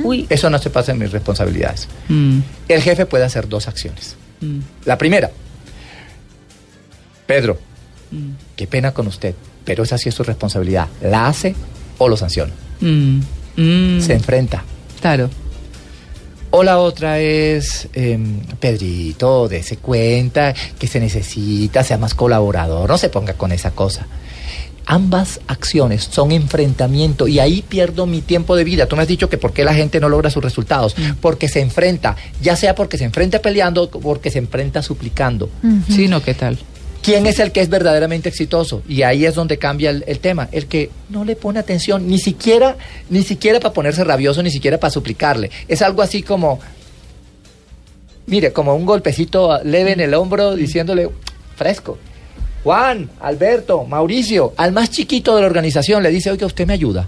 Uy, 0.04 0.26
Eso 0.30 0.50
no 0.50 0.58
se 0.60 0.70
pasa 0.70 0.92
en 0.94 1.00
mis 1.00 1.12
responsabilidades. 1.12 1.88
Mm, 2.08 2.40
El 2.70 2.82
jefe 2.82 3.06
puede 3.06 3.24
hacer 3.26 3.48
dos 3.50 3.68
acciones. 3.68 4.16
mm, 4.42 4.60
La 4.86 4.98
primera, 4.98 5.30
Pedro, 7.26 7.58
mm, 8.12 8.32
qué 8.56 8.68
pena 8.68 8.94
con 8.94 9.08
usted, 9.08 9.34
pero 9.68 9.84
esa 9.84 9.98
sí 9.98 10.08
es 10.08 10.16
su 10.16 10.24
responsabilidad. 10.24 10.88
¿La 11.02 11.28
hace 11.28 11.54
o 11.98 12.08
lo 12.08 12.16
sanciona? 12.16 12.54
mm, 12.80 13.20
mm. 13.58 14.02
Se 14.02 14.14
enfrenta. 14.14 14.64
Claro. 15.02 15.30
O 16.52 16.64
la 16.64 16.78
otra 16.80 17.20
es, 17.20 17.90
em, 17.92 18.40
Pedrito, 18.62 19.50
dése 19.50 19.78
cuenta 19.78 20.54
que 20.80 20.88
se 20.88 21.02
necesita, 21.02 21.84
sea 21.84 21.98
más 21.98 22.14
colaborador, 22.14 22.90
no 22.90 22.98
se 22.98 23.10
ponga 23.10 23.34
con 23.34 23.52
esa 23.52 23.72
cosa. 23.72 24.08
Ambas 24.86 25.42
acciones 25.48 26.08
son 26.10 26.32
enfrentamiento 26.32 27.28
y 27.28 27.40
ahí 27.40 27.62
pierdo 27.68 28.06
mi 28.06 28.22
tiempo 28.22 28.56
de 28.56 28.64
vida. 28.64 28.86
Tú 28.86 28.96
me 28.96 29.02
has 29.02 29.08
dicho 29.10 29.30
que 29.30 29.38
por 29.38 29.52
qué 29.52 29.66
la 29.66 29.74
gente 29.74 30.00
no 30.00 30.08
logra 30.08 30.30
sus 30.30 30.42
resultados. 30.42 30.96
Porque 31.20 31.50
se 31.50 31.60
enfrenta, 31.60 32.16
ya 32.42 32.56
sea 32.56 32.74
porque 32.74 32.98
se 32.98 33.04
enfrenta 33.04 33.40
peleando 33.40 33.84
o 33.84 33.90
porque 33.90 34.32
se 34.32 34.40
enfrenta 34.40 34.82
suplicando. 34.82 35.50
Ujú. 35.62 35.94
Sí, 35.94 36.08
no, 36.08 36.24
¿qué 36.24 36.34
tal? 36.34 36.58
¿Quién 37.02 37.26
es 37.26 37.40
el 37.40 37.52
que 37.52 37.62
es 37.62 37.70
verdaderamente 37.70 38.30
exitoso? 38.30 38.84
Y 38.88 39.04
ahí 39.04 39.26
es 39.26 39.36
donde 39.36 39.58
cambia 39.58 39.90
el, 39.90 40.20
tema. 40.20 40.50
El 40.52 40.68
que 40.68 40.90
no 41.10 41.24
le 41.24 41.36
pone 41.36 41.60
atención, 41.60 42.08
ni 42.08 42.20
siquiera, 42.20 42.78
ni 43.10 43.24
siquiera 43.24 43.60
para 43.60 43.74
ponerse 43.74 44.04
rabioso, 44.04 44.44
ni 44.44 44.52
siquiera 44.52 44.80
para 44.80 44.92
suplicarle. 44.92 45.50
Es 45.68 45.82
algo 45.82 46.02
así 46.02 46.22
como, 46.22 46.60
mire, 48.26 48.52
como 48.52 48.76
un 48.76 48.86
golpecito 48.86 49.64
leve 49.64 49.94
en 49.94 50.02
el 50.02 50.14
hombro 50.14 50.56
diciéndole, 50.56 51.10
fresco. 51.56 51.98
Juan, 52.64 53.10
Alberto, 53.22 53.86
Mauricio, 53.86 54.54
al 54.58 54.74
más 54.74 54.90
chiquito 54.90 55.36
de 55.36 55.42
la 55.42 55.48
organización 55.48 56.04
le 56.04 56.10
dice, 56.10 56.32
oiga, 56.32 56.46
usted 56.46 56.68
me 56.68 56.74
ayuda. 56.74 57.08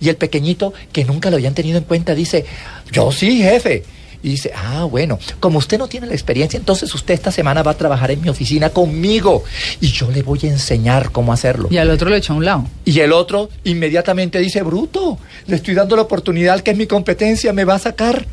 Y 0.00 0.08
el 0.08 0.16
pequeñito, 0.16 0.72
que 0.92 1.04
nunca 1.04 1.30
lo 1.30 1.36
habían 1.36 1.54
tenido 1.54 1.78
en 1.78 1.84
cuenta, 1.84 2.14
dice, 2.14 2.44
yo 2.90 3.12
sí, 3.12 3.42
jefe. 3.42 3.82
Y 4.22 4.28
dice, 4.30 4.52
ah, 4.54 4.84
bueno, 4.84 5.18
como 5.38 5.58
usted 5.58 5.78
no 5.78 5.88
tiene 5.88 6.06
la 6.06 6.12
experiencia, 6.12 6.58
entonces 6.58 6.94
usted 6.94 7.14
esta 7.14 7.32
semana 7.32 7.62
va 7.62 7.72
a 7.72 7.76
trabajar 7.76 8.10
en 8.10 8.20
mi 8.20 8.28
oficina 8.28 8.70
conmigo 8.70 9.44
y 9.80 9.88
yo 9.88 10.10
le 10.10 10.22
voy 10.22 10.40
a 10.42 10.48
enseñar 10.48 11.10
cómo 11.10 11.32
hacerlo. 11.32 11.68
Y 11.70 11.78
al 11.78 11.90
otro 11.90 12.10
lo 12.10 12.16
echó 12.16 12.34
a 12.34 12.36
un 12.36 12.44
lado. 12.44 12.66
Y 12.84 13.00
el 13.00 13.12
otro 13.12 13.48
inmediatamente 13.64 14.38
dice, 14.38 14.62
bruto, 14.62 15.18
le 15.46 15.56
estoy 15.56 15.74
dando 15.74 15.96
la 15.96 16.02
oportunidad 16.02 16.60
que 16.60 16.72
es 16.72 16.76
mi 16.76 16.86
competencia, 16.86 17.52
me 17.52 17.64
va 17.64 17.76
a 17.76 17.78
sacar. 17.78 18.26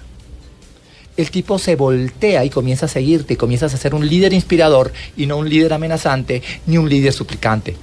El 1.15 1.31
tipo 1.31 1.57
se 1.57 1.75
voltea 1.75 2.45
y 2.45 2.49
comienza 2.49 2.85
a 2.85 2.89
seguirte 2.89 3.33
y 3.33 3.38
comienzas 3.38 3.73
a 3.73 3.77
ser 3.77 3.95
un 3.95 4.07
líder 4.07 4.33
inspirador 4.33 4.91
y 5.15 5.25
no 5.25 5.38
un 5.38 5.49
líder 5.49 5.73
amenazante 5.73 6.43
ni 6.67 6.77
un 6.77 6.89
líder 6.89 7.13
suplicante 7.13 7.75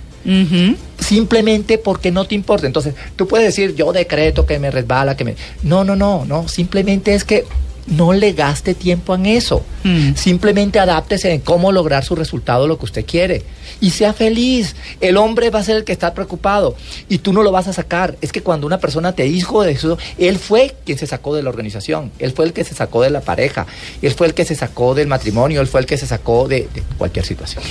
simplemente 0.99 1.79
porque 1.79 2.11
no 2.11 2.25
te 2.25 2.35
importa. 2.35 2.67
Entonces, 2.67 2.95
tú 3.17 3.29
puedes 3.29 3.47
decir, 3.47 3.75
yo 3.75 3.93
decreto 3.93 4.47
que 4.47 4.59
me 4.59 4.71
resbala, 4.71 5.17
que 5.17 5.25
me... 5.25 5.37
No, 5.63 5.85
no, 5.85 5.97
no, 5.97 6.25
no, 6.25 6.49
simplemente 6.49 7.15
es 7.15 7.25
que 7.25 7.45
no 7.87 8.13
le 8.13 8.33
gaste 8.33 8.75
tiempo 8.75 9.15
en 9.15 9.27
eso. 9.27 9.65
Mm. 9.83 10.15
Simplemente 10.15 10.79
adáptese 10.79 11.33
en 11.33 11.41
cómo 11.41 11.73
lograr 11.73 12.05
su 12.05 12.15
resultado, 12.15 12.67
lo 12.67 12.79
que 12.79 12.87
usted 12.87 13.05
quiere. 13.05 13.43
Y 13.81 13.91
sea 13.91 14.13
feliz. 14.13 14.75
El 15.01 15.17
hombre 15.17 15.51
va 15.51 15.61
a 15.61 15.65
ser 15.65 15.77
el 15.77 15.85
que 15.85 15.93
está 15.93 16.15
preocupado 16.15 16.77
y 17.09 17.19
tú 17.19 17.33
no 17.33 17.43
lo 17.43 17.53
vas 17.53 17.69
a 17.69 17.73
sacar. 17.73 18.17
Es 18.21 18.33
que 18.33 18.43
cuando 18.43 18.67
una 18.67 18.79
persona 18.79 19.13
te 19.13 19.25
dijo 19.25 19.63
de 19.63 19.73
eso, 19.73 19.99
él 20.19 20.39
fue 20.39 20.75
quien 20.85 20.99
se 20.99 21.07
sacó 21.07 21.35
de 21.35 21.43
la 21.43 21.51
organización, 21.51 22.13
él 22.19 22.33
fue 22.33 22.47
el 22.47 22.53
que 22.53 22.65
se 22.65 22.75
sacó 22.75 23.03
de 23.03 23.11
la 23.11 23.21
pareja, 23.21 23.67
él 24.03 24.13
fue 24.13 24.27
el 24.27 24.35
que 24.35 24.45
se 24.45 24.55
sacó 24.55 24.95
del 24.95 25.09
matrimonio, 25.09 25.61
él 25.61 25.67
fue 25.67 25.81
el 25.81 25.87
que 25.87 25.97
se 25.97 26.07
sacó 26.07 26.49
de, 26.49 26.69
de 26.75 26.83
cualquier 26.97 27.25
situación. 27.25 27.63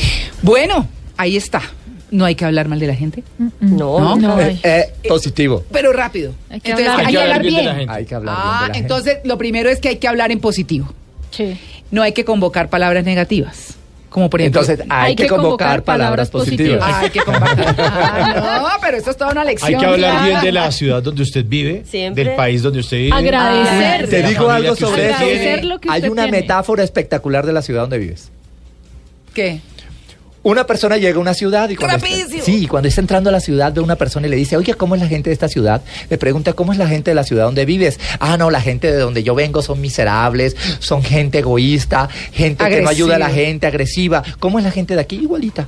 Bueno, 0.41 0.87
ahí 1.17 1.37
está. 1.37 1.61
No 2.13 2.25
hay 2.25 2.35
que 2.35 2.45
hablar 2.45 2.67
mal 2.67 2.79
de 2.79 2.85
la 2.87 2.95
gente. 2.95 3.23
No, 3.59 3.99
No, 3.99 4.15
no 4.15 4.39
Eh, 4.39 4.59
eh, 4.63 4.93
positivo. 5.07 5.63
Pero 5.71 5.91
rápido. 5.93 6.31
Hay 6.49 6.59
que 6.61 6.69
Entonces, 6.71 6.91
hablar- 6.91 7.07
hay 7.07 7.13
que 7.13 7.21
hablar 7.21 7.41
bien. 7.41 7.55
de 7.55 7.63
la 7.63 7.75
gente. 7.75 7.93
Hay 7.93 8.05
que 8.05 8.15
hablar 8.15 8.35
bien 8.35 8.43
de 8.45 8.51
Ah, 8.53 8.59
la 8.59 8.65
gente. 8.65 8.79
entonces 8.79 9.17
lo 9.23 9.37
primero 9.39 9.69
es 9.69 9.79
que 9.79 9.89
hay 9.89 9.95
que 9.97 10.07
hablar 10.07 10.31
en 10.31 10.39
positivo. 10.39 10.93
Sí. 11.31 11.57
No 11.89 12.03
hay 12.03 12.11
que 12.11 12.23
convocar 12.23 12.69
palabras 12.69 13.03
negativas. 13.03 13.75
Como 14.09 14.29
por 14.29 14.41
ejemplo. 14.41 14.61
Entonces 14.61 14.85
hay, 14.91 15.15
que, 15.15 15.25
convocar, 15.27 15.81
palabras 15.83 16.29
positivas. 16.29 16.79
Ah, 16.83 16.99
hay 16.99 17.09
que 17.09 17.19
convocar. 17.21 17.75
Ah, 17.79 18.59
no, 18.61 18.69
pero 18.79 18.97
eso 18.97 19.09
es 19.09 19.17
toda 19.17 19.31
una 19.31 19.43
lección. 19.43 19.73
Hay 19.73 19.79
que 19.79 19.85
hablar 19.87 20.23
bien 20.23 20.39
de 20.41 20.51
la 20.51 20.71
ciudad 20.79 21.01
donde 21.01 21.23
usted 21.23 21.43
vive, 21.47 21.83
Siempre. 21.87 22.23
del 22.25 22.35
país 22.35 22.61
donde 22.61 22.81
usted 22.81 22.97
vive. 22.97 23.11
Agradecer. 23.17 24.07
de 24.07 24.21
Te 24.21 24.27
digo 24.27 24.51
algo 24.51 24.75
sobre 24.75 25.09
eso. 25.09 25.17
Hay 25.89 26.03
una 26.07 26.23
tiene. 26.25 26.41
metáfora 26.41 26.83
espectacular 26.83 27.43
de 27.43 27.53
la 27.53 27.63
ciudad 27.63 27.81
donde 27.81 27.97
vives. 27.97 28.29
¿Qué? 29.33 29.61
Una 30.43 30.65
persona 30.65 30.97
llega 30.97 31.17
a 31.17 31.21
una 31.21 31.33
ciudad 31.33 31.69
y 31.69 31.77
cuando, 31.77 32.05
está, 32.05 32.43
sí, 32.43 32.67
cuando 32.67 32.89
está 32.89 32.99
entrando 32.99 33.29
a 33.29 33.31
la 33.31 33.39
ciudad 33.39 33.73
ve 33.73 33.79
una 33.79 33.95
persona 33.95 34.27
y 34.27 34.29
le 34.29 34.35
dice, 34.35 34.57
oye, 34.57 34.73
¿cómo 34.73 34.95
es 34.95 35.01
la 35.01 35.07
gente 35.07 35.29
de 35.29 35.33
esta 35.33 35.47
ciudad? 35.47 35.81
Le 36.09 36.17
pregunta, 36.17 36.51
¿cómo 36.51 36.73
es 36.73 36.77
la 36.77 36.87
gente 36.87 37.11
de 37.11 37.15
la 37.15 37.23
ciudad 37.23 37.45
donde 37.45 37.63
vives? 37.65 37.97
Ah, 38.19 38.35
no, 38.37 38.51
la 38.51 38.59
gente 38.59 38.91
de 38.91 38.97
donde 38.97 39.23
yo 39.23 39.35
vengo 39.35 39.61
son 39.61 39.79
miserables, 39.79 40.57
son 40.79 41.01
gente 41.01 41.39
egoísta, 41.39 42.09
gente 42.33 42.67
que 42.67 42.81
no 42.81 42.89
ayuda 42.89 43.15
a 43.15 43.19
la 43.19 43.29
gente, 43.29 43.67
agresiva. 43.67 44.21
¿Cómo 44.39 44.59
es 44.59 44.65
la 44.65 44.71
gente 44.71 44.95
de 44.95 45.01
aquí? 45.01 45.15
Igualita. 45.15 45.67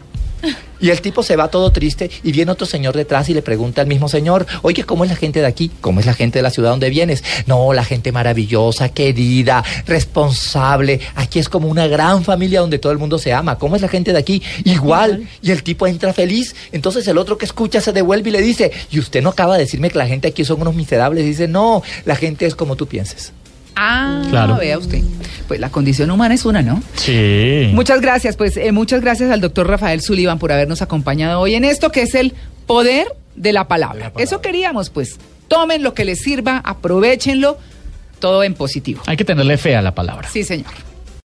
Y 0.79 0.89
el 0.89 1.01
tipo 1.01 1.23
se 1.23 1.35
va 1.35 1.47
todo 1.47 1.71
triste 1.71 2.11
y 2.23 2.31
viene 2.31 2.51
otro 2.51 2.67
señor 2.67 2.95
detrás 2.95 3.29
y 3.29 3.33
le 3.33 3.41
pregunta 3.41 3.81
al 3.81 3.87
mismo 3.87 4.09
señor, 4.09 4.45
oye, 4.61 4.83
¿cómo 4.83 5.03
es 5.03 5.09
la 5.09 5.15
gente 5.15 5.39
de 5.39 5.47
aquí? 5.47 5.71
¿Cómo 5.81 5.99
es 5.99 6.05
la 6.05 6.13
gente 6.13 6.39
de 6.39 6.43
la 6.43 6.49
ciudad 6.49 6.71
donde 6.71 6.89
vienes? 6.89 7.23
No, 7.47 7.73
la 7.73 7.83
gente 7.83 8.11
maravillosa, 8.11 8.89
querida, 8.89 9.63
responsable. 9.87 10.99
Aquí 11.15 11.39
es 11.39 11.49
como 11.49 11.69
una 11.69 11.87
gran 11.87 12.23
familia 12.23 12.59
donde 12.59 12.77
todo 12.77 12.91
el 12.91 12.97
mundo 12.97 13.17
se 13.17 13.33
ama. 13.33 13.57
¿Cómo 13.57 13.75
es 13.75 13.81
la 13.81 13.87
gente 13.87 14.11
de 14.11 14.19
aquí? 14.19 14.43
Igual. 14.63 15.27
Y 15.41 15.51
el 15.51 15.63
tipo 15.63 15.87
entra 15.87 16.13
feliz. 16.13 16.55
Entonces 16.71 17.07
el 17.07 17.17
otro 17.17 17.37
que 17.37 17.45
escucha 17.45 17.79
se 17.81 17.93
devuelve 17.93 18.29
y 18.29 18.33
le 18.33 18.41
dice, 18.41 18.71
¿y 18.91 18.99
usted 18.99 19.21
no 19.21 19.29
acaba 19.29 19.55
de 19.55 19.61
decirme 19.61 19.89
que 19.89 19.97
la 19.97 20.07
gente 20.07 20.27
aquí 20.27 20.43
son 20.43 20.61
unos 20.61 20.75
miserables? 20.75 21.23
Y 21.23 21.29
dice, 21.29 21.47
no, 21.47 21.83
la 22.03 22.15
gente 22.15 22.45
es 22.45 22.55
como 22.55 22.75
tú 22.75 22.87
pienses. 22.87 23.31
Ah, 23.75 24.23
Claro. 24.29 24.57
vea 24.57 24.77
usted. 24.77 25.01
Pues 25.47 25.59
la 25.59 25.69
condición 25.69 26.09
humana 26.11 26.33
es 26.33 26.45
una, 26.45 26.61
¿no? 26.61 26.81
Sí. 26.95 27.69
Muchas 27.73 28.01
gracias, 28.01 28.35
pues 28.35 28.57
eh, 28.57 28.71
muchas 28.71 29.01
gracias 29.01 29.29
al 29.31 29.41
doctor 29.41 29.67
Rafael 29.67 30.01
Sullivan 30.01 30.39
por 30.39 30.51
habernos 30.51 30.81
acompañado 30.81 31.39
hoy 31.39 31.55
en 31.55 31.63
esto 31.65 31.91
que 31.91 32.01
es 32.01 32.15
el 32.15 32.33
poder 32.65 33.07
de 33.35 33.53
la 33.53 33.67
palabra. 33.67 34.11
Eso 34.17 34.41
queríamos, 34.41 34.89
pues 34.89 35.17
tomen 35.47 35.83
lo 35.83 35.93
que 35.93 36.05
les 36.05 36.21
sirva, 36.21 36.61
aprovechenlo, 36.63 37.57
todo 38.19 38.43
en 38.43 38.53
positivo. 38.55 39.03
Hay 39.05 39.17
que 39.17 39.25
tenerle 39.25 39.57
fe 39.57 39.75
a 39.75 39.81
la 39.81 39.93
palabra. 39.93 40.29
Sí, 40.31 40.43
señor. 40.43 40.71